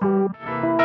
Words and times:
Meu 0.00 0.77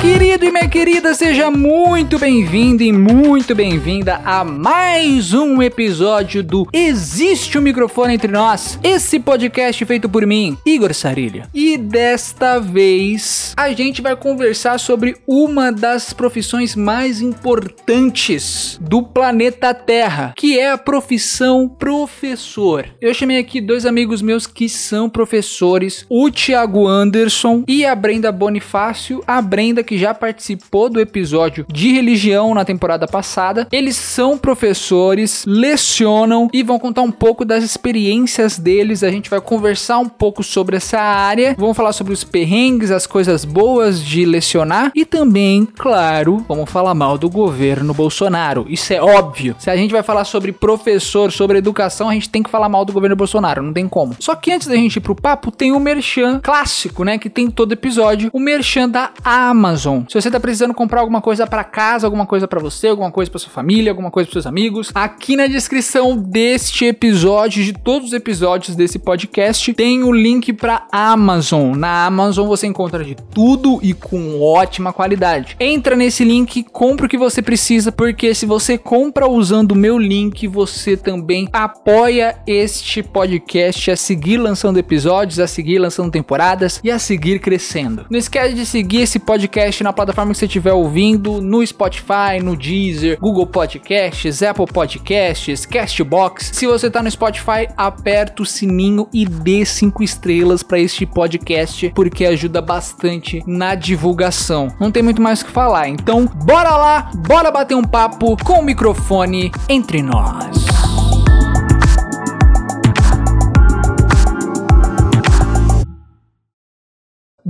querido 0.00 0.46
e 0.46 0.50
minha 0.50 0.66
querida, 0.66 1.12
seja 1.12 1.50
muito 1.50 2.18
bem-vindo 2.18 2.82
e 2.82 2.90
muito 2.90 3.54
bem-vinda 3.54 4.18
a 4.24 4.42
mais 4.42 5.34
um 5.34 5.60
episódio 5.60 6.42
do 6.42 6.66
Existe 6.72 7.58
um 7.58 7.60
Microfone 7.60 8.14
Entre 8.14 8.32
Nós, 8.32 8.78
esse 8.82 9.20
podcast 9.20 9.84
feito 9.84 10.08
por 10.08 10.26
mim, 10.26 10.56
Igor 10.64 10.94
Sarilha. 10.94 11.50
E 11.52 11.76
desta 11.76 12.58
vez 12.58 13.52
a 13.54 13.70
gente 13.72 14.00
vai 14.00 14.16
conversar 14.16 14.80
sobre 14.80 15.16
uma 15.26 15.70
das 15.70 16.14
profissões 16.14 16.74
mais 16.74 17.20
importantes 17.20 18.78
do 18.80 19.02
planeta 19.02 19.74
Terra, 19.74 20.32
que 20.34 20.58
é 20.58 20.70
a 20.70 20.78
profissão 20.78 21.68
professor. 21.68 22.86
Eu 23.02 23.12
chamei 23.12 23.36
aqui 23.36 23.60
dois 23.60 23.84
amigos 23.84 24.22
meus 24.22 24.46
que 24.46 24.66
são 24.66 25.10
professores, 25.10 26.06
o 26.08 26.30
Thiago 26.30 26.88
Anderson 26.88 27.64
e 27.68 27.84
a 27.84 27.94
Brenda 27.94 28.32
Bonifácio 28.32 29.22
a 29.26 29.42
Brenda, 29.42 29.89
que 29.90 29.98
já 29.98 30.14
participou 30.14 30.88
do 30.88 31.00
episódio 31.00 31.66
de 31.68 31.92
religião 31.92 32.54
na 32.54 32.64
temporada 32.64 33.08
passada. 33.08 33.66
Eles 33.72 33.96
são 33.96 34.38
professores, 34.38 35.44
lecionam 35.44 36.48
e 36.52 36.62
vão 36.62 36.78
contar 36.78 37.02
um 37.02 37.10
pouco 37.10 37.44
das 37.44 37.64
experiências 37.64 38.56
deles. 38.56 39.02
A 39.02 39.10
gente 39.10 39.28
vai 39.28 39.40
conversar 39.40 39.98
um 39.98 40.08
pouco 40.08 40.44
sobre 40.44 40.76
essa 40.76 41.00
área, 41.00 41.56
vamos 41.58 41.76
falar 41.76 41.92
sobre 41.92 42.12
os 42.12 42.22
perrengues, 42.22 42.92
as 42.92 43.04
coisas 43.04 43.44
boas 43.44 44.00
de 44.00 44.24
lecionar 44.24 44.92
e 44.94 45.04
também, 45.04 45.66
claro, 45.66 46.44
vamos 46.46 46.70
falar 46.70 46.94
mal 46.94 47.18
do 47.18 47.28
governo 47.28 47.92
Bolsonaro. 47.92 48.66
Isso 48.68 48.92
é 48.92 49.02
óbvio. 49.02 49.56
Se 49.58 49.70
a 49.70 49.76
gente 49.76 49.90
vai 49.90 50.04
falar 50.04 50.22
sobre 50.22 50.52
professor, 50.52 51.32
sobre 51.32 51.58
educação, 51.58 52.08
a 52.08 52.14
gente 52.14 52.30
tem 52.30 52.44
que 52.44 52.50
falar 52.50 52.68
mal 52.68 52.84
do 52.84 52.92
governo 52.92 53.16
Bolsonaro, 53.16 53.60
não 53.60 53.72
tem 53.72 53.88
como. 53.88 54.14
Só 54.20 54.36
que 54.36 54.52
antes 54.52 54.68
da 54.68 54.76
gente 54.76 54.98
ir 54.98 55.00
pro 55.00 55.16
papo, 55.16 55.50
tem 55.50 55.72
o 55.72 55.80
merchan 55.80 56.38
clássico, 56.40 57.02
né, 57.02 57.18
que 57.18 57.28
tem 57.28 57.50
todo 57.50 57.72
episódio, 57.72 58.30
o 58.32 58.38
merchan 58.38 58.88
da 58.88 59.10
Amazon. 59.24 59.79
Se 60.08 60.20
você 60.20 60.30
tá 60.30 60.38
precisando 60.38 60.74
comprar 60.74 61.00
alguma 61.00 61.20
coisa 61.20 61.46
para 61.46 61.64
casa, 61.64 62.06
alguma 62.06 62.26
coisa 62.26 62.46
para 62.46 62.60
você, 62.60 62.88
alguma 62.88 63.10
coisa 63.10 63.30
para 63.30 63.40
sua 63.40 63.50
família, 63.50 63.90
alguma 63.90 64.10
coisa 64.10 64.26
para 64.26 64.34
seus 64.34 64.46
amigos, 64.46 64.90
aqui 64.94 65.36
na 65.36 65.46
descrição 65.46 66.16
deste 66.16 66.84
episódio, 66.84 67.64
de 67.64 67.72
todos 67.72 68.08
os 68.08 68.12
episódios 68.12 68.76
desse 68.76 68.98
podcast, 68.98 69.72
tem 69.74 70.02
o 70.02 70.12
link 70.12 70.52
para 70.52 70.86
Amazon. 70.92 71.74
Na 71.76 72.06
Amazon 72.06 72.46
você 72.46 72.66
encontra 72.66 73.04
de 73.04 73.14
tudo 73.14 73.78
e 73.82 73.94
com 73.94 74.40
ótima 74.40 74.92
qualidade. 74.92 75.56
Entra 75.58 75.96
nesse 75.96 76.24
link, 76.24 76.62
compra 76.64 77.06
o 77.06 77.08
que 77.08 77.16
você 77.16 77.40
precisa, 77.40 77.90
porque 77.90 78.34
se 78.34 78.46
você 78.46 78.76
compra 78.76 79.28
usando 79.28 79.72
o 79.72 79.76
meu 79.76 79.98
link, 79.98 80.46
você 80.46 80.96
também 80.96 81.48
apoia 81.52 82.36
este 82.46 83.02
podcast 83.02 83.90
a 83.90 83.96
seguir 83.96 84.36
lançando 84.38 84.78
episódios, 84.78 85.38
a 85.38 85.46
seguir 85.46 85.78
lançando 85.78 86.10
temporadas 86.10 86.80
e 86.82 86.90
a 86.90 86.98
seguir 86.98 87.38
crescendo. 87.38 88.06
Não 88.10 88.18
esquece 88.18 88.54
de 88.54 88.66
seguir 88.66 89.02
esse 89.02 89.18
podcast 89.18 89.69
na 89.78 89.92
plataforma 89.92 90.32
que 90.32 90.38
você 90.38 90.46
estiver 90.46 90.72
ouvindo, 90.72 91.40
no 91.40 91.64
Spotify, 91.64 92.40
no 92.42 92.56
Deezer, 92.56 93.18
Google 93.20 93.46
Podcasts, 93.46 94.42
Apple 94.42 94.66
Podcasts, 94.66 95.64
Castbox. 95.64 96.50
Se 96.52 96.66
você 96.66 96.90
tá 96.90 97.02
no 97.02 97.10
Spotify, 97.10 97.68
aperta 97.76 98.42
o 98.42 98.46
sininho 98.46 99.08
e 99.12 99.24
dê 99.24 99.64
cinco 99.64 100.02
estrelas 100.02 100.62
para 100.62 100.78
este 100.78 101.06
podcast, 101.06 101.90
porque 101.94 102.24
ajuda 102.24 102.60
bastante 102.60 103.42
na 103.46 103.74
divulgação. 103.74 104.68
Não 104.80 104.90
tem 104.90 105.02
muito 105.02 105.22
mais 105.22 105.42
o 105.42 105.46
que 105.46 105.50
falar, 105.50 105.88
então 105.88 106.26
bora 106.26 106.76
lá, 106.76 107.10
bora 107.26 107.50
bater 107.50 107.74
um 107.74 107.84
papo 107.84 108.36
com 108.44 108.54
o 108.54 108.64
microfone 108.64 109.50
entre 109.68 110.02
nós. 110.02 110.79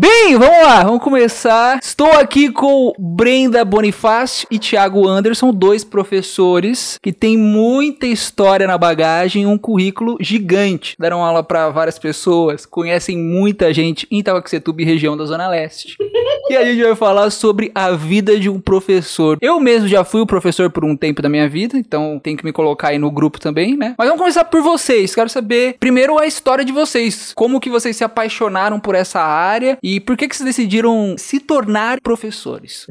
Bem, 0.01 0.35
vamos 0.39 0.63
lá, 0.63 0.83
vamos 0.83 1.03
começar. 1.03 1.79
Estou 1.83 2.11
aqui 2.13 2.51
com 2.51 2.95
Brenda 2.99 3.63
Bonifácio 3.67 4.49
e 4.51 4.59
Thiago 4.59 5.07
Anderson, 5.07 5.53
dois 5.53 5.85
professores 5.85 6.99
que 7.03 7.13
têm 7.13 7.37
muita 7.37 8.07
história 8.07 8.67
na 8.67 8.79
bagagem, 8.79 9.45
um 9.45 9.59
currículo 9.59 10.17
gigante. 10.19 10.97
Deram 10.99 11.23
aula 11.23 11.43
para 11.43 11.69
várias 11.69 11.99
pessoas, 11.99 12.65
conhecem 12.65 13.19
muita 13.19 13.75
gente 13.75 14.07
em 14.11 14.21
Itacoaxetuba 14.21 14.81
e 14.81 14.87
região 14.87 15.19
da 15.19 15.27
Zona 15.27 15.47
Leste. 15.51 15.99
e 16.49 16.57
a 16.57 16.65
gente 16.65 16.83
vai 16.83 16.97
falar 16.97 17.29
sobre 17.29 17.71
a 17.75 17.91
vida 17.91 18.41
de 18.41 18.49
um 18.49 18.59
professor. 18.59 19.37
Eu 19.43 19.61
mesmo 19.61 19.87
já 19.87 20.03
fui 20.03 20.23
o 20.23 20.27
professor 20.27 20.71
por 20.71 20.83
um 20.83 20.97
tempo 20.97 21.21
da 21.21 21.29
minha 21.29 21.47
vida, 21.47 21.77
então 21.77 22.19
tenho 22.19 22.39
que 22.39 22.45
me 22.45 22.53
colocar 22.53 22.89
aí 22.89 22.99
no 22.99 23.11
grupo 23.11 23.39
também, 23.39 23.77
né? 23.77 23.95
Mas 23.99 24.09
vamos 24.09 24.21
começar 24.21 24.47
por 24.47 24.63
vocês. 24.63 25.15
Quero 25.15 25.29
saber 25.29 25.77
primeiro 25.79 26.19
a 26.19 26.27
história 26.27 26.65
de 26.65 26.73
vocês. 26.73 27.33
Como 27.35 27.61
que 27.61 27.69
vocês 27.69 27.95
se 27.95 28.03
apaixonaram 28.03 28.81
por 28.81 28.95
essa 28.95 29.21
área 29.21 29.77
e 29.83 29.90
por 29.99 30.17
que, 30.17 30.29
que 30.29 30.37
vocês 30.37 30.47
decidiram 30.47 31.17
se 31.19 31.41
tornar 31.41 32.01
professores? 32.01 32.87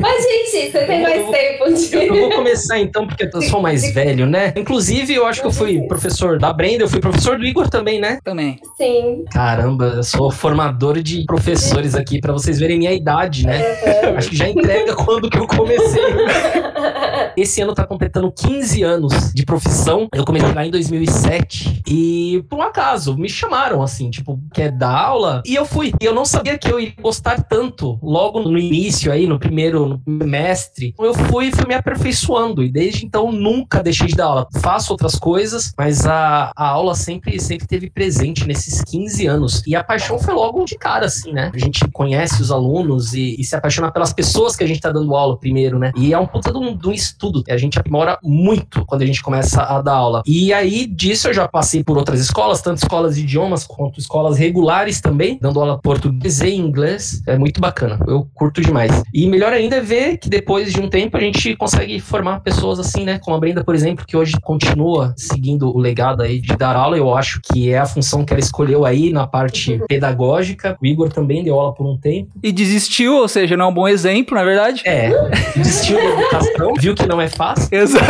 Mas, 0.00 0.22
gente, 0.22 0.70
você 0.70 0.84
tem 0.86 1.02
mais 1.02 1.28
tempo 1.30 1.74
de... 1.74 1.94
Eu, 1.94 2.14
eu 2.14 2.20
vou 2.20 2.30
começar 2.30 2.78
então, 2.78 3.06
porque 3.06 3.28
eu 3.30 3.42
sou 3.42 3.60
mais 3.60 3.92
velho, 3.92 4.24
né? 4.24 4.54
Inclusive, 4.56 5.12
eu 5.12 5.26
acho 5.26 5.40
que 5.40 5.46
eu 5.46 5.52
fui 5.52 5.82
professor 5.88 6.38
da 6.38 6.52
Brenda, 6.52 6.84
eu 6.84 6.88
fui 6.88 7.00
professor 7.00 7.38
do 7.38 7.44
Igor 7.44 7.68
também, 7.68 8.00
né? 8.00 8.18
Também. 8.24 8.60
Sim. 8.76 9.24
Caramba, 9.30 9.94
eu 9.96 10.02
sou 10.02 10.30
formador 10.30 11.02
de 11.02 11.24
professores 11.26 11.94
aqui, 11.94 12.20
para 12.20 12.32
vocês 12.32 12.58
verem 12.58 12.78
minha 12.78 12.92
idade, 12.92 13.44
né? 13.46 13.60
Uhum. 14.04 14.16
Acho 14.16 14.30
que 14.30 14.36
já 14.36 14.48
entrega 14.48 14.94
quando 14.94 15.28
que 15.28 15.38
eu 15.38 15.46
comecei. 15.46 16.02
Esse 17.36 17.60
ano 17.60 17.74
tá 17.74 17.86
completando 17.86 18.32
15 18.32 18.82
anos 18.82 19.32
de 19.32 19.44
profissão. 19.44 20.08
Eu 20.12 20.24
comecei 20.24 20.52
lá 20.52 20.66
em 20.66 20.70
2007 20.70 21.82
e, 21.86 22.44
por 22.48 22.58
um 22.58 22.62
acaso, 22.62 23.16
me 23.16 23.28
chamaram 23.28 23.82
assim, 23.82 24.10
tipo, 24.10 24.40
quer 24.52 24.72
dar 24.72 24.96
aula? 24.96 25.42
E 25.46 25.54
eu 25.54 25.64
fui. 25.64 25.92
E 26.00 26.04
eu 26.04 26.14
não 26.14 26.24
sabia 26.24 26.37
que 26.42 26.70
eu 26.70 26.80
ia 26.80 26.92
gostar 27.00 27.42
tanto 27.42 27.98
logo 28.02 28.40
no 28.40 28.58
início 28.58 29.12
aí, 29.12 29.26
no 29.26 29.38
primeiro 29.38 30.00
no 30.06 30.18
semestre. 30.18 30.94
Eu 30.98 31.14
fui 31.14 31.50
fui 31.50 31.66
me 31.66 31.74
aperfeiçoando 31.74 32.62
e 32.62 32.70
desde 32.70 33.04
então 33.04 33.32
nunca 33.32 33.82
deixei 33.82 34.08
de 34.08 34.14
dar 34.14 34.26
aula. 34.26 34.48
Faço 34.60 34.92
outras 34.92 35.16
coisas, 35.16 35.72
mas 35.76 36.06
a, 36.06 36.52
a 36.56 36.68
aula 36.68 36.94
sempre 36.94 37.38
sempre 37.40 37.66
teve 37.66 37.90
presente 37.90 38.46
nesses 38.46 38.82
15 38.82 39.26
anos. 39.26 39.62
E 39.66 39.74
a 39.74 39.82
paixão 39.82 40.18
foi 40.18 40.34
logo 40.34 40.64
de 40.64 40.76
cara 40.76 41.06
assim, 41.06 41.32
né? 41.32 41.50
A 41.54 41.58
gente 41.58 41.86
conhece 41.92 42.42
os 42.42 42.50
alunos 42.50 43.14
e, 43.14 43.36
e 43.38 43.44
se 43.44 43.56
apaixona 43.56 43.90
pelas 43.90 44.12
pessoas 44.12 44.56
que 44.56 44.64
a 44.64 44.66
gente 44.66 44.80
tá 44.80 44.90
dando 44.90 45.14
aula 45.14 45.38
primeiro, 45.38 45.78
né? 45.78 45.92
E 45.96 46.12
é 46.12 46.18
um 46.18 46.26
puta 46.26 46.52
de 46.52 46.58
um, 46.58 46.76
de 46.76 46.88
um 46.88 46.92
estudo. 46.92 47.42
A 47.48 47.56
gente 47.56 47.78
aprimora 47.78 48.18
muito 48.22 48.84
quando 48.86 49.02
a 49.02 49.06
gente 49.06 49.22
começa 49.22 49.62
a 49.62 49.80
dar 49.80 49.94
aula. 49.94 50.22
E 50.26 50.52
aí 50.52 50.86
disso 50.86 51.28
eu 51.28 51.34
já 51.34 51.48
passei 51.48 51.82
por 51.82 51.96
outras 51.96 52.20
escolas, 52.20 52.60
tanto 52.60 52.78
escolas 52.78 53.16
de 53.16 53.22
idiomas 53.22 53.64
quanto 53.64 53.98
escolas 53.98 54.36
regulares 54.36 55.00
também, 55.00 55.38
dando 55.40 55.60
aula 55.60 55.78
português 55.78 56.27
e 56.28 56.54
inglês. 56.54 57.22
É 57.26 57.38
muito 57.38 57.60
bacana. 57.60 57.98
Eu 58.06 58.28
curto 58.34 58.60
demais. 58.60 59.02
E 59.12 59.26
melhor 59.26 59.52
ainda 59.52 59.76
é 59.76 59.80
ver 59.80 60.18
que 60.18 60.28
depois 60.28 60.72
de 60.72 60.80
um 60.80 60.88
tempo 60.88 61.16
a 61.16 61.20
gente 61.20 61.56
consegue 61.56 61.98
formar 62.00 62.40
pessoas 62.40 62.78
assim, 62.78 63.04
né? 63.04 63.18
Como 63.18 63.36
a 63.36 63.40
Brenda, 63.40 63.64
por 63.64 63.74
exemplo, 63.74 64.04
que 64.06 64.16
hoje 64.16 64.34
continua 64.40 65.14
seguindo 65.16 65.74
o 65.74 65.78
legado 65.78 66.22
aí 66.22 66.40
de 66.40 66.56
dar 66.56 66.76
aula. 66.76 66.96
Eu 66.96 67.14
acho 67.14 67.40
que 67.42 67.70
é 67.70 67.78
a 67.78 67.86
função 67.86 68.24
que 68.24 68.32
ela 68.32 68.40
escolheu 68.40 68.84
aí 68.84 69.10
na 69.10 69.26
parte 69.26 69.80
pedagógica. 69.88 70.76
O 70.82 70.86
Igor 70.86 71.08
também 71.08 71.42
deu 71.42 71.58
aula 71.58 71.74
por 71.74 71.86
um 71.86 71.96
tempo. 71.96 72.30
E 72.42 72.52
desistiu, 72.52 73.16
ou 73.16 73.28
seja, 73.28 73.56
não 73.56 73.66
é 73.66 73.68
um 73.68 73.74
bom 73.74 73.88
exemplo, 73.88 74.34
na 74.34 74.44
verdade. 74.44 74.82
É, 74.84 75.10
desistiu 75.56 75.96
da 75.96 76.04
educação, 76.04 76.74
viu 76.78 76.94
que 76.94 77.06
não 77.06 77.20
é 77.20 77.28
fácil. 77.28 77.68
Exato. 77.72 78.06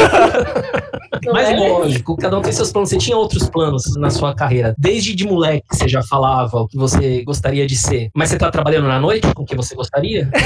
Não 1.25 1.33
Mas 1.33 1.49
é? 1.49 1.57
lógico, 1.57 2.17
cada 2.17 2.39
um 2.39 2.43
tem 2.43 2.53
seus 2.53 2.71
planos. 2.71 2.91
Você 2.91 2.99
tinha 2.99 3.17
outros 3.17 3.49
planos 3.49 3.97
na 3.97 4.11
sua 4.11 4.35
carreira. 4.35 4.75
Desde 4.79 5.15
de 5.15 5.27
moleque 5.27 5.67
você 5.71 5.89
já 5.89 6.03
falava 6.03 6.61
o 6.61 6.69
que 6.69 6.77
você 6.77 7.23
gostaria 7.23 7.67
de 7.67 7.77
ser. 7.77 8.08
Mas 8.15 8.31
você 8.31 8.39
tá 8.39 8.51
trabalhando 8.51 8.89
na 8.89 8.99
noite 9.01 9.27
com 9.35 9.43
o 9.43 9.47
que 9.47 9.57
você 9.57 9.75
gostaria? 9.75 10.29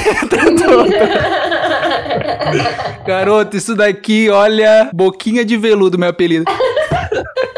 Garoto, 3.05 3.57
isso 3.57 3.75
daqui, 3.75 4.29
olha, 4.29 4.89
boquinha 4.93 5.43
de 5.43 5.57
veludo, 5.57 5.97
meu 5.97 6.09
apelido. 6.09 6.45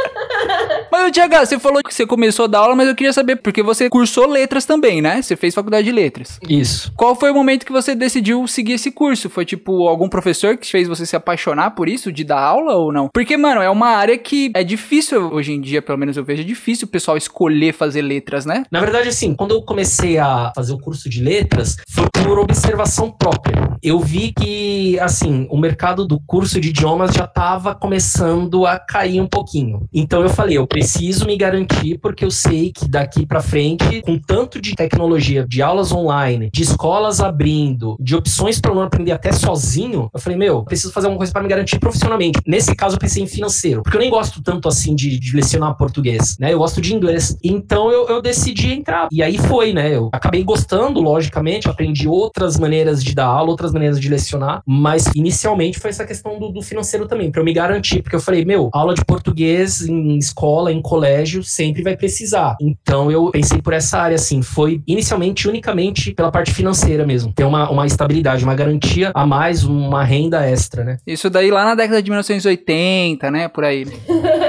Mas, 0.97 1.12
Tiago, 1.12 1.36
você 1.36 1.59
falou 1.59 1.83
que 1.83 1.94
você 1.94 2.06
começou 2.06 2.45
a 2.45 2.47
dar 2.47 2.59
aula, 2.59 2.74
mas 2.74 2.88
eu 2.88 2.95
queria 2.95 3.12
saber, 3.12 3.36
porque 3.36 3.62
você 3.62 3.89
cursou 3.89 4.25
letras 4.27 4.63
também, 4.63 5.01
né? 5.01 5.21
Você 5.21 5.36
fez 5.36 5.53
faculdade 5.53 5.83
de 5.83 5.92
letras. 5.92 6.39
Isso. 6.47 6.92
Qual 6.95 7.13
foi 7.13 7.31
o 7.31 7.33
momento 7.33 7.65
que 7.65 7.71
você 7.71 7.94
decidiu 7.94 8.47
seguir 8.47 8.74
esse 8.74 8.89
curso? 8.92 9.30
Foi, 9.30 9.44
tipo, 9.44 9.89
algum 9.89 10.07
professor 10.07 10.56
que 10.56 10.71
fez 10.71 10.88
você 10.88 11.06
se 11.06 11.13
apaixonar 11.13 11.71
por 11.71 11.89
isso, 11.89 12.13
de 12.13 12.24
dar 12.24 12.39
aula 12.39 12.75
ou 12.75 12.94
não? 12.94 13.09
Porque, 13.13 13.36
mano, 13.36 13.62
é 13.62 13.69
uma 13.69 13.89
área 13.89 14.18
que 14.18 14.51
é 14.56 14.63
difícil, 14.63 15.33
hoje 15.33 15.51
em 15.51 15.59
dia, 15.59 15.81
pelo 15.81 15.97
menos 15.97 16.15
eu 16.15 16.24
vejo, 16.24 16.42
é 16.42 16.45
difícil 16.45 16.88
o 16.88 16.89
pessoal 16.89 17.18
escolher 17.18 17.74
fazer 17.74 18.01
letras, 18.01 18.45
né? 18.45 18.63
Na 18.71 18.80
verdade, 18.80 19.09
assim, 19.09 19.36
quando 19.36 19.53
eu 19.53 19.62
comecei 19.62 20.18
a 20.18 20.53
fazer 20.56 20.71
o 20.71 20.80
curso 20.80 21.09
de 21.09 21.21
letras, 21.21 21.75
foi 21.89 22.06
por 22.24 22.39
observação 22.39 23.12
própria. 23.12 23.77
Eu 23.83 24.00
vi 24.00 24.31
que, 24.31 24.97
assim, 25.01 25.45
o 25.51 25.57
mercado 25.57 26.07
do 26.07 26.21
curso 26.21 26.59
de 26.59 26.69
idiomas 26.69 27.13
já 27.13 27.25
estava 27.25 27.75
começando 27.75 28.65
a 28.65 28.80
cair 28.80 29.19
um 29.19 29.27
pouquinho. 29.27 29.88
Então 29.94 30.21
eu 30.21 30.30
falei, 30.30 30.57
eu 30.57 30.65
preciso 30.65 30.85
preciso 30.86 31.26
me 31.26 31.36
garantir 31.36 31.98
porque 31.98 32.24
eu 32.24 32.30
sei 32.30 32.72
que 32.72 32.88
daqui 32.88 33.26
para 33.26 33.42
frente, 33.42 34.04
com 34.04 34.20
tanto 34.20 34.62
de 34.62 34.76
tecnologia, 34.76 35.44
de 35.44 35.60
aulas 35.60 35.92
online, 35.92 36.52
de 36.54 36.62
escolas 36.62 37.20
abrindo, 37.20 37.98
de 38.00 38.16
opções 38.16 38.62
para 38.62 38.70
o 38.70 38.74
aluno 38.74 38.86
aprender 38.86 39.12
até 39.12 39.32
sozinho, 39.32 40.12
eu 40.14 40.20
falei, 40.20 40.38
meu, 40.38 40.64
preciso 40.64 40.94
fazer 40.94 41.08
alguma 41.08 41.18
coisa 41.18 41.34
para 41.34 41.42
me 41.42 41.50
garantir 41.50 41.80
profissionalmente. 41.80 42.40
Nesse 42.46 42.76
caso, 42.76 42.98
eu 42.98 43.00
pensei 43.00 43.24
em 43.24 43.28
financeiro, 43.28 43.82
porque 43.82 43.98
eu 43.98 44.02
nem 44.02 44.12
gosto 44.12 44.44
tanto 44.44 44.68
assim 44.68 44.94
de, 44.94 45.18
de 45.18 45.36
lecionar 45.36 45.76
português, 45.76 46.38
né? 46.40 46.54
Eu 46.54 46.60
gosto 46.60 46.80
de 46.80 46.94
inglês. 46.94 47.36
Então 47.44 47.92
eu, 47.92 48.08
eu 48.08 48.22
decidi 48.22 48.72
entrar. 48.72 49.08
E 49.12 49.24
aí 49.24 49.40
foi, 49.40 49.74
né? 49.74 49.96
Eu 49.96 50.10
acabei 50.14 50.44
gostando, 50.44 51.02
logicamente, 51.02 51.68
aprendi 51.68 52.08
outras 52.08 52.60
maneiras 52.60 53.04
de 53.04 53.16
dar 53.16 53.26
aula, 53.26 53.50
outras 53.50 53.74
maneiras 53.74 54.00
de 54.00 54.08
lecionar, 54.08 54.62
mas 54.68 55.06
inicialmente 55.16 55.80
foi 55.80 55.90
essa 55.90 56.06
questão 56.06 56.38
do, 56.38 56.50
do 56.50 56.62
financeiro 56.62 57.08
também, 57.08 57.31
para 57.31 57.42
eu 57.42 57.46
me 57.46 57.54
garantir, 57.54 58.04
porque 58.04 58.16
eu 58.16 58.22
falei, 58.22 58.46
meu, 58.46 58.70
aula 58.72 58.94
de 58.94 59.04
português 59.04 59.81
em 59.81 60.18
escola, 60.20 60.75
em 60.75 60.81
colégio, 60.81 61.44
sempre 61.44 61.81
vai 61.83 61.95
precisar. 61.95 62.56
Então 62.62 63.12
eu 63.12 63.31
pensei 63.31 63.62
por 63.62 63.74
essa 63.74 64.00
área, 64.00 64.16
assim, 64.16 64.42
foi 64.42 64.81
inicialmente 64.88 65.48
unicamente 65.48 66.13
pela 66.13 66.31
parte 66.31 66.54
financeira 66.54 67.06
mesmo, 67.06 67.33
ter 67.33 67.44
uma, 67.44 67.69
uma 67.69 67.86
estabilidade, 67.86 68.44
uma 68.44 68.56
garantia 68.56 69.12
a 69.13 69.25
mais, 69.25 69.63
uma 69.63 70.04
renda 70.04 70.45
extra, 70.45 70.83
né? 70.83 70.98
Isso 71.06 71.30
daí 71.30 71.51
lá 71.51 71.66
na 71.66 71.75
década 71.75 72.01
de 72.01 72.10
1980, 72.10 73.31
né? 73.31 73.48
Por 73.48 73.63
aí. 73.63 73.86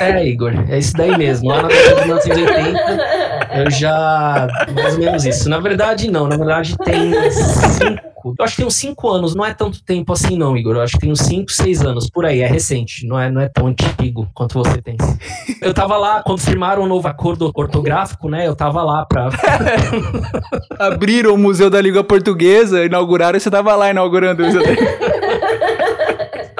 É, 0.00 0.26
Igor, 0.26 0.52
é 0.68 0.78
isso 0.78 0.92
daí 0.94 1.16
mesmo. 1.16 1.48
Lá 1.48 1.62
na 1.62 1.68
década 1.68 1.94
de 1.96 2.06
1980, 2.06 2.98
eu 3.54 3.70
já. 3.70 4.48
Mais 4.74 4.94
ou 4.94 5.00
menos 5.00 5.24
isso. 5.24 5.48
Na 5.48 5.58
verdade, 5.58 6.10
não. 6.10 6.26
Na 6.26 6.36
verdade, 6.36 6.76
tem 6.78 7.12
cinco. 7.30 8.08
Eu 8.24 8.44
acho 8.44 8.54
que 8.54 8.62
tem 8.62 8.66
uns 8.66 8.76
cinco 8.76 9.08
anos, 9.08 9.34
não 9.34 9.44
é 9.44 9.54
tanto 9.54 9.82
tempo 9.82 10.12
assim, 10.12 10.36
não, 10.36 10.56
Igor. 10.56 10.76
Eu 10.76 10.82
acho 10.82 10.94
que 10.94 11.00
tem 11.00 11.12
uns 11.12 11.20
cinco, 11.20 11.50
seis 11.52 11.82
anos, 11.82 12.10
por 12.10 12.26
aí, 12.26 12.40
é 12.40 12.46
recente, 12.46 13.06
não 13.06 13.18
é, 13.18 13.30
não 13.30 13.40
é 13.40 13.48
tão 13.48 13.68
antigo 13.68 14.28
quanto 14.34 14.54
você 14.54 14.82
pensa. 14.82 15.16
Eu 15.62 15.72
tava 15.72 15.96
lá, 15.96 16.22
quando 16.22 16.40
firmaram 16.40 16.82
o 16.82 16.84
um 16.84 16.88
novo 16.88 17.06
acordo 17.06 17.50
ortográfico, 17.54 18.28
né? 18.28 18.46
Eu 18.46 18.56
tava 18.56 18.82
lá 18.82 19.06
pra. 19.06 19.28
Abriram 20.78 21.34
o 21.34 21.38
Museu 21.38 21.70
da 21.70 21.80
Língua 21.80 22.02
Portuguesa, 22.02 22.84
inauguraram 22.84 23.36
e 23.36 23.40
você 23.40 23.50
tava 23.50 23.74
lá 23.76 23.90
inaugurando 23.90 24.44
isso. 24.44 24.58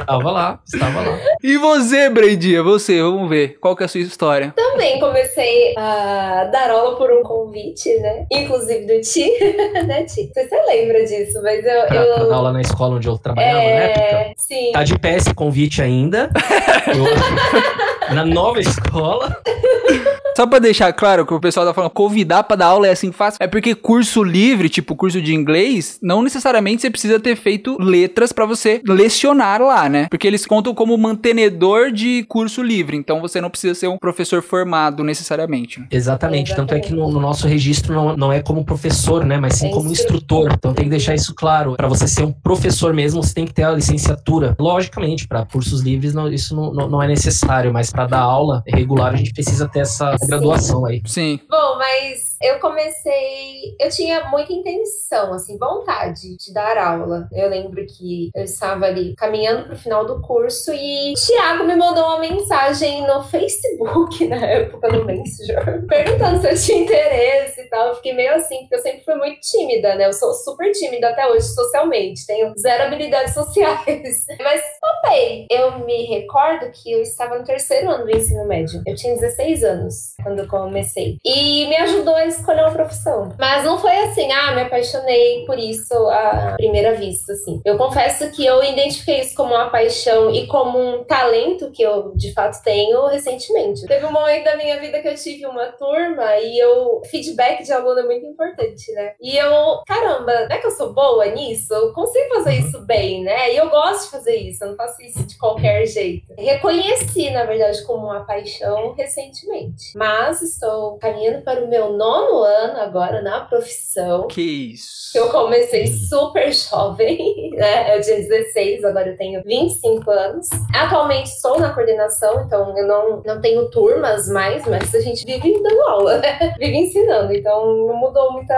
Estava 0.09 0.31
lá, 0.31 0.59
estava 0.67 1.01
lá. 1.03 1.19
E 1.43 1.59
você, 1.59 2.09
Breidia, 2.09 2.63
você, 2.63 3.03
vamos 3.03 3.29
ver, 3.29 3.59
qual 3.61 3.77
que 3.77 3.83
é 3.83 3.87
a 3.87 3.89
sua 3.89 4.01
história? 4.01 4.55
Também 4.57 4.99
comecei 4.99 5.75
a 5.77 6.49
dar 6.51 6.71
aula 6.71 6.97
por 6.97 7.13
um 7.13 7.23
convite, 7.23 7.95
né? 7.99 8.25
Inclusive 8.33 8.87
do 8.87 9.03
Ti, 9.03 9.31
né, 9.87 10.05
Ti? 10.05 10.31
Você 10.35 10.63
lembra 10.67 11.05
disso, 11.05 11.43
mas 11.43 11.63
eu... 11.63 11.87
Pra, 11.89 11.97
eu... 11.97 12.15
pra 12.15 12.25
dar 12.25 12.37
aula 12.37 12.53
na 12.53 12.63
escola 12.63 12.97
onde 12.97 13.07
eu 13.07 13.19
trabalhava, 13.19 13.59
é... 13.59 13.75
na 13.75 13.81
época? 13.83 14.35
Sim. 14.39 14.73
Tá 14.73 14.83
de 14.83 14.99
pé 14.99 15.17
esse 15.17 15.35
convite 15.35 15.83
ainda. 15.83 16.31
eu... 16.89 18.15
na 18.15 18.25
nova 18.25 18.61
escola. 18.61 19.37
Só 20.39 20.47
pra 20.47 20.61
deixar 20.61 20.93
claro 20.93 21.27
que 21.27 21.35
o 21.35 21.41
pessoal 21.41 21.67
tá 21.67 21.75
falando, 21.75 21.91
convidar 21.91 22.45
pra 22.45 22.55
dar 22.55 22.67
aula 22.67 22.87
é 22.87 22.93
assim 22.93 23.11
fácil. 23.11 23.39
É 23.41 23.49
porque 23.49 23.75
curso 23.75 24.23
livre, 24.23 24.69
tipo 24.69 24.95
curso 24.95 25.21
de 25.21 25.35
inglês, 25.35 25.99
não 26.01 26.23
necessariamente 26.23 26.83
você 26.83 26.91
precisa 26.91 27.19
ter 27.19 27.35
feito 27.35 27.77
letras 27.83 28.33
para 28.33 28.47
você 28.47 28.81
lecionar 28.87 29.61
lá, 29.61 29.89
né? 29.89 30.07
Porque 30.09 30.29
eles 30.29 30.47
contam 30.47 30.73
como 30.73 30.97
mantenedor 30.97 31.91
de 31.91 32.25
curso 32.29 32.63
livre. 32.63 32.97
Então 32.97 33.21
você 33.21 33.41
não 33.41 33.51
precisa 33.51 33.75
ser 33.75 33.89
um 33.89 33.99
professor 33.99 34.41
formado 34.41 35.03
necessariamente. 35.03 35.85
Exatamente. 35.91 36.29
Exatamente. 36.29 36.55
Tanto 36.55 36.75
é 36.75 36.81
que 36.81 36.93
no, 36.93 37.11
no, 37.11 37.21
nosso 37.21 37.49
registro 37.49 37.95
não, 37.95 38.17
não 38.17 38.33
é 38.33 38.41
como 38.41 38.65
professor, 38.65 39.25
né? 39.25 39.39
Mas 39.39 39.55
sim 39.55 39.71
como 39.71 39.91
instrutor. 39.91 40.53
Então 40.53 40.73
tem 40.73 40.85
que 40.85 40.91
deixar 40.91 41.15
isso 41.15 41.35
claro. 41.35 41.75
Para 41.77 41.89
você 41.89 42.07
ser 42.07 42.23
um 42.23 42.33
professor 42.33 42.93
mesmo, 42.93 43.23
você 43.23 43.35
tem 43.35 43.45
que 43.45 43.53
ter 43.53 43.65
a 43.65 43.73
licenciatura. 43.73 44.55
Logicamente, 44.59 45.27
para 45.27 45.45
cursos 45.45 45.83
livres, 45.83 46.15
não, 46.15 46.31
isso 46.31 46.55
não, 46.55 46.73
não, 46.73 46.89
não, 46.89 47.03
é 47.03 47.09
necessário. 47.09 47.73
Mas 47.73 47.91
para 47.91 48.07
dar 48.07 48.21
aula 48.21 48.63
regular, 48.67 49.15
a 49.15 49.17
gente 49.17 49.33
precisa 49.33 49.69
ter 49.69 49.81
essa 49.81 50.17
graduação 50.29 50.85
aí. 50.87 51.03
Sim. 51.07 51.41
Bom, 51.49 51.77
mas 51.79 52.28
eu 52.41 52.59
comecei. 52.61 53.75
Eu 53.81 53.91
tinha 53.91 54.29
muita 54.29 54.53
intenção, 54.53 55.33
assim, 55.33 55.59
vontade 55.59 56.37
de 56.37 56.53
dar 56.53 56.77
aula. 56.79 57.29
Eu 57.33 57.49
lembro 57.49 57.85
que 57.87 58.31
eu 58.35 58.45
estava 58.45 58.87
ali 58.87 59.15
caminhando 59.17 59.67
pro 59.67 59.79
final 59.79 60.07
do 60.07 60.21
curso 60.21 60.73
e 60.73 61.13
o 61.13 61.15
Thiago 61.15 61.65
me 61.65 61.75
mandou 61.75 62.05
uma 62.05 62.21
mensagem 62.21 63.07
no 63.07 63.23
Facebook, 63.25 64.27
na 64.29 64.45
época, 64.45 64.89
no 64.89 65.05
Messenger, 65.05 65.85
perguntando 65.87 66.41
se 66.41 66.49
eu 66.49 66.57
tinha 66.57 66.85
interesse 66.85 67.61
e 67.61 67.69
tal. 67.69 67.89
Eu 67.89 67.95
fiquei 67.97 68.15
meio 68.15 68.35
assim, 68.35 68.59
porque 68.61 68.77
eu 68.77 68.81
sempre 68.81 69.05
fui 69.05 69.15
muito 69.15 69.41
tímida, 69.41 69.95
né? 69.95 70.07
Eu 70.07 70.13
sou 70.13 70.33
super 70.33 70.71
tímida 70.73 71.09
até 71.09 71.27
hoje, 71.27 71.47
socialmente. 71.47 72.27
Tenho 72.27 72.53
zero 72.59 72.85
habilidades 72.85 73.35
sociais. 73.35 74.27
Mas 74.41 74.63
topei. 74.81 75.47
Eu 75.51 75.79
me 75.85 76.05
recordo 76.07 76.71
que 76.71 76.93
eu 76.93 77.01
estava 77.03 77.39
no 77.39 77.45
terceiro 77.45 77.91
ano 77.91 78.05
do 78.05 78.17
ensino 78.17 78.47
médio. 78.47 78.83
Eu 78.87 78.95
tinha 78.95 79.15
16 79.15 79.65
anos 79.65 80.15
quando 80.23 80.41
eu 80.41 80.49
comecei. 80.49 81.19
E 81.25 81.67
me 81.67 81.77
ajudou 81.77 82.15
a 82.15 82.28
escolher 82.29 82.63
uma 82.63 82.73
profissão. 82.73 83.33
Mas 83.39 83.65
não 83.65 83.79
foi 83.79 83.97
assim, 84.05 84.31
ah, 84.33 84.55
me 84.55 84.63
apaixonei 84.63 85.45
por 85.47 85.59
isso 85.59 85.95
à 86.09 86.55
primeira 86.57 86.95
vista, 86.95 87.33
assim. 87.33 87.61
Eu 87.65 87.77
confesso 87.77 88.31
que 88.31 88.45
eu 88.45 88.63
identifiquei 88.63 89.21
isso 89.21 89.35
como 89.35 89.55
uma 89.55 89.71
paixão 89.71 90.31
e 90.31 90.47
como 90.47 90.79
um 90.79 91.05
talento 91.05 91.71
que 91.71 91.83
eu 91.83 92.13
de 92.15 92.33
fato 92.33 92.63
tenho 92.63 93.07
recentemente. 93.07 93.87
Teve 93.87 94.07
um 94.07 94.13
momento 94.13 94.45
da 94.45 94.57
minha 94.57 94.79
vida 94.81 95.01
que 95.01 95.09
eu 95.09 95.15
tive 95.15 95.47
uma 95.47 95.67
turma 95.73 96.37
e 96.39 96.59
eu 96.59 97.03
feedback 97.11 97.63
de 97.63 97.73
aluno 97.73 98.01
é 98.01 98.05
muito 98.05 98.27
importante, 98.27 98.93
né? 98.93 99.15
E 99.21 99.37
eu, 99.37 99.83
caramba, 99.87 100.47
não 100.49 100.57
é 100.57 100.59
que 100.59 100.67
eu 100.67 100.71
sou 100.71 100.93
boa 100.93 101.27
nisso? 101.27 101.73
Eu 101.73 101.93
consigo 101.93 102.35
fazer 102.35 102.51
uhum. 102.51 102.67
isso 102.67 102.81
bem, 102.87 103.23
né? 103.25 103.53
E 103.53 103.57
eu 103.57 103.69
gosto 103.71 104.05
de 104.05 104.11
fazer 104.11 104.37
isso, 104.37 104.65
eu 104.65 104.69
não 104.71 104.77
faço 104.77 105.01
isso 105.03 105.25
de 105.25 105.37
qualquer 105.39 105.87
jeito. 105.87 106.35
Reconheci, 106.37 107.31
na 107.31 107.45
verdade, 107.45 107.85
como 107.85 108.07
uma 108.07 108.25
paixão 108.25 108.95
recentemente. 108.95 109.97
Mas 109.97 110.43
estou 110.43 110.99
caminhando 110.99 111.43
para 111.43 111.65
o 111.65 111.69
meu 111.69 111.93
nono 112.19 112.43
ano 112.43 112.81
agora 112.81 113.23
na 113.23 113.41
profissão. 113.41 114.27
Que 114.27 114.73
isso. 114.73 115.17
Eu 115.17 115.29
comecei 115.31 115.87
super 115.87 116.51
jovem, 116.53 117.51
né? 117.55 117.97
Eu 117.97 118.01
tinha 118.01 118.17
16, 118.17 118.85
agora 118.85 119.11
eu 119.11 119.17
tenho 119.17 119.43
25 119.45 120.11
anos. 120.11 120.49
Atualmente 120.75 121.27
estou 121.27 121.59
na 121.59 121.73
coordenação, 121.73 122.43
então 122.45 122.77
eu 122.77 122.87
não, 122.87 123.23
não 123.25 123.41
tenho 123.41 123.69
turmas 123.71 124.29
mais, 124.29 124.67
mas 124.67 124.95
a 124.95 125.01
gente 125.01 125.25
vive 125.25 125.63
dando 125.63 125.83
aula, 125.83 126.19
né? 126.19 126.55
Vive 126.59 126.77
ensinando, 126.77 127.33
então 127.33 127.87
não 127.87 127.97
mudou 127.97 128.33
muita. 128.33 128.55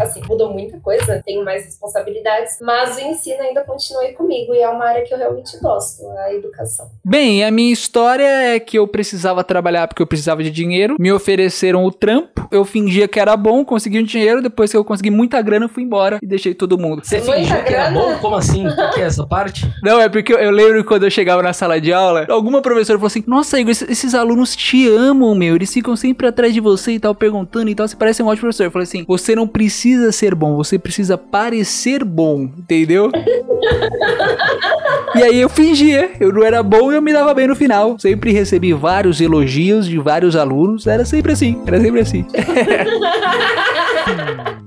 Assim, 0.00 0.20
mudou 0.26 0.50
muita 0.50 0.78
coisa, 0.80 1.22
tenho 1.24 1.44
mais 1.44 1.64
responsabilidades, 1.64 2.58
mas 2.60 2.96
o 2.96 3.00
ensino 3.00 3.42
ainda 3.42 3.62
continua 3.62 4.02
aí 4.02 4.12
comigo 4.12 4.54
e 4.54 4.60
é 4.60 4.68
uma 4.68 4.84
área 4.84 5.04
que 5.04 5.12
eu 5.12 5.18
realmente 5.18 5.58
gosto, 5.60 6.08
a 6.10 6.32
educação. 6.32 6.90
Bem, 7.04 7.44
a 7.44 7.50
minha 7.50 7.72
história 7.72 8.54
é 8.54 8.60
que 8.60 8.78
eu 8.78 8.88
precisava 8.88 9.44
trabalhar 9.44 9.86
porque 9.86 10.02
eu 10.02 10.06
precisava 10.06 10.42
de 10.42 10.50
dinheiro, 10.50 10.96
me 10.98 11.12
ofereceram 11.12 11.84
o 11.84 11.92
trampo, 11.92 12.48
eu 12.50 12.64
fingia 12.72 13.06
que 13.06 13.20
era 13.20 13.36
bom, 13.36 13.64
consegui 13.64 14.00
um 14.00 14.02
dinheiro, 14.02 14.40
depois 14.40 14.70
que 14.70 14.76
eu 14.76 14.84
consegui 14.84 15.10
muita 15.10 15.40
grana, 15.42 15.66
eu 15.66 15.68
fui 15.68 15.82
embora 15.82 16.18
e 16.22 16.26
deixei 16.26 16.54
todo 16.54 16.78
mundo. 16.78 17.02
Você 17.04 17.20
fingiu 17.20 17.62
que 17.62 17.74
era 17.74 17.90
bom? 17.90 18.16
Como 18.18 18.34
assim? 18.34 18.66
O 18.66 18.90
que 18.90 19.00
é 19.00 19.04
essa 19.04 19.26
parte? 19.26 19.70
Não, 19.84 20.00
é 20.00 20.08
porque 20.08 20.32
eu, 20.32 20.38
eu 20.38 20.50
lembro 20.50 20.82
quando 20.84 21.04
eu 21.04 21.10
chegava 21.10 21.42
na 21.42 21.52
sala 21.52 21.80
de 21.80 21.92
aula, 21.92 22.26
alguma 22.30 22.62
professora 22.62 22.98
falou 22.98 23.08
assim: 23.08 23.22
Nossa, 23.26 23.60
Igor, 23.60 23.70
esses, 23.70 23.90
esses, 23.90 24.14
alunos 24.14 24.56
te 24.56 24.88
amam, 24.88 25.34
meu. 25.34 25.56
Eles 25.56 25.72
ficam 25.72 25.94
sempre 25.94 26.26
atrás 26.26 26.54
de 26.54 26.60
você 26.60 26.92
e 26.92 26.98
tal, 26.98 27.14
perguntando 27.14 27.68
e 27.68 27.74
tal. 27.74 27.86
Você 27.86 27.96
parece 27.96 28.22
um 28.22 28.26
ótimo 28.26 28.42
professor. 28.42 28.64
Eu 28.64 28.70
falei 28.70 28.84
assim: 28.84 29.04
Você 29.06 29.34
não 29.34 29.46
precisa 29.46 30.10
ser 30.12 30.34
bom, 30.34 30.56
você 30.56 30.78
precisa 30.78 31.18
parecer 31.18 32.04
bom, 32.04 32.48
entendeu? 32.58 33.10
e 35.14 35.22
aí 35.22 35.40
eu 35.40 35.48
fingia, 35.48 36.10
eu 36.18 36.32
não 36.32 36.42
era 36.42 36.62
bom 36.62 36.90
e 36.90 36.94
eu 36.94 37.02
me 37.02 37.12
dava 37.12 37.34
bem 37.34 37.46
no 37.46 37.54
final. 37.54 37.98
Sempre 37.98 38.32
recebi 38.32 38.72
vários 38.72 39.20
elogios 39.20 39.86
de 39.86 39.98
vários 39.98 40.36
alunos. 40.36 40.86
Era 40.86 41.04
sempre 41.04 41.32
assim, 41.32 41.60
era 41.66 41.80
sempre 41.80 42.00
assim. 42.00 42.24
hmm. 44.52 44.61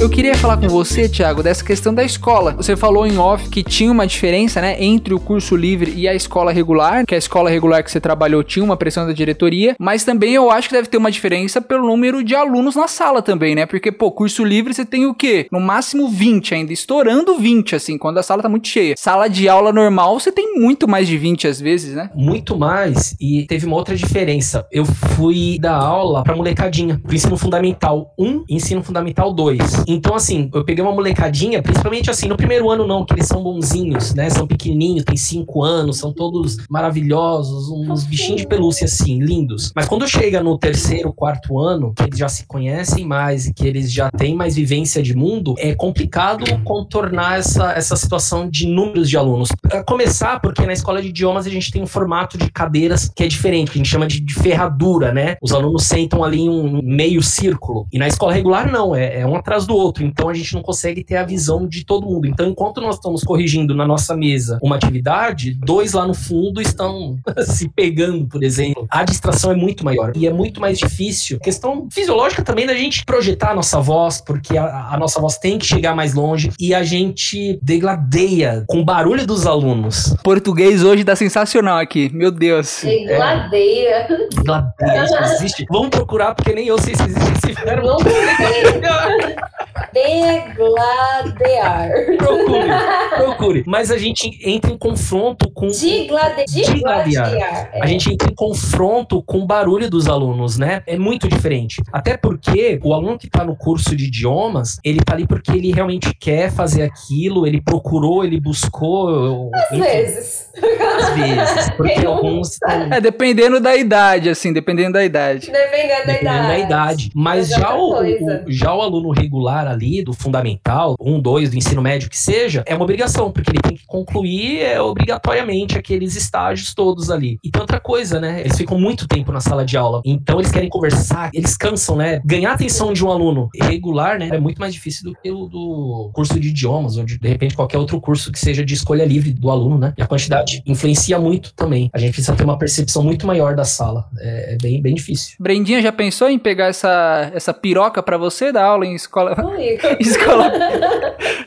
Eu 0.00 0.08
queria 0.08 0.36
falar 0.36 0.56
com 0.56 0.68
você, 0.68 1.08
Thiago, 1.08 1.42
dessa 1.42 1.64
questão 1.64 1.92
da 1.92 2.04
escola. 2.04 2.52
Você 2.52 2.76
falou 2.76 3.04
em 3.04 3.18
off 3.18 3.48
que 3.48 3.64
tinha 3.64 3.90
uma 3.90 4.06
diferença, 4.06 4.60
né, 4.60 4.76
entre 4.80 5.12
o 5.12 5.18
curso 5.18 5.56
livre 5.56 5.92
e 5.96 6.06
a 6.06 6.14
escola 6.14 6.52
regular, 6.52 7.04
que 7.04 7.16
a 7.16 7.18
escola 7.18 7.50
regular 7.50 7.82
que 7.82 7.90
você 7.90 8.00
trabalhou 8.00 8.44
tinha 8.44 8.64
uma 8.64 8.76
pressão 8.76 9.06
da 9.08 9.12
diretoria, 9.12 9.74
mas 9.76 10.04
também 10.04 10.34
eu 10.34 10.52
acho 10.52 10.68
que 10.68 10.74
deve 10.74 10.86
ter 10.86 10.98
uma 10.98 11.10
diferença 11.10 11.60
pelo 11.60 11.84
número 11.84 12.22
de 12.22 12.36
alunos 12.36 12.76
na 12.76 12.86
sala 12.86 13.20
também, 13.20 13.56
né? 13.56 13.66
Porque, 13.66 13.90
pô, 13.90 14.12
curso 14.12 14.44
livre 14.44 14.72
você 14.72 14.84
tem 14.84 15.04
o 15.04 15.12
quê? 15.12 15.48
No 15.50 15.58
máximo 15.58 16.08
20 16.08 16.54
ainda, 16.54 16.72
estourando 16.72 17.36
20, 17.36 17.74
assim, 17.74 17.98
quando 17.98 18.18
a 18.18 18.22
sala 18.22 18.40
tá 18.40 18.48
muito 18.48 18.68
cheia. 18.68 18.94
Sala 18.96 19.26
de 19.26 19.48
aula 19.48 19.72
normal 19.72 20.20
você 20.20 20.30
tem 20.30 20.54
muito 20.54 20.86
mais 20.86 21.08
de 21.08 21.18
20 21.18 21.48
às 21.48 21.60
vezes, 21.60 21.96
né? 21.96 22.08
Muito 22.14 22.56
mais, 22.56 23.16
e 23.20 23.46
teve 23.48 23.66
uma 23.66 23.74
outra 23.74 23.96
diferença. 23.96 24.64
Eu 24.70 24.84
fui 24.84 25.58
dar 25.60 25.76
aula 25.76 26.22
pra 26.22 26.36
molecadinha, 26.36 27.00
pro 27.04 27.16
ensino 27.16 27.36
fundamental 27.36 28.14
1 28.16 28.44
e 28.48 28.54
ensino 28.54 28.80
fundamental 28.80 29.34
2. 29.34 29.88
Então, 29.98 30.14
assim, 30.14 30.48
eu 30.54 30.64
peguei 30.64 30.82
uma 30.82 30.92
molecadinha, 30.92 31.60
principalmente 31.60 32.08
assim, 32.08 32.28
no 32.28 32.36
primeiro 32.36 32.70
ano 32.70 32.86
não, 32.86 33.04
que 33.04 33.14
eles 33.14 33.26
são 33.26 33.42
bonzinhos, 33.42 34.14
né? 34.14 34.30
São 34.30 34.46
pequenininhos, 34.46 35.04
têm 35.04 35.16
cinco 35.16 35.64
anos, 35.64 35.98
são 35.98 36.12
todos 36.12 36.58
maravilhosos, 36.70 37.68
uns 37.68 38.04
bichinhos 38.04 38.42
de 38.42 38.46
pelúcia 38.46 38.84
assim, 38.84 39.18
lindos. 39.18 39.72
Mas 39.74 39.88
quando 39.88 40.06
chega 40.06 40.40
no 40.40 40.56
terceiro, 40.56 41.12
quarto 41.12 41.58
ano, 41.58 41.92
que 41.92 42.04
eles 42.04 42.16
já 42.16 42.28
se 42.28 42.46
conhecem 42.46 43.04
mais 43.04 43.46
e 43.46 43.52
que 43.52 43.66
eles 43.66 43.92
já 43.92 44.08
têm 44.08 44.36
mais 44.36 44.54
vivência 44.54 45.02
de 45.02 45.16
mundo, 45.16 45.56
é 45.58 45.74
complicado 45.74 46.44
contornar 46.62 47.40
essa, 47.40 47.72
essa 47.72 47.96
situação 47.96 48.48
de 48.48 48.68
números 48.68 49.10
de 49.10 49.16
alunos. 49.16 49.50
Para 49.60 49.82
começar, 49.82 50.40
porque 50.40 50.64
na 50.64 50.72
escola 50.72 51.02
de 51.02 51.08
idiomas 51.08 51.44
a 51.44 51.50
gente 51.50 51.72
tem 51.72 51.82
um 51.82 51.86
formato 51.86 52.38
de 52.38 52.48
cadeiras 52.52 53.10
que 53.12 53.24
é 53.24 53.26
diferente, 53.26 53.72
que 53.72 53.78
a 53.78 53.80
gente 53.80 53.90
chama 53.90 54.06
de, 54.06 54.20
de 54.20 54.34
ferradura, 54.34 55.12
né? 55.12 55.36
Os 55.42 55.52
alunos 55.52 55.84
sentam 55.84 56.22
ali 56.22 56.42
em 56.42 56.48
um 56.48 56.80
meio 56.82 57.20
círculo. 57.20 57.88
E 57.92 57.98
na 57.98 58.06
escola 58.06 58.32
regular, 58.32 58.70
não, 58.70 58.94
é, 58.94 59.20
é 59.20 59.26
um 59.26 59.34
atrás 59.34 59.66
do 59.66 59.76
outro. 59.78 60.04
Então 60.04 60.28
a 60.28 60.34
gente 60.34 60.54
não 60.54 60.62
consegue 60.62 61.02
ter 61.04 61.16
a 61.16 61.24
visão 61.24 61.66
de 61.66 61.84
todo 61.84 62.06
mundo. 62.06 62.26
Então, 62.26 62.46
enquanto 62.46 62.80
nós 62.80 62.96
estamos 62.96 63.22
corrigindo 63.22 63.74
na 63.74 63.86
nossa 63.86 64.16
mesa 64.16 64.58
uma 64.62 64.76
atividade, 64.76 65.54
dois 65.54 65.92
lá 65.92 66.06
no 66.06 66.14
fundo 66.14 66.60
estão 66.60 67.18
se 67.46 67.68
pegando, 67.68 68.26
por 68.26 68.42
exemplo. 68.42 68.86
A 68.90 69.04
distração 69.04 69.52
é 69.52 69.56
muito 69.56 69.84
maior 69.84 70.12
e 70.16 70.26
é 70.26 70.32
muito 70.32 70.60
mais 70.60 70.78
difícil. 70.78 71.38
Questão 71.40 71.88
fisiológica 71.92 72.42
também 72.42 72.66
da 72.66 72.74
gente 72.74 73.04
projetar 73.04 73.50
a 73.50 73.54
nossa 73.54 73.80
voz, 73.80 74.20
porque 74.20 74.56
a, 74.56 74.88
a 74.92 74.98
nossa 74.98 75.20
voz 75.20 75.38
tem 75.38 75.58
que 75.58 75.66
chegar 75.66 75.94
mais 75.94 76.14
longe 76.14 76.50
e 76.58 76.74
a 76.74 76.82
gente 76.82 77.58
degladeia 77.62 78.64
com 78.66 78.80
o 78.80 78.84
barulho 78.84 79.26
dos 79.26 79.46
alunos. 79.46 80.14
Português 80.22 80.82
hoje 80.82 81.04
tá 81.04 81.16
sensacional 81.16 81.78
aqui, 81.78 82.10
meu 82.12 82.30
Deus. 82.30 82.80
Degladeia. 82.82 83.88
É. 83.88 84.18
Degladeia, 84.34 85.06
existe. 85.34 85.66
Vamos 85.70 85.90
procurar, 85.90 86.34
porque 86.34 86.52
nem 86.52 86.66
eu 86.66 86.78
sei 86.78 86.94
se 86.94 87.02
existe 87.02 87.32
esse 87.44 87.52
verbo. 87.64 87.86
Não 87.86 87.98
sei. 87.98 88.08
Degladear. 89.92 91.90
Procure, 92.16 92.68
procure. 93.16 93.64
Mas 93.66 93.90
a 93.90 93.98
gente 93.98 94.38
entra 94.44 94.70
em 94.72 94.78
confronto 94.78 95.50
com. 95.52 95.68
Diglade... 95.68 96.44
Digladear. 96.46 97.30
Digladear. 97.30 97.70
A 97.80 97.86
gente 97.86 98.12
entra 98.12 98.28
em 98.30 98.34
confronto 98.34 99.22
com 99.22 99.38
o 99.38 99.46
barulho 99.46 99.88
dos 99.90 100.08
alunos, 100.08 100.58
né? 100.58 100.82
É 100.86 100.96
muito 100.98 101.28
diferente. 101.28 101.82
Até 101.92 102.16
porque 102.16 102.80
o 102.82 102.92
aluno 102.92 103.18
que 103.18 103.28
tá 103.28 103.44
no 103.44 103.56
curso 103.56 103.94
de 103.96 104.06
idiomas, 104.06 104.78
ele 104.84 105.00
tá 105.04 105.14
ali 105.14 105.26
porque 105.26 105.52
ele 105.52 105.72
realmente 105.72 106.12
quer 106.14 106.50
fazer 106.50 106.82
aquilo, 106.82 107.46
ele 107.46 107.60
procurou, 107.60 108.24
ele 108.24 108.40
buscou. 108.40 109.50
Às 109.54 109.72
enfim, 109.72 109.80
vezes. 109.82 110.50
Às 110.98 111.14
vezes. 111.14 111.70
Porque 111.76 112.04
alguns. 112.06 112.58
tão- 112.58 112.92
É, 112.92 113.00
dependendo 113.00 113.60
da 113.60 113.74
idade, 113.76 114.28
assim, 114.28 114.52
dependendo 114.52 114.92
da 114.94 115.04
idade. 115.04 115.50
Dependendo 115.50 115.88
da 116.06 116.12
Dependendo 116.12 116.22
idade. 116.22 116.48
da 116.48 116.58
idade. 116.58 117.10
Mas 117.14 117.38
Mas 117.38 117.52
é 117.52 117.60
já 117.60 117.74
o, 117.76 118.02
o- 118.02 118.44
já 118.48 118.74
o 118.74 118.82
aluno 118.82 119.10
regular 119.10 119.57
ali, 119.66 120.02
do 120.02 120.12
fundamental, 120.12 120.94
um, 121.00 121.20
dois, 121.20 121.50
do 121.50 121.56
ensino 121.56 121.82
médio 121.82 122.08
que 122.08 122.18
seja, 122.18 122.62
é 122.66 122.74
uma 122.74 122.84
obrigação, 122.84 123.30
porque 123.30 123.50
ele 123.50 123.60
tem 123.60 123.76
que 123.76 123.86
concluir 123.86 124.60
é, 124.60 124.80
obrigatoriamente 124.80 125.76
aqueles 125.76 126.16
estágios 126.16 126.74
todos 126.74 127.10
ali. 127.10 127.38
E 127.42 127.50
tem 127.50 127.60
outra 127.60 127.80
coisa, 127.80 128.20
né? 128.20 128.40
Eles 128.40 128.56
ficam 128.56 128.78
muito 128.78 129.08
tempo 129.08 129.32
na 129.32 129.40
sala 129.40 129.64
de 129.64 129.76
aula. 129.76 130.00
Então 130.04 130.38
eles 130.38 130.50
querem 130.50 130.68
conversar, 130.68 131.30
eles 131.32 131.56
cansam, 131.56 131.96
né? 131.96 132.20
Ganhar 132.24 132.50
a 132.50 132.54
atenção 132.54 132.92
de 132.92 133.04
um 133.04 133.10
aluno 133.10 133.48
regular, 133.60 134.18
né? 134.18 134.28
É 134.32 134.38
muito 134.38 134.58
mais 134.58 134.72
difícil 134.74 135.04
do 135.04 135.16
que 135.20 135.30
o 135.30 135.46
do 135.46 136.10
curso 136.12 136.38
de 136.38 136.48
idiomas, 136.48 136.96
ou 136.96 137.04
de, 137.04 137.18
de 137.18 137.28
repente 137.28 137.56
qualquer 137.56 137.78
outro 137.78 138.00
curso 138.00 138.30
que 138.30 138.38
seja 138.38 138.64
de 138.64 138.74
escolha 138.74 139.04
livre 139.04 139.32
do 139.32 139.50
aluno, 139.50 139.78
né? 139.78 139.94
E 139.96 140.02
a 140.02 140.06
quantidade 140.06 140.62
influencia 140.66 141.18
muito 141.18 141.52
também. 141.54 141.90
A 141.92 141.98
gente 141.98 142.12
precisa 142.12 142.36
ter 142.36 142.44
uma 142.44 142.58
percepção 142.58 143.02
muito 143.02 143.26
maior 143.26 143.54
da 143.54 143.64
sala. 143.64 144.06
É, 144.18 144.54
é 144.54 144.58
bem, 144.60 144.80
bem 144.80 144.94
difícil. 144.94 145.36
Brendinha 145.40 145.80
já 145.80 145.92
pensou 145.92 146.28
em 146.28 146.38
pegar 146.38 146.66
essa, 146.66 147.30
essa 147.34 147.54
piroca 147.54 148.02
pra 148.02 148.18
você 148.18 148.52
dar 148.52 148.64
aula 148.64 148.86
em 148.86 148.94
escola, 148.94 149.34
Escola, 150.00 150.52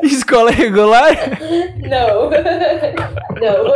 escola 0.04 0.52
regular? 0.52 1.16
Não. 1.90 2.30
Não. 3.42 3.72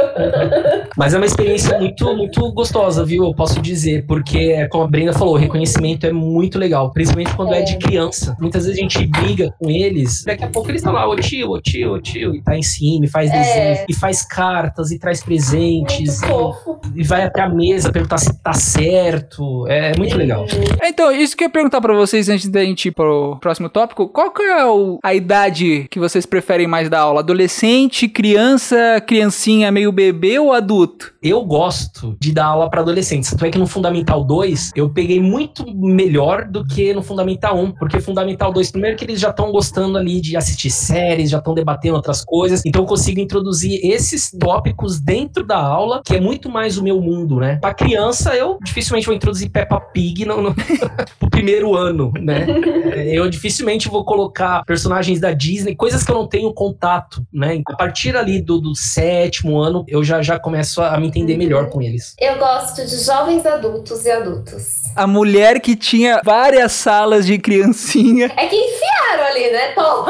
Mas 0.98 1.14
é 1.14 1.18
uma 1.18 1.26
experiência 1.26 1.78
muito, 1.80 2.16
muito 2.16 2.52
gostosa, 2.54 3.04
viu? 3.04 3.26
Eu 3.26 3.34
posso 3.34 3.62
dizer, 3.62 4.06
porque, 4.08 4.68
como 4.70 4.84
a 4.84 4.88
Brenda 4.88 5.14
falou, 5.14 5.34
o 5.34 5.38
reconhecimento 5.38 6.06
é 6.06 6.12
muito 6.12 6.58
legal, 6.60 6.92
principalmente 6.92 7.34
quando 7.36 7.54
é, 7.54 7.60
É. 7.60 7.64
de 7.64 7.78
criança. 7.78 8.36
Muitas 8.40 8.66
vezes 8.66 8.78
a 8.80 8.82
gente 8.82 9.06
briga 9.08 9.54
com 9.60 9.70
eles, 9.70 10.24
daqui 10.24 10.44
a 10.44 10.48
pouco 10.48 10.70
eles 10.70 10.82
estão 10.82 10.94
lá, 10.94 11.08
ô 11.08 11.16
tio, 11.16 11.52
ô 11.52 11.62
tio, 11.62 11.94
ô 11.94 12.02
tio, 12.02 12.36
e 12.36 12.42
tá 12.44 12.56
em 12.56 12.62
cima, 12.62 13.06
e 13.06 13.08
faz 13.10 13.30
É. 13.32 13.40
desenhos, 13.40 13.86
e 13.90 13.94
faz 13.96 14.24
cartas, 14.26 14.92
e 14.92 15.00
traz 15.00 15.24
presentes, 15.24 16.22
Muito 16.22 16.28
fofo. 16.28 16.80
e, 16.96 17.02
e 17.02 17.04
vai 17.04 17.24
até 17.24 17.42
a 17.42 17.50
mesa 17.50 17.92
perguntar 17.92 18.18
se 18.18 18.38
tá 18.42 18.54
certo. 18.54 19.68
É 19.68 19.96
muito 19.98 20.16
legal. 20.18 20.46
Então, 20.84 21.12
isso 21.12 21.36
que 21.36 21.44
eu 21.44 21.48
ia 21.48 21.52
perguntar 21.52 21.82
pra 21.82 21.94
vocês 21.94 22.30
antes 22.30 22.48
da 22.50 22.64
gente 22.64 22.88
ir 22.88 22.92
pro 22.92 23.38
próximo 23.42 23.70
tópico. 23.70 24.08
Qual 24.16 24.32
que 24.32 24.42
é 24.42 24.66
o- 24.66 24.98
a 25.04 25.14
idade 25.14 25.88
que 25.92 26.00
vocês 26.00 26.26
preferem 26.26 26.68
mais 26.68 26.90
da 26.90 27.02
aula? 27.02 27.20
Adolescente, 27.20 28.08
criança, 28.08 29.04
criancinha 29.06 29.70
meio 29.74 29.92
bebê 29.92 30.40
ou 30.40 30.54
adulto? 30.54 31.12
Eu 31.22 31.44
gosto 31.44 32.16
de 32.18 32.32
dar 32.32 32.46
aula 32.46 32.70
para 32.70 32.80
adolescentes. 32.80 33.30
Tanto 33.32 33.46
é 33.46 33.50
que 33.52 33.58
no 33.58 33.68
Fundamental 33.68 34.24
2 34.24 34.72
eu 34.74 34.90
peguei 34.90 35.20
muito 35.20 35.66
melhor 35.76 36.46
do 36.46 36.64
que 36.64 36.94
no 36.94 37.04
Fundamental 37.04 37.58
1. 37.60 37.74
Porque 37.74 38.00
Fundamental 38.00 38.54
2, 38.54 38.72
primeiro 38.72 38.96
que 38.96 39.04
eles 39.04 39.20
já 39.20 39.32
estão 39.32 39.52
gostando 39.52 39.98
ali 39.98 40.22
de 40.22 40.38
assistir 40.38 40.70
séries, 40.70 41.30
já 41.30 41.40
estão 41.40 41.54
debatendo 41.54 41.98
outras 41.98 42.24
coisas. 42.24 42.62
Então 42.66 42.84
eu 42.84 42.88
consigo 42.88 43.20
introduzir 43.20 43.82
esses 43.84 44.32
tópicos 44.32 44.98
dentro 45.02 45.46
da 45.46 45.58
aula, 45.58 46.02
que 46.06 46.16
é 46.16 46.22
muito 46.22 46.50
mais 46.50 46.78
o 46.78 46.84
meu 46.84 47.02
mundo, 47.02 47.36
né? 47.42 47.58
Pra 47.60 47.74
criança, 47.74 48.34
eu 48.34 48.60
dificilmente 48.64 49.08
vou 49.08 49.16
introduzir 49.16 49.50
Peppa 49.50 49.82
Pig 49.82 50.24
no, 50.24 50.42
no 50.42 50.56
pro 51.20 51.30
primeiro 51.30 51.76
ano, 51.76 52.14
né? 52.18 52.46
Eu 53.12 53.30
dificilmente 53.30 53.90
vou 53.90 54.05
colocar 54.06 54.64
personagens 54.64 55.20
da 55.20 55.34
Disney, 55.34 55.76
coisas 55.76 56.04
que 56.04 56.12
eu 56.12 56.16
não 56.16 56.28
tenho 56.28 56.54
contato, 56.54 57.26
né? 57.34 57.62
A 57.68 57.76
partir 57.76 58.16
ali 58.16 58.42
do, 58.42 58.60
do 58.62 58.76
sétimo 58.76 59.60
ano, 59.60 59.84
eu 59.88 60.04
já, 60.04 60.22
já 60.22 60.40
começo 60.40 60.82
a 60.82 60.98
me 61.00 61.08
entender 61.08 61.38
melhor 61.38 61.70
com 61.70 61.82
eles. 61.82 62.16
Eu 62.20 62.38
gosto 62.38 62.86
de 62.86 62.98
jovens 63.04 63.46
adultos 63.46 64.06
e 64.06 64.12
adultos. 64.12 64.85
A 64.96 65.06
mulher 65.08 65.60
que 65.60 65.76
tinha 65.76 66.22
várias 66.24 66.72
salas 66.72 67.26
de 67.26 67.38
criancinha, 67.38 68.32
É 68.38 68.48
que 68.48 68.56
enfiaram 68.56 69.24
ali, 69.26 69.52
né? 69.52 69.72
Tom? 69.74 70.06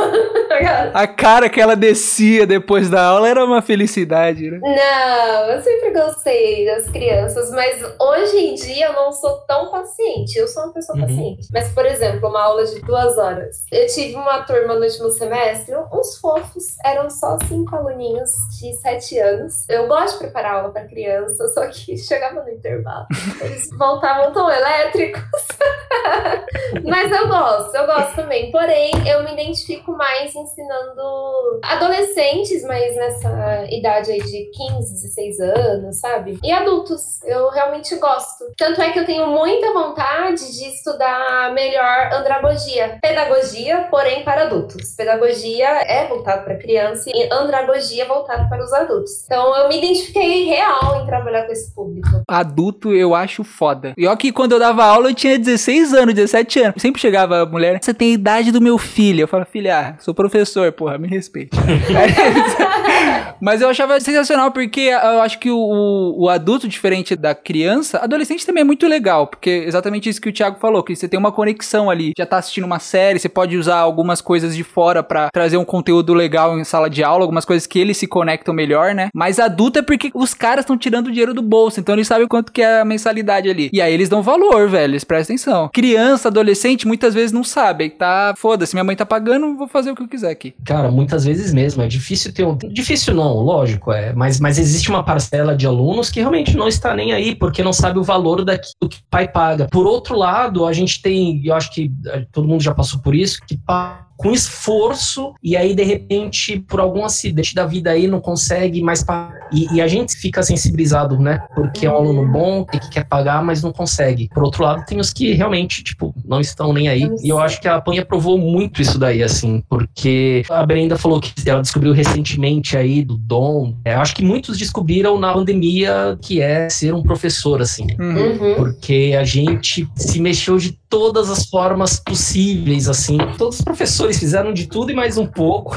a 0.94 1.08
cara 1.08 1.50
que 1.50 1.60
ela 1.60 1.76
descia 1.76 2.46
depois 2.48 2.90
da 2.90 3.04
aula 3.04 3.28
era 3.28 3.44
uma 3.44 3.62
felicidade, 3.62 4.50
né? 4.52 4.60
Não, 4.62 5.52
eu 5.52 5.62
sempre 5.62 5.92
gostei 5.92 6.66
das 6.66 6.90
crianças, 6.90 7.52
mas 7.52 7.82
hoje 8.00 8.38
em 8.38 8.56
dia 8.56 8.88
eu 8.88 8.94
não 8.94 9.12
sou 9.12 9.38
tão 9.48 9.70
paciente. 9.72 10.38
Eu 10.38 10.48
sou 10.48 10.64
uma 10.64 10.74
pessoa 10.74 10.98
Uhum. 10.98 11.06
paciente. 11.08 11.48
Mas, 11.52 11.70
por 11.70 11.86
exemplo, 11.86 12.30
uma 12.30 12.42
aula 12.44 12.66
de 12.66 12.80
duas 12.82 13.18
horas. 13.18 13.66
Eu 13.72 13.86
tive 13.88 14.16
uma 14.16 14.44
turma 14.44 14.76
no 14.76 14.86
último 14.86 15.10
semestre, 15.10 15.76
uns 15.92 16.18
fofos, 16.20 16.76
eram 16.86 17.10
só 17.10 17.38
cinco 17.48 17.76
aluninhos 17.76 18.30
de 18.60 18.74
sete 18.78 19.20
anos. 19.20 19.68
Eu 19.68 19.88
gosto 19.88 20.14
de 20.14 20.20
preparar 20.20 20.56
aula 20.56 20.70
para 20.72 20.86
criança, 20.86 21.48
só 21.50 21.66
que 21.68 21.98
chegava 22.00 22.42
no 22.44 22.50
intervalo, 22.50 23.06
eles 23.42 23.68
voltavam 23.78 24.32
tão 24.32 24.50
elétricos. 24.50 24.75
Mas 26.84 27.12
eu 27.12 27.28
gosto, 27.28 27.76
eu 27.76 27.86
gosto 27.86 28.16
também. 28.16 28.52
Porém, 28.52 28.92
eu 29.08 29.24
me 29.24 29.34
identifico 29.34 29.92
mais 29.94 30.36
ensinando 30.36 31.60
adolescentes, 31.64 32.64
mas 32.64 32.96
nessa 32.96 33.66
idade 33.70 34.12
aí 34.12 34.22
de 34.22 34.50
15, 34.52 34.94
16 34.94 35.40
anos, 35.40 36.00
sabe? 36.00 36.40
E 36.44 36.52
adultos. 36.52 37.24
Eu 37.24 37.50
realmente 37.50 37.96
gosto. 37.96 38.46
Tanto 38.58 38.82
é 38.82 38.92
que 38.92 39.00
eu 39.00 39.06
tenho 39.06 39.28
muita 39.28 39.74
vontade 39.74 40.58
de 40.58 40.70
estudar 40.70 41.54
melhor 41.54 42.12
andragogia. 42.14 42.98
Pedagogia, 43.02 43.88
porém 43.90 44.24
para 44.24 44.44
adultos. 44.44 44.96
Pedagogia 44.96 45.68
é 45.68 46.08
voltado 46.08 46.44
para 46.44 46.58
criança 46.58 47.10
e 47.14 47.30
andragogia 47.32 48.04
é 48.04 48.08
voltado 48.08 48.48
para 48.50 48.64
os 48.64 48.74
adultos. 48.74 49.24
Então 49.26 49.56
eu 49.56 49.70
me 49.70 49.78
identifiquei 49.78 50.46
real 50.46 51.02
em 51.02 51.06
trabalhar 51.06 51.46
com 51.46 51.52
esse 51.52 51.74
público. 51.74 52.10
Adulto 52.28 52.94
eu 52.94 53.16
acho 53.16 53.44
foda. 53.44 53.94
E 53.98 54.08
ó 54.08 54.16
que 54.16 54.32
quando 54.32 54.54
eu 54.54 54.60
dava 54.66 54.86
aula 54.86 55.10
eu 55.10 55.14
tinha 55.14 55.38
16 55.38 55.94
anos, 55.94 56.14
17 56.16 56.60
anos. 56.60 56.82
Sempre 56.82 57.00
chegava 57.00 57.42
a 57.42 57.46
mulher, 57.46 57.80
você 57.82 57.94
tem 57.94 58.12
a 58.12 58.14
idade 58.14 58.52
do 58.52 58.62
meu 58.62 58.78
filho. 58.78 59.22
Eu 59.22 59.28
falava, 59.28 59.50
filha, 59.50 59.96
sou 60.00 60.14
professor, 60.14 60.72
porra, 60.72 60.98
me 60.98 61.08
respeite. 61.08 61.56
Mas 63.40 63.62
eu 63.62 63.70
achava 63.70 64.00
sensacional 64.00 64.52
porque 64.52 64.82
eu 64.82 65.22
acho 65.22 65.40
que 65.40 65.52
o, 65.52 66.16
o 66.18 66.30
adulto, 66.30 66.68
diferente 66.68 67.16
da 67.16 67.36
criança, 67.36 68.00
adolescente 68.00 68.46
também 68.46 68.62
é 68.62 68.64
muito 68.64 68.88
legal, 68.88 69.28
porque 69.28 69.50
é 69.50 69.68
exatamente 69.68 70.10
isso 70.10 70.22
que 70.22 70.30
o 70.30 70.34
Thiago 70.34 70.58
falou, 70.60 70.84
que 70.84 70.96
você 70.96 71.08
tem 71.08 71.20
uma 71.20 71.32
conexão 71.32 71.90
ali, 71.90 72.14
já 72.18 72.26
tá 72.26 72.38
assistindo 72.38 72.64
uma 72.64 72.80
série, 72.80 73.20
você 73.20 73.30
pode 73.30 73.58
usar 73.58 73.78
algumas 73.78 74.22
coisas 74.22 74.56
de 74.56 74.64
fora 74.64 75.04
pra 75.04 75.30
trazer 75.32 75.58
um 75.58 75.66
conteúdo 75.66 76.14
legal 76.14 76.58
em 76.58 76.64
sala 76.64 76.90
de 76.90 77.04
aula, 77.04 77.24
algumas 77.24 77.46
coisas 77.46 77.68
que 77.68 77.78
eles 77.78 77.98
se 77.98 78.08
conectam 78.08 78.54
melhor, 78.54 78.96
né? 78.96 79.10
Mas 79.14 79.40
adulto 79.40 79.80
é 79.80 79.82
porque 79.82 80.12
os 80.14 80.34
caras 80.34 80.64
estão 80.64 80.78
tirando 80.78 81.08
o 81.08 81.12
dinheiro 81.12 81.34
do 81.34 81.42
bolso, 81.42 81.80
então 81.80 81.94
eles 81.94 82.08
sabem 82.08 82.28
quanto 82.28 82.52
que 82.52 82.62
é 82.62 82.80
a 82.80 82.86
mensalidade 82.86 83.50
ali. 83.50 83.70
E 83.72 83.82
aí 83.82 83.94
eles 83.94 84.10
dão 84.10 84.24
valor, 84.24 84.55
velho, 84.70 84.92
eles 84.92 85.04
prestam 85.04 85.36
atenção. 85.36 85.70
Criança, 85.74 86.28
adolescente, 86.30 86.88
muitas 86.88 87.14
vezes 87.14 87.32
não 87.32 87.44
sabe, 87.44 87.90
tá, 87.90 88.34
foda-se, 88.38 88.74
minha 88.76 88.84
mãe 88.84 88.96
tá 88.96 89.06
pagando, 89.06 89.56
vou 89.58 89.68
fazer 89.68 89.92
o 89.92 89.96
que 89.96 90.04
eu 90.04 90.08
quiser 90.08 90.30
aqui. 90.32 90.54
Cara, 90.66 90.90
muitas 90.90 91.26
vezes 91.26 91.54
mesmo. 91.54 91.82
É 91.84 91.88
difícil 91.88 92.34
ter 92.34 92.46
um. 92.46 92.58
Difícil 92.58 93.14
não, 93.14 93.34
lógico, 93.40 93.92
é. 93.92 94.14
Mas, 94.14 94.40
mas 94.40 94.58
existe 94.58 94.90
uma 94.90 95.04
parcela 95.04 95.56
de 95.56 95.66
alunos 95.68 96.10
que 96.10 96.20
realmente 96.20 96.56
não 96.56 96.68
está 96.68 96.96
nem 96.96 97.12
aí, 97.14 97.36
porque 97.36 97.64
não 97.64 97.74
sabe 97.74 98.00
o 98.00 98.04
valor 98.04 98.44
daquilo 98.44 98.90
que 98.90 98.98
o 98.98 99.04
pai 99.10 99.28
paga. 99.28 99.68
Por 99.72 99.86
outro 99.86 100.18
lado, 100.18 100.66
a 100.66 100.74
gente 100.74 101.02
tem, 101.02 101.42
eu 101.46 101.54
acho 101.54 101.72
que 101.74 101.92
eh, 102.08 102.26
todo 102.32 102.48
mundo 102.48 102.62
já 102.62 102.74
passou 102.74 103.00
por 103.02 103.14
isso, 103.16 103.40
que 103.48 103.58
pa- 103.58 104.08
com 104.18 104.32
esforço, 104.32 105.34
e 105.44 105.56
aí, 105.56 105.76
de 105.76 105.84
repente, 105.84 106.60
por 106.60 106.80
algum 106.80 107.04
acidente 107.04 107.54
da 107.54 107.66
vida 107.66 107.92
aí, 107.92 108.08
não 108.08 108.22
consegue 108.22 108.82
mais 108.82 109.04
pagar. 109.04 109.34
E, 109.52 109.76
e, 109.76 109.82
a 109.82 109.88
gente 109.88 110.16
fica 110.16 110.42
sensibilizado, 110.42 111.20
né? 111.20 111.46
Porque 111.54 111.86
é 111.86 111.92
um 111.92 111.96
aluno 111.96 112.28
bom, 112.32 112.66
que 112.66 112.90
quer 112.90 113.06
pagar, 113.06 113.44
mas 113.44 113.62
não 113.62 113.72
consegue. 113.72 114.30
Por 114.34 114.44
outro 114.44 114.64
lado, 114.64 114.86
tem 114.86 115.00
os 115.00 115.14
que 115.14 115.34
realmente, 115.34 115.84
tipo, 115.84 116.14
não 116.26 116.40
estão 116.40 116.74
nem 116.74 116.88
aí. 116.88 117.08
E 117.24 117.30
eu 117.30 117.40
acho 117.40 117.62
que 117.62 117.68
a 117.68 117.80
Panha 117.80 118.06
provou 118.06 118.38
muito 118.38 118.82
isso 118.82 118.98
daí, 118.98 119.22
assim, 119.22 119.64
porque 119.70 120.44
a 120.50 120.66
Brenda 120.66 120.98
falou 120.98 121.20
que 121.20 121.34
ela 121.48 121.62
descobriu 121.62 121.94
recentemente 121.94 122.78
aí 122.78 123.04
do 123.04 123.18
dom. 123.18 123.76
É, 123.86 123.96
eu 123.96 124.00
acho 124.00 124.16
que 124.16 124.24
muitos 124.24 124.58
descobriram 124.58 125.20
na 125.20 125.34
pandemia 125.34 126.18
que 126.22 126.42
é 126.42 126.70
ser 126.70 126.94
um 126.94 127.04
professor, 127.04 127.62
assim. 127.62 127.88
Uhum. 128.00 128.56
Porque 128.56 129.16
a 129.20 129.24
gente 129.24 129.88
se 129.96 130.20
mexeu 130.20 130.58
de 130.58 130.78
todas 130.90 131.30
as 131.30 131.46
formas 131.46 132.00
possíveis, 132.00 132.88
assim. 132.88 133.18
Todos 133.38 133.60
os 133.60 133.62
professores 133.62 134.05
fizeram 134.14 134.54
de 134.54 134.68
tudo 134.68 134.92
e 134.92 134.96
mais 134.96 135.18
um 135.18 135.26
pouco. 135.26 135.76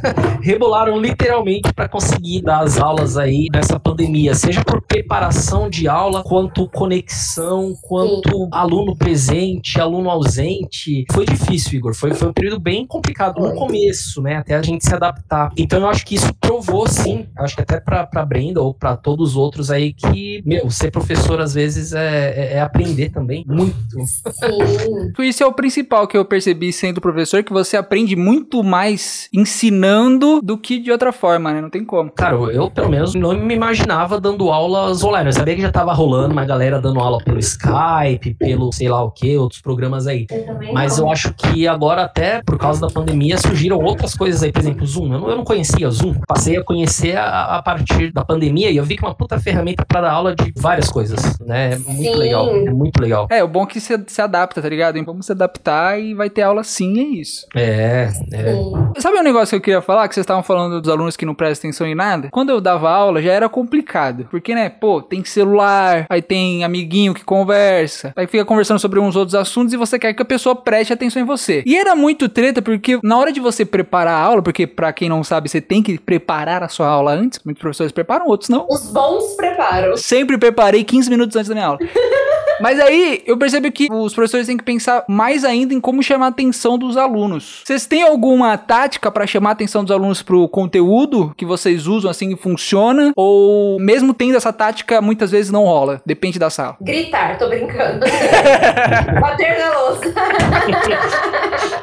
Rebolaram 0.42 0.98
literalmente 0.98 1.72
para 1.72 1.88
conseguir 1.88 2.42
dar 2.42 2.60
as 2.60 2.78
aulas 2.78 3.16
aí 3.16 3.48
nessa 3.52 3.78
pandemia, 3.78 4.34
seja 4.34 4.64
por 4.64 4.82
preparação 4.82 5.68
de 5.68 5.88
aula, 5.88 6.22
quanto 6.22 6.68
conexão, 6.68 7.74
quanto 7.82 8.30
Sim. 8.30 8.48
aluno 8.52 8.96
presente, 8.96 9.80
aluno 9.80 10.10
ausente. 10.10 11.04
Foi 11.12 11.26
difícil, 11.26 11.78
Igor. 11.78 11.94
Foi, 11.94 12.14
foi 12.14 12.28
um 12.28 12.32
período 12.32 12.60
bem 12.60 12.86
complicado 12.86 13.40
no 13.40 13.54
começo, 13.54 14.22
né? 14.22 14.36
Até 14.36 14.54
a 14.54 14.62
gente 14.62 14.84
se 14.84 14.94
adaptar. 14.94 15.50
Então 15.56 15.80
eu 15.80 15.88
acho 15.88 16.06
que 16.06 16.14
isso 16.14 16.32
provou, 16.40 16.86
sim. 16.88 17.26
Acho 17.36 17.56
que 17.56 17.62
até 17.62 17.80
pra, 17.80 18.06
pra 18.06 18.24
Brenda 18.24 18.62
ou 18.62 18.72
para 18.72 18.96
todos 18.96 19.30
os 19.30 19.36
outros 19.36 19.70
aí 19.70 19.92
que, 19.92 20.42
meu, 20.46 20.70
ser 20.70 20.90
professor 20.90 21.40
às 21.40 21.52
vezes 21.52 21.92
é, 21.92 22.30
é, 22.36 22.52
é 22.54 22.60
aprender 22.60 23.10
também 23.10 23.44
muito. 23.46 23.74
Sim. 23.90 25.12
Isso 25.20 25.42
é 25.42 25.46
o 25.46 25.52
principal 25.52 26.06
que 26.06 26.16
eu 26.16 26.24
percebi 26.24 26.72
sendo 26.72 27.00
professor, 27.00 27.42
que 27.42 27.52
você 27.52 27.65
aprende 27.74 28.14
muito 28.14 28.62
mais 28.62 29.30
ensinando 29.32 30.42
do 30.42 30.58
que 30.58 30.78
de 30.78 30.92
outra 30.92 31.10
forma, 31.10 31.54
né? 31.54 31.62
Não 31.62 31.70
tem 31.70 31.82
como. 31.82 32.10
Cara, 32.10 32.36
eu 32.36 32.70
pelo 32.70 32.90
menos 32.90 33.14
não 33.14 33.34
me 33.34 33.54
imaginava 33.54 34.20
dando 34.20 34.50
aulas 34.50 35.02
online. 35.02 35.28
Eu 35.28 35.32
sabia 35.32 35.54
que 35.54 35.62
já 35.62 35.72
tava 35.72 35.94
rolando 35.94 36.34
uma 36.34 36.44
galera 36.44 36.78
dando 36.78 37.00
aula 37.00 37.16
pelo 37.24 37.38
Skype, 37.38 38.34
pelo 38.34 38.70
sei 38.72 38.90
lá 38.90 39.02
o 39.02 39.10
que, 39.10 39.38
outros 39.38 39.62
programas 39.62 40.06
aí. 40.06 40.26
Eu 40.30 40.74
Mas 40.74 40.98
não. 40.98 41.06
eu 41.06 41.12
acho 41.12 41.32
que 41.32 41.66
agora, 41.66 42.02
até 42.02 42.42
por 42.42 42.58
causa 42.58 42.82
da 42.82 42.88
pandemia, 42.88 43.38
surgiram 43.38 43.78
outras 43.78 44.14
coisas 44.14 44.42
aí. 44.42 44.52
Por 44.52 44.60
exemplo, 44.60 44.86
Zoom. 44.86 45.14
Eu 45.14 45.20
não, 45.20 45.30
eu 45.30 45.36
não 45.36 45.44
conhecia 45.44 45.90
Zoom. 45.90 46.14
Passei 46.28 46.58
a 46.58 46.62
conhecer 46.62 47.16
a, 47.16 47.56
a, 47.56 47.62
partir 47.62 48.12
da 48.12 48.24
pandemia 48.24 48.70
e 48.70 48.76
eu 48.76 48.84
vi 48.84 48.96
que 48.96 49.04
é 49.04 49.08
uma 49.08 49.14
puta 49.14 49.40
ferramenta 49.40 49.84
para 49.86 50.02
dar 50.02 50.12
aula 50.12 50.34
de 50.34 50.52
várias 50.56 50.90
coisas, 50.90 51.38
né? 51.40 51.72
É 51.72 51.78
muito 51.78 52.12
Sim. 52.12 52.14
legal. 52.14 52.48
É 52.48 52.70
muito 52.70 53.00
legal. 53.00 53.26
É, 53.30 53.42
o 53.42 53.48
bom 53.48 53.64
é 53.64 53.66
que 53.66 53.80
você 53.80 54.02
se 54.06 54.20
adapta 54.20 54.36
adapta, 54.36 54.60
tá 54.60 54.68
ligado? 54.68 55.02
Vamos 55.04 55.26
se 55.26 55.32
adaptar 55.32 55.98
e 55.98 56.14
vai 56.14 56.28
ter 56.28 56.42
aula 56.42 56.62
sim, 56.62 57.00
é 57.00 57.20
isso. 57.20 57.46
É, 57.56 58.10
é. 58.32 59.00
Sabe 59.00 59.18
um 59.18 59.22
negócio 59.22 59.50
que 59.50 59.56
eu 59.56 59.60
queria 59.60 59.82
falar? 59.82 60.06
Que 60.08 60.14
vocês 60.14 60.24
estavam 60.24 60.42
falando 60.42 60.80
dos 60.80 60.90
alunos 60.90 61.16
que 61.16 61.24
não 61.24 61.34
prestam 61.34 61.68
atenção 61.68 61.86
em 61.86 61.94
nada? 61.94 62.28
Quando 62.30 62.50
eu 62.50 62.60
dava 62.60 62.90
aula 62.90 63.22
já 63.22 63.32
era 63.32 63.48
complicado. 63.48 64.28
Porque, 64.30 64.54
né, 64.54 64.68
pô, 64.68 65.00
tem 65.00 65.24
celular, 65.24 66.06
aí 66.08 66.20
tem 66.20 66.64
amiguinho 66.64 67.14
que 67.14 67.24
conversa, 67.24 68.12
aí 68.14 68.26
fica 68.26 68.44
conversando 68.44 68.78
sobre 68.78 69.00
uns 69.00 69.16
outros 69.16 69.34
assuntos 69.34 69.72
e 69.72 69.76
você 69.76 69.98
quer 69.98 70.12
que 70.12 70.22
a 70.22 70.26
pessoa 70.26 70.54
preste 70.54 70.92
atenção 70.92 71.22
em 71.22 71.24
você. 71.24 71.62
E 71.66 71.76
era 71.76 71.96
muito 71.96 72.28
treta 72.28 72.60
porque 72.60 72.98
na 73.02 73.16
hora 73.16 73.32
de 73.32 73.40
você 73.40 73.64
preparar 73.64 74.14
a 74.14 74.24
aula, 74.24 74.42
porque 74.42 74.66
para 74.66 74.92
quem 74.92 75.08
não 75.08 75.24
sabe, 75.24 75.48
você 75.48 75.60
tem 75.60 75.82
que 75.82 75.98
preparar 75.98 76.62
a 76.62 76.68
sua 76.68 76.88
aula 76.88 77.12
antes, 77.12 77.40
muitos 77.44 77.60
professores 77.60 77.92
preparam, 77.92 78.26
outros 78.26 78.50
não. 78.50 78.66
Os 78.68 78.90
bons 78.90 79.34
preparam. 79.36 79.96
Sempre 79.96 80.36
preparei 80.36 80.84
15 80.84 81.08
minutos 81.10 81.36
antes 81.36 81.48
da 81.48 81.54
minha 81.54 81.66
aula. 81.66 81.78
Mas 82.60 82.80
aí 82.80 83.22
eu 83.26 83.36
percebo 83.36 83.70
que 83.70 83.88
os 83.90 84.14
professores 84.14 84.46
têm 84.46 84.56
que 84.56 84.64
pensar 84.64 85.04
mais 85.08 85.44
ainda 85.44 85.74
em 85.74 85.80
como 85.80 86.02
chamar 86.02 86.26
a 86.26 86.28
atenção 86.30 86.78
dos 86.78 86.96
alunos. 86.96 87.62
Vocês 87.64 87.86
têm 87.86 88.02
alguma 88.02 88.56
tática 88.56 89.10
para 89.10 89.26
chamar 89.26 89.50
a 89.50 89.52
atenção 89.52 89.82
dos 89.84 89.90
alunos 89.90 90.22
pro 90.22 90.48
conteúdo 90.48 91.32
que 91.36 91.44
vocês 91.44 91.86
usam 91.86 92.10
assim 92.10 92.32
e 92.32 92.36
funciona? 92.36 93.12
Ou 93.14 93.78
mesmo 93.78 94.14
tendo 94.14 94.36
essa 94.36 94.52
tática, 94.52 95.00
muitas 95.00 95.30
vezes 95.30 95.50
não 95.50 95.64
rola? 95.64 96.00
Depende 96.04 96.38
da 96.38 96.50
sala. 96.50 96.76
Gritar, 96.80 97.38
tô 97.38 97.48
brincando. 97.48 98.00
Bater 99.20 99.58
na 99.58 99.80
louça. 99.80 100.14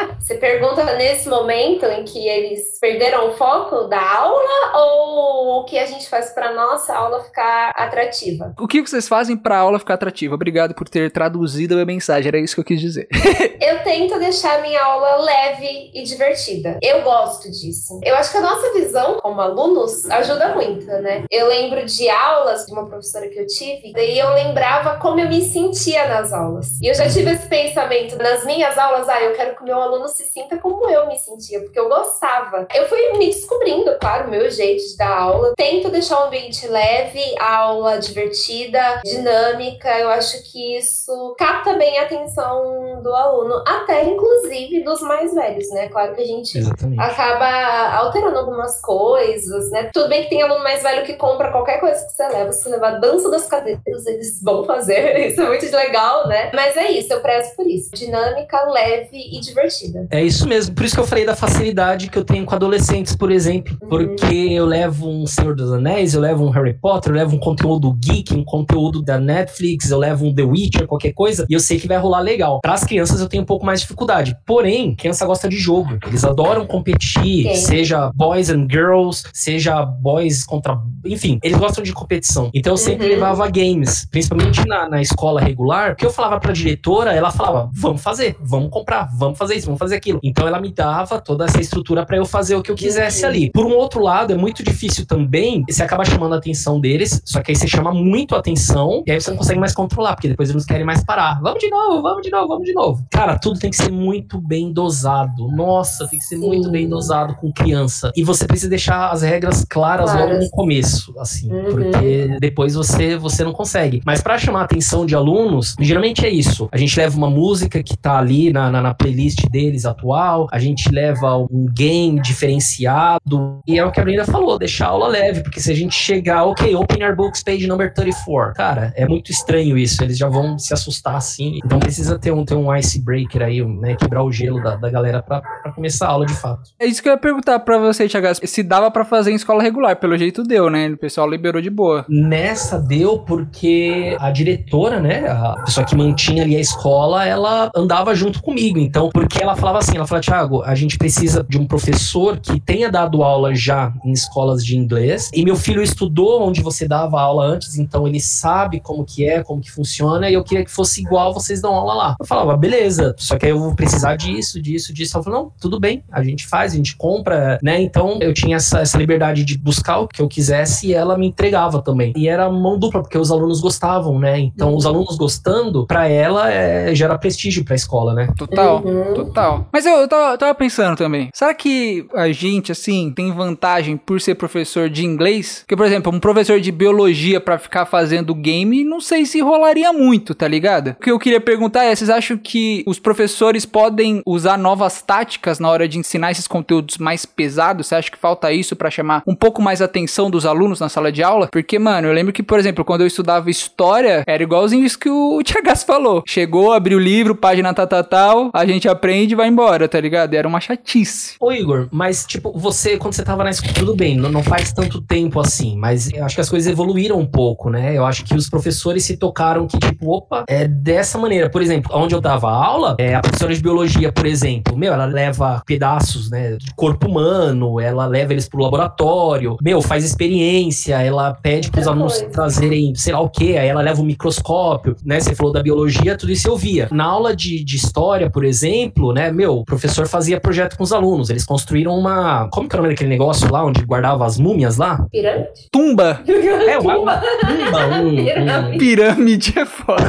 Você 0.24 0.36
pergunta 0.36 0.86
nesse 0.96 1.28
momento 1.28 1.86
em 1.86 2.06
que 2.06 2.30
eles 2.30 2.80
perderam 2.80 3.28
o 3.28 3.34
foco 3.34 3.90
da 3.90 4.20
aula 4.20 4.72
ou 4.74 5.60
o 5.60 5.66
que 5.66 5.78
a 5.78 5.86
gente 5.86 6.08
faz 6.08 6.30
para 6.30 6.54
nossa 6.54 6.96
aula 6.96 7.22
ficar 7.22 7.74
atrativa? 7.76 8.56
O 8.58 8.66
que 8.66 8.80
vocês 8.80 9.06
fazem 9.06 9.36
para 9.36 9.58
a 9.58 9.60
aula 9.60 9.80
ficar 9.80 9.96
atrativa? 9.96 10.34
Obrigado 10.34 10.74
por 10.76 10.88
ter 10.88 11.12
traduzido 11.12 11.74
a 11.74 11.76
minha 11.76 11.86
mensagem, 11.86 12.30
era 12.30 12.40
isso 12.40 12.56
que 12.56 12.62
eu 12.62 12.66
quis 12.66 12.80
dizer. 12.80 13.10
eu 13.60 13.84
tento 13.84 14.18
deixar 14.18 14.60
a 14.60 14.62
minha 14.62 14.82
aula 14.82 15.18
leve 15.18 15.92
e 15.94 16.04
divertida. 16.04 16.80
Eu 16.82 17.02
gosto 17.02 17.52
disso. 17.52 18.00
Eu 18.02 18.16
acho 18.16 18.32
que 18.32 18.38
a 18.38 18.42
nossa 18.42 18.72
visão 18.72 19.20
como 19.20 19.42
alunos 19.42 20.10
ajuda 20.10 20.56
muito, 20.56 20.86
né? 20.86 21.26
Eu 21.30 21.50
lembro 21.50 21.86
de 21.86 22.10
aulas 22.10 22.66
de 22.66 22.72
uma 22.72 22.86
professora 22.86 23.28
que 23.28 23.40
eu 23.40 23.46
tive, 23.46 23.92
daí 23.92 24.18
eu 24.18 24.34
lembrava 24.34 24.98
como 25.00 25.20
eu 25.20 25.28
me 25.28 25.42
sentia 25.42 26.08
nas 26.08 26.32
aulas. 26.32 26.80
E 26.82 26.88
eu 26.88 26.96
já 26.96 27.10
tive 27.10 27.30
esse 27.32 27.46
pensamento 27.48 28.16
nas 28.16 28.46
minhas 28.46 28.78
aulas, 28.78 29.10
ah, 29.10 29.22
eu 29.22 29.34
quero 29.34 29.54
que 29.58 29.64
o 29.64 29.66
meu 29.66 29.82
aluno 29.82 30.13
se 30.14 30.26
sinta 30.26 30.58
como 30.58 30.90
eu 30.90 31.08
me 31.08 31.18
sentia, 31.18 31.60
porque 31.62 31.80
eu 31.80 31.90
gostava. 31.90 32.68
Eu 32.74 32.88
fui 32.88 33.14
me 33.14 33.26
descobrindo, 33.28 33.98
claro, 34.00 34.28
o 34.28 34.32
meu 34.32 34.50
jeito 34.50 34.84
de 34.84 34.98
dar 34.98 35.18
aula. 35.18 35.54
Tento 35.58 35.90
deixar 35.90 36.22
o 36.22 36.28
ambiente 36.28 36.68
leve, 36.68 37.36
a 37.40 37.58
aula 37.58 37.98
divertida, 37.98 39.02
dinâmica. 39.04 39.90
Eu 40.00 40.10
acho 40.10 40.44
que 40.44 40.78
isso 40.78 41.36
capta 41.38 41.74
bem 41.74 41.98
a 42.00 42.04
atenção 42.04 43.02
do 43.02 43.14
aluno, 43.14 43.64
até 43.68 44.04
inclusive 44.06 44.84
dos 44.84 45.02
mais 45.02 45.34
velhos, 45.34 45.70
né? 45.72 45.90
Claro 45.90 46.16
que 46.16 46.22
a 46.22 46.26
gente 46.26 46.58
Exatamente. 46.58 47.02
acaba 47.02 47.96
alterando 47.98 48.38
algumas 48.38 48.80
coisas, 48.82 49.70
né? 49.72 49.90
Tudo 49.94 50.10
bem 50.10 50.24
que 50.24 50.30
tem 50.30 50.42
aluno 50.42 50.64
mais 50.64 50.84
velho 50.84 51.06
que 51.06 51.14
compra 51.14 51.52
qualquer 51.52 51.80
coisa 51.80 52.06
que 52.06 52.12
você 52.12 52.28
leva. 52.28 52.52
Se 52.52 52.70
levar 52.70 53.00
dança 53.00 53.30
das 53.30 53.48
cadeiras, 53.48 54.06
eles 54.06 54.42
vão 54.42 54.64
fazer. 54.64 55.18
Isso 55.28 55.42
é 55.42 55.48
muito 55.48 55.76
legal, 55.76 56.28
né? 56.28 56.52
Mas 56.54 56.78
é 56.78 56.92
isso, 56.92 57.12
eu 57.12 57.22
prezo 57.22 57.56
por 57.56 57.66
isso. 57.66 57.92
Dinâmica, 57.94 58.64
leve 58.66 59.18
e 59.18 59.40
divertida. 59.40 60.03
É 60.10 60.24
isso 60.24 60.48
mesmo. 60.48 60.76
Por 60.76 60.86
isso 60.86 60.96
que 60.96 61.02
eu 61.02 61.08
falei 61.08 61.26
da 61.26 61.36
facilidade 61.36 62.10
que 62.10 62.18
eu 62.18 62.24
tenho 62.24 62.46
com 62.46 62.56
adolescentes, 62.56 63.16
por 63.16 63.32
exemplo. 63.32 63.78
Uhum. 63.82 63.90
Porque 63.90 64.36
eu 64.36 64.66
levo 64.66 65.10
um 65.10 65.26
Senhor 65.26 65.56
dos 65.56 65.72
Anéis, 65.72 66.14
eu 66.14 66.22
levo 66.22 66.46
um 66.46 66.50
Harry 66.50 66.74
Potter, 66.74 67.12
eu 67.12 67.18
levo 67.18 67.36
um 67.36 67.40
conteúdo 67.40 67.92
geek, 67.94 68.34
um 68.34 68.44
conteúdo 68.44 69.02
da 69.02 69.20
Netflix, 69.20 69.90
eu 69.90 69.98
levo 69.98 70.26
um 70.26 70.34
The 70.34 70.44
Witcher, 70.44 70.88
qualquer 70.88 71.14
coisa, 71.14 71.46
e 71.50 71.54
eu 71.54 71.60
sei 71.60 71.80
que 71.80 71.88
vai 71.88 71.98
rolar 71.98 72.20
legal. 72.20 72.60
Para 72.62 72.74
as 72.74 72.84
crianças 72.84 73.20
eu 73.20 73.28
tenho 73.28 73.44
um 73.44 73.46
pouco 73.46 73.66
mais 73.66 73.80
de 73.80 73.86
dificuldade. 73.86 74.36
Porém, 74.46 74.96
criança 74.96 75.26
gosta 75.26 75.48
de 75.50 75.58
jogo. 75.58 75.98
Eles 76.08 76.24
adoram 76.24 76.66
competir, 76.66 77.56
seja 77.56 78.12
boys 78.14 78.50
and 78.50 78.68
girls, 78.70 79.24
seja 79.34 79.84
boys 79.86 80.44
contra. 80.44 80.80
Enfim, 81.06 81.40
eles 81.44 81.58
gostam 81.58 81.84
de 81.84 81.94
competição. 81.94 82.50
Então 82.54 82.74
eu 82.74 82.78
sempre 82.78 83.08
uhum. 83.08 83.14
levava 83.14 83.50
games, 83.50 84.06
principalmente 84.10 84.66
na, 84.68 84.90
na 84.90 85.02
escola 85.02 85.42
regular, 85.42 85.96
que 85.96 86.06
eu 86.06 86.12
falava 86.12 86.40
pra 86.40 86.54
diretora, 86.54 87.14
ela 87.14 87.32
falava: 87.32 87.70
vamos 87.74 88.02
fazer, 88.02 88.36
vamos 88.42 88.70
comprar, 88.70 89.10
vamos 89.18 89.38
fazer 89.38 89.56
isso, 89.56 89.66
vamos 89.66 89.80
fazer 89.80 89.93
aquilo. 89.96 90.20
Então 90.24 90.48
ela 90.48 90.60
me 90.60 90.72
dava 90.72 91.20
toda 91.20 91.46
essa 91.46 91.60
estrutura 91.60 92.06
para 92.06 92.18
eu 92.18 92.26
fazer 92.26 92.56
o 92.56 92.62
que 92.62 92.72
eu 92.72 92.76
quisesse 92.76 93.26
ali. 93.26 93.52
Por 93.52 93.66
um 93.66 93.76
outro 93.76 94.02
lado, 94.02 94.34
é 94.34 94.38
muito 94.38 94.64
difícil 94.64 95.06
também, 95.06 95.64
você 95.70 95.84
acaba 95.84 96.06
chamando 96.06 96.34
a 96.34 96.38
atenção 96.38 96.80
deles, 96.80 97.22
só 97.26 97.42
que 97.42 97.52
aí 97.52 97.56
você 97.56 97.68
chama 97.68 97.92
muito 97.92 98.36
a 98.36 98.40
atenção 98.40 99.04
e 99.06 99.12
aí 99.12 99.20
você 99.20 99.32
não 99.32 99.38
consegue 99.38 99.60
mais 99.60 99.74
controlar, 99.74 100.16
porque 100.16 100.28
depois 100.28 100.50
eles 100.50 100.66
querem 100.66 100.86
mais 100.86 101.04
parar. 101.04 101.40
Vamos 101.42 101.60
de 101.60 101.70
novo, 101.70 102.02
vamos 102.02 102.22
de 102.22 102.32
novo, 102.32 102.48
vamos 102.48 102.66
de 102.66 102.74
novo. 102.74 103.06
Cara, 103.12 103.38
tudo 103.38 103.60
tem 103.60 103.70
que 103.70 103.78
ser 103.78 103.92
muito 103.92 104.40
bem 104.40 104.72
dosado. 104.72 105.48
Nossa, 105.50 106.08
tem 106.08 106.20
que 106.20 106.26
ser 106.26 106.38
Sim. 106.38 106.48
muito 106.48 106.70
bem 106.70 106.88
dosado 106.88 107.36
com 107.36 107.52
criança. 107.52 108.12
E 108.16 108.24
você 108.24 108.46
precisa 108.46 108.70
deixar 108.70 109.12
as 109.12 109.22
regras 109.22 109.66
claras 109.68 110.14
logo 110.14 110.34
no 110.34 110.50
começo, 110.50 111.14
assim, 111.20 111.52
uhum. 111.52 111.64
porque 111.66 112.38
depois 112.40 112.76
você 112.76 113.18
você 113.18 113.44
não 113.44 113.54
consegue. 113.54 114.02
Mas 114.06 114.22
para 114.22 114.38
chamar 114.38 114.62
a 114.62 114.64
atenção 114.64 115.06
de 115.06 115.16
alunos, 115.16 115.76
geralmente 115.80 116.26
é 116.26 116.30
isso. 116.30 116.68
A 116.72 116.78
gente 116.78 116.98
leva 116.98 117.18
uma 117.18 117.30
música 117.30 117.82
que 117.82 117.98
tá 117.98 118.18
ali 118.18 118.52
na, 118.52 118.72
na, 118.72 118.82
na 118.82 118.94
playlist 118.94 119.48
deles 119.50 119.83
atual, 119.86 120.48
a 120.52 120.60
gente 120.60 120.90
leva 120.90 121.38
um 121.38 121.66
game 121.74 122.22
diferenciado, 122.22 123.60
e 123.68 123.78
é 123.78 123.86
o 123.86 123.92
que 123.92 124.00
a 124.00 124.04
Brenda 124.04 124.26
falou, 124.26 124.58
deixar 124.58 124.88
a 124.88 124.90
aula 124.90 125.08
leve, 125.08 125.44
porque 125.44 125.60
se 125.60 125.72
a 125.72 125.76
gente 125.76 125.96
chegar, 125.96 126.44
ok, 126.46 126.76
open 126.76 127.04
our 127.04 127.16
books, 127.16 127.44
page 127.44 127.68
number 127.68 127.94
34, 127.94 128.54
cara, 128.54 128.94
é 128.96 129.08
muito 129.08 129.32
estranho 129.32 129.78
isso, 129.78 130.04
eles 130.04 130.18
já 130.18 130.28
vão 130.28 130.58
se 130.58 130.74
assustar 130.74 131.16
assim, 131.16 131.60
então 131.64 131.80
precisa 131.80 132.18
ter 132.18 132.32
um, 132.32 132.46
ter 132.46 132.56
um 132.56 132.74
icebreaker 132.76 133.42
aí, 133.42 133.64
né, 133.64 133.96
quebrar 133.96 134.24
o 134.24 134.32
gelo 134.32 134.62
da, 134.62 134.76
da 134.76 134.90
galera 134.90 135.22
pra, 135.22 135.42
pra 135.42 135.72
começar 135.72 136.08
a 136.08 136.12
aula 136.12 136.26
de 136.26 136.34
fato. 136.34 136.72
É 136.80 136.86
isso 136.86 137.02
que 137.02 137.08
eu 137.10 137.14
ia 137.14 137.18
perguntar 137.18 137.60
pra 137.60 137.78
você, 137.78 138.08
Thiago, 138.08 138.28
se 138.44 138.64
dava 138.64 138.90
pra 138.92 139.06
fazer 139.06 139.32
em 139.32 139.36
escola 139.36 139.62
regular, 139.62 139.96
pelo 139.98 140.18
jeito 140.18 140.44
deu, 140.44 140.70
né, 140.70 140.90
o 140.90 140.98
pessoal 140.98 141.30
liberou 141.30 141.62
de 141.62 141.70
boa. 141.70 142.06
Nessa 142.10 142.80
deu 142.80 143.20
porque 143.20 144.16
a 144.20 144.32
diretora, 144.32 145.00
né, 145.00 145.28
a 145.28 145.64
pessoa 145.66 145.86
que 145.86 145.96
mantinha 145.96 146.44
ali 146.44 146.56
a 146.56 146.60
escola, 146.60 147.26
ela 147.26 147.72
andava 147.76 148.14
junto 148.16 148.42
comigo, 148.42 148.80
então, 148.80 149.10
porque 149.14 149.42
ela 149.42 149.56
falava 149.56 149.73
assim, 149.80 149.96
ela 149.96 150.06
falava, 150.08 150.24
Thiago, 150.24 150.62
a 150.64 150.76
gente 150.76 150.98
precisa 150.98 151.46
de 151.48 151.58
um 151.58 151.66
professor 151.66 152.38
que 152.38 152.60
tenha 152.60 152.90
dado 152.92 153.24
aula 153.24 153.54
já 153.56 153.92
em 154.06 154.12
escolas 154.12 154.64
de 154.66 154.78
inglês. 154.78 155.30
E 155.34 155.44
meu 155.44 155.56
filho 155.56 155.82
estudou 155.82 156.42
onde 156.48 156.62
você 156.62 156.88
dava 156.88 157.20
aula 157.20 157.46
antes, 157.46 157.78
então 157.78 158.08
ele 158.08 158.20
sabe 158.20 158.80
como 158.80 159.04
que 159.06 159.28
é, 159.28 159.44
como 159.44 159.62
que 159.62 159.72
funciona, 159.72 160.30
e 160.30 160.34
eu 160.34 160.44
queria 160.44 160.64
que 160.64 160.72
fosse 160.72 161.02
igual 161.02 161.34
vocês 161.34 161.62
dão 161.62 161.74
aula 161.74 161.94
lá. 161.94 162.16
Eu 162.20 162.26
falava, 162.26 162.44
falava, 162.44 162.58
beleza, 162.60 163.16
só 163.18 163.38
que 163.38 163.46
aí 163.46 163.52
eu 163.52 163.60
vou 163.60 163.74
precisar 163.74 164.16
disso, 164.16 164.62
disso, 164.62 164.94
disso. 164.94 165.16
Ela 165.16 165.24
falou, 165.24 165.40
não, 165.44 165.52
tudo 165.62 165.80
bem, 165.80 166.04
a 166.12 166.24
gente 166.24 166.46
faz, 166.48 166.74
a 166.74 166.76
gente 166.76 166.96
compra, 166.98 167.58
né? 167.64 167.82
Então 167.82 168.18
eu 168.22 168.34
tinha 168.34 168.58
essa, 168.58 168.80
essa 168.80 168.98
liberdade 168.98 169.46
de 169.46 169.58
buscar 169.58 170.00
o 170.00 170.08
que 170.08 170.22
eu 170.22 170.28
quisesse 170.28 170.88
e 170.88 170.94
ela 170.94 171.18
me 171.18 171.28
entregava 171.28 171.82
também. 171.82 172.12
E 172.18 172.28
era 172.28 172.50
mão 172.50 172.78
dupla, 172.78 173.02
porque 173.02 173.18
os 173.18 173.32
alunos 173.32 173.62
gostavam, 173.62 174.20
né? 174.20 174.40
Então 174.40 174.76
os 174.76 174.86
alunos 174.86 175.16
gostando, 175.16 175.86
para 175.88 176.08
ela 176.08 176.52
é, 176.52 176.94
gera 176.94 177.18
prestígio 177.18 177.64
pra 177.64 177.76
escola, 177.76 178.14
né? 178.14 178.28
Total, 178.38 178.84
Uhum. 178.84 179.14
total. 179.14 179.53
Mas 179.72 179.86
eu, 179.86 179.94
eu 179.96 180.08
tava, 180.08 180.34
eu 180.34 180.38
tava 180.38 180.56
pensando 180.56 180.96
também, 180.96 181.30
será 181.34 181.54
que 181.54 182.06
a 182.14 182.32
gente, 182.32 182.72
assim, 182.72 183.12
tem 183.16 183.32
vantagem 183.32 183.98
por 183.98 184.20
ser 184.22 184.36
professor 184.36 184.90
de 184.90 185.06
inglês? 185.06 185.60
Porque, 185.62 185.76
por 185.76 185.86
exemplo, 185.86 186.14
um 186.14 186.20
professor 186.20 186.60
de 186.60 186.72
biologia 186.72 187.40
pra 187.40 187.58
ficar 187.58 187.86
fazendo 187.86 188.36
game, 188.36 188.84
não 188.84 189.00
sei 189.00 189.26
se 189.26 189.42
rolaria 189.42 189.92
muito, 189.92 190.34
tá 190.34 190.48
ligado? 190.48 190.96
O 191.00 191.04
que 191.04 191.12
eu 191.12 191.20
queria 191.20 191.42
perguntar 191.42 191.84
é, 191.84 191.96
vocês 191.96 192.10
acham 192.10 192.38
que 192.38 192.84
os 192.86 193.00
professores 193.00 193.66
podem 193.66 194.22
usar 194.26 194.58
novas 194.58 195.02
táticas 195.02 195.60
na 195.60 195.70
hora 195.70 195.88
de 195.88 195.98
ensinar 195.98 196.32
esses 196.32 196.48
conteúdos 196.48 196.98
mais 196.98 197.26
pesados? 197.26 197.88
Você 197.88 197.96
acha 197.96 198.12
que 198.12 198.18
falta 198.18 198.52
isso 198.52 198.76
pra 198.76 198.90
chamar 198.90 199.24
um 199.28 199.36
pouco 199.36 199.62
mais 199.62 199.82
a 199.82 199.86
atenção 199.86 200.30
dos 200.30 200.46
alunos 200.46 200.80
na 200.80 200.90
sala 200.90 201.12
de 201.12 201.24
aula? 201.24 201.48
Porque, 201.52 201.78
mano, 201.78 202.08
eu 202.08 202.14
lembro 202.14 202.34
que, 202.34 202.44
por 202.44 202.60
exemplo, 202.60 202.86
quando 202.86 203.02
eu 203.02 203.08
estudava 203.08 203.50
história, 203.50 204.24
era 204.28 204.44
igualzinho 204.44 204.86
isso 204.86 205.00
que 205.00 205.10
o 205.10 205.42
Tiagas 205.44 205.84
falou. 205.84 206.24
Chegou, 206.28 206.72
abriu 206.72 206.98
o 206.98 207.02
livro, 207.02 207.36
página 207.36 207.74
tal, 207.74 207.88
tal, 207.88 208.04
tal, 208.04 208.52
a 208.54 208.66
gente 208.66 208.88
aprende 208.88 209.34
e 209.34 209.36
vai 209.44 209.50
embora, 209.50 209.88
tá 209.90 210.00
ligado? 210.00 210.34
Era 210.34 210.48
uma 210.48 210.62
chatice. 210.62 211.36
Ô 211.40 211.52
Igor, 211.52 211.88
mas 211.92 212.26
tipo, 212.26 212.58
você, 212.58 212.98
quando 212.98 213.14
você 213.14 213.24
tava 213.24 213.44
na 213.44 213.50
escola, 213.50 213.74
tudo 213.74 213.96
bem, 213.96 214.18
não, 214.18 214.32
não 214.32 214.42
faz 214.42 214.72
tanto 214.72 215.02
tempo 215.02 215.40
assim, 215.40 215.78
mas 215.78 216.12
eu 216.14 216.24
acho 216.24 216.36
que 216.36 216.42
as 216.42 216.50
coisas 216.50 216.72
evoluíram 216.72 217.20
um 217.20 217.26
pouco, 217.26 217.70
né? 217.70 217.98
Eu 217.98 218.06
acho 218.06 218.24
que 218.24 218.34
os 218.34 218.50
professores 218.50 219.04
se 219.04 219.18
tocaram 219.18 219.68
que, 219.68 219.78
tipo, 219.78 220.10
opa, 220.10 220.46
é 220.48 220.68
dessa 220.68 221.18
maneira. 221.18 221.50
Por 221.50 221.62
exemplo, 221.62 221.92
onde 221.94 222.16
eu 222.16 222.22
dava 222.22 222.50
aula, 222.50 222.96
é, 223.00 223.16
a 223.16 223.22
professora 223.22 223.54
de 223.54 223.62
biologia, 223.62 224.12
por 224.12 224.26
exemplo, 224.26 224.78
meu, 224.78 224.94
ela 224.94 225.06
leva 225.06 225.62
pedaços, 225.66 226.30
né, 226.30 226.56
de 226.56 226.74
corpo 226.76 227.08
humano, 227.08 227.80
ela 227.80 228.06
leva 228.06 228.32
eles 228.32 228.48
pro 228.48 228.62
laboratório, 228.62 229.58
meu, 229.62 229.82
faz 229.82 230.06
experiência, 230.06 231.02
ela 231.02 231.34
pede 231.34 231.70
pros 231.70 231.86
Muita 231.86 231.98
alunos 231.98 232.18
coisa. 232.18 232.32
trazerem, 232.32 232.96
sei 232.96 233.14
lá 233.14 233.20
o 233.20 233.30
que, 233.30 233.58
aí 233.58 233.68
ela 233.68 233.82
leva 233.82 234.02
o 234.02 234.06
microscópio, 234.06 234.96
né? 235.04 235.20
Você 235.20 235.36
falou 235.36 235.52
da 235.52 235.62
biologia, 235.62 236.18
tudo 236.18 236.32
isso 236.32 236.48
eu 236.48 236.56
via. 236.56 236.88
Na 236.92 237.06
aula 237.06 237.36
de, 237.36 237.64
de 237.64 237.76
história, 237.76 238.30
por 238.30 238.46
exemplo, 238.46 239.12
né, 239.14 239.33
meu, 239.34 239.58
o 239.58 239.66
professor 239.66 240.08
fazia 240.08 240.40
projeto 240.40 240.78
com 240.78 240.84
os 240.84 240.94
alunos, 240.94 241.30
eles 241.30 241.46
construíram 241.46 241.98
uma, 241.98 242.48
como 242.52 242.68
que 242.68 242.76
é 242.76 242.80
o 242.80 242.82
nome 242.82 242.94
daquele 242.94 243.10
negócio 243.10 243.52
lá, 243.52 243.66
onde 243.66 243.84
guardava 243.84 244.26
as 244.26 244.38
múmias 244.38 244.78
lá? 244.78 245.06
Pirâmide? 245.12 245.50
Tumba! 245.72 246.22
É, 246.64 246.78
uma, 246.78 246.98
uma 246.98 247.18
tumba, 247.18 247.88
um, 247.88 248.08
um, 248.08 248.16
Pirâmide. 248.16 248.78
Pirâmide 248.78 249.60
é 249.60 249.66
foda. 249.66 250.04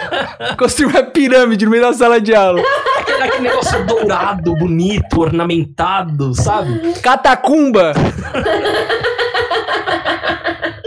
Construir 0.58 0.86
uma 0.86 1.02
pirâmide 1.02 1.64
no 1.64 1.70
meio 1.70 1.82
da 1.82 1.92
sala 1.92 2.20
de 2.20 2.34
aula. 2.34 2.60
aquele, 2.98 3.22
aquele 3.22 3.48
negócio 3.48 3.86
dourado, 3.86 4.54
bonito, 4.56 5.20
ornamentado, 5.20 6.34
sabe? 6.34 6.92
Catacumba! 7.02 7.92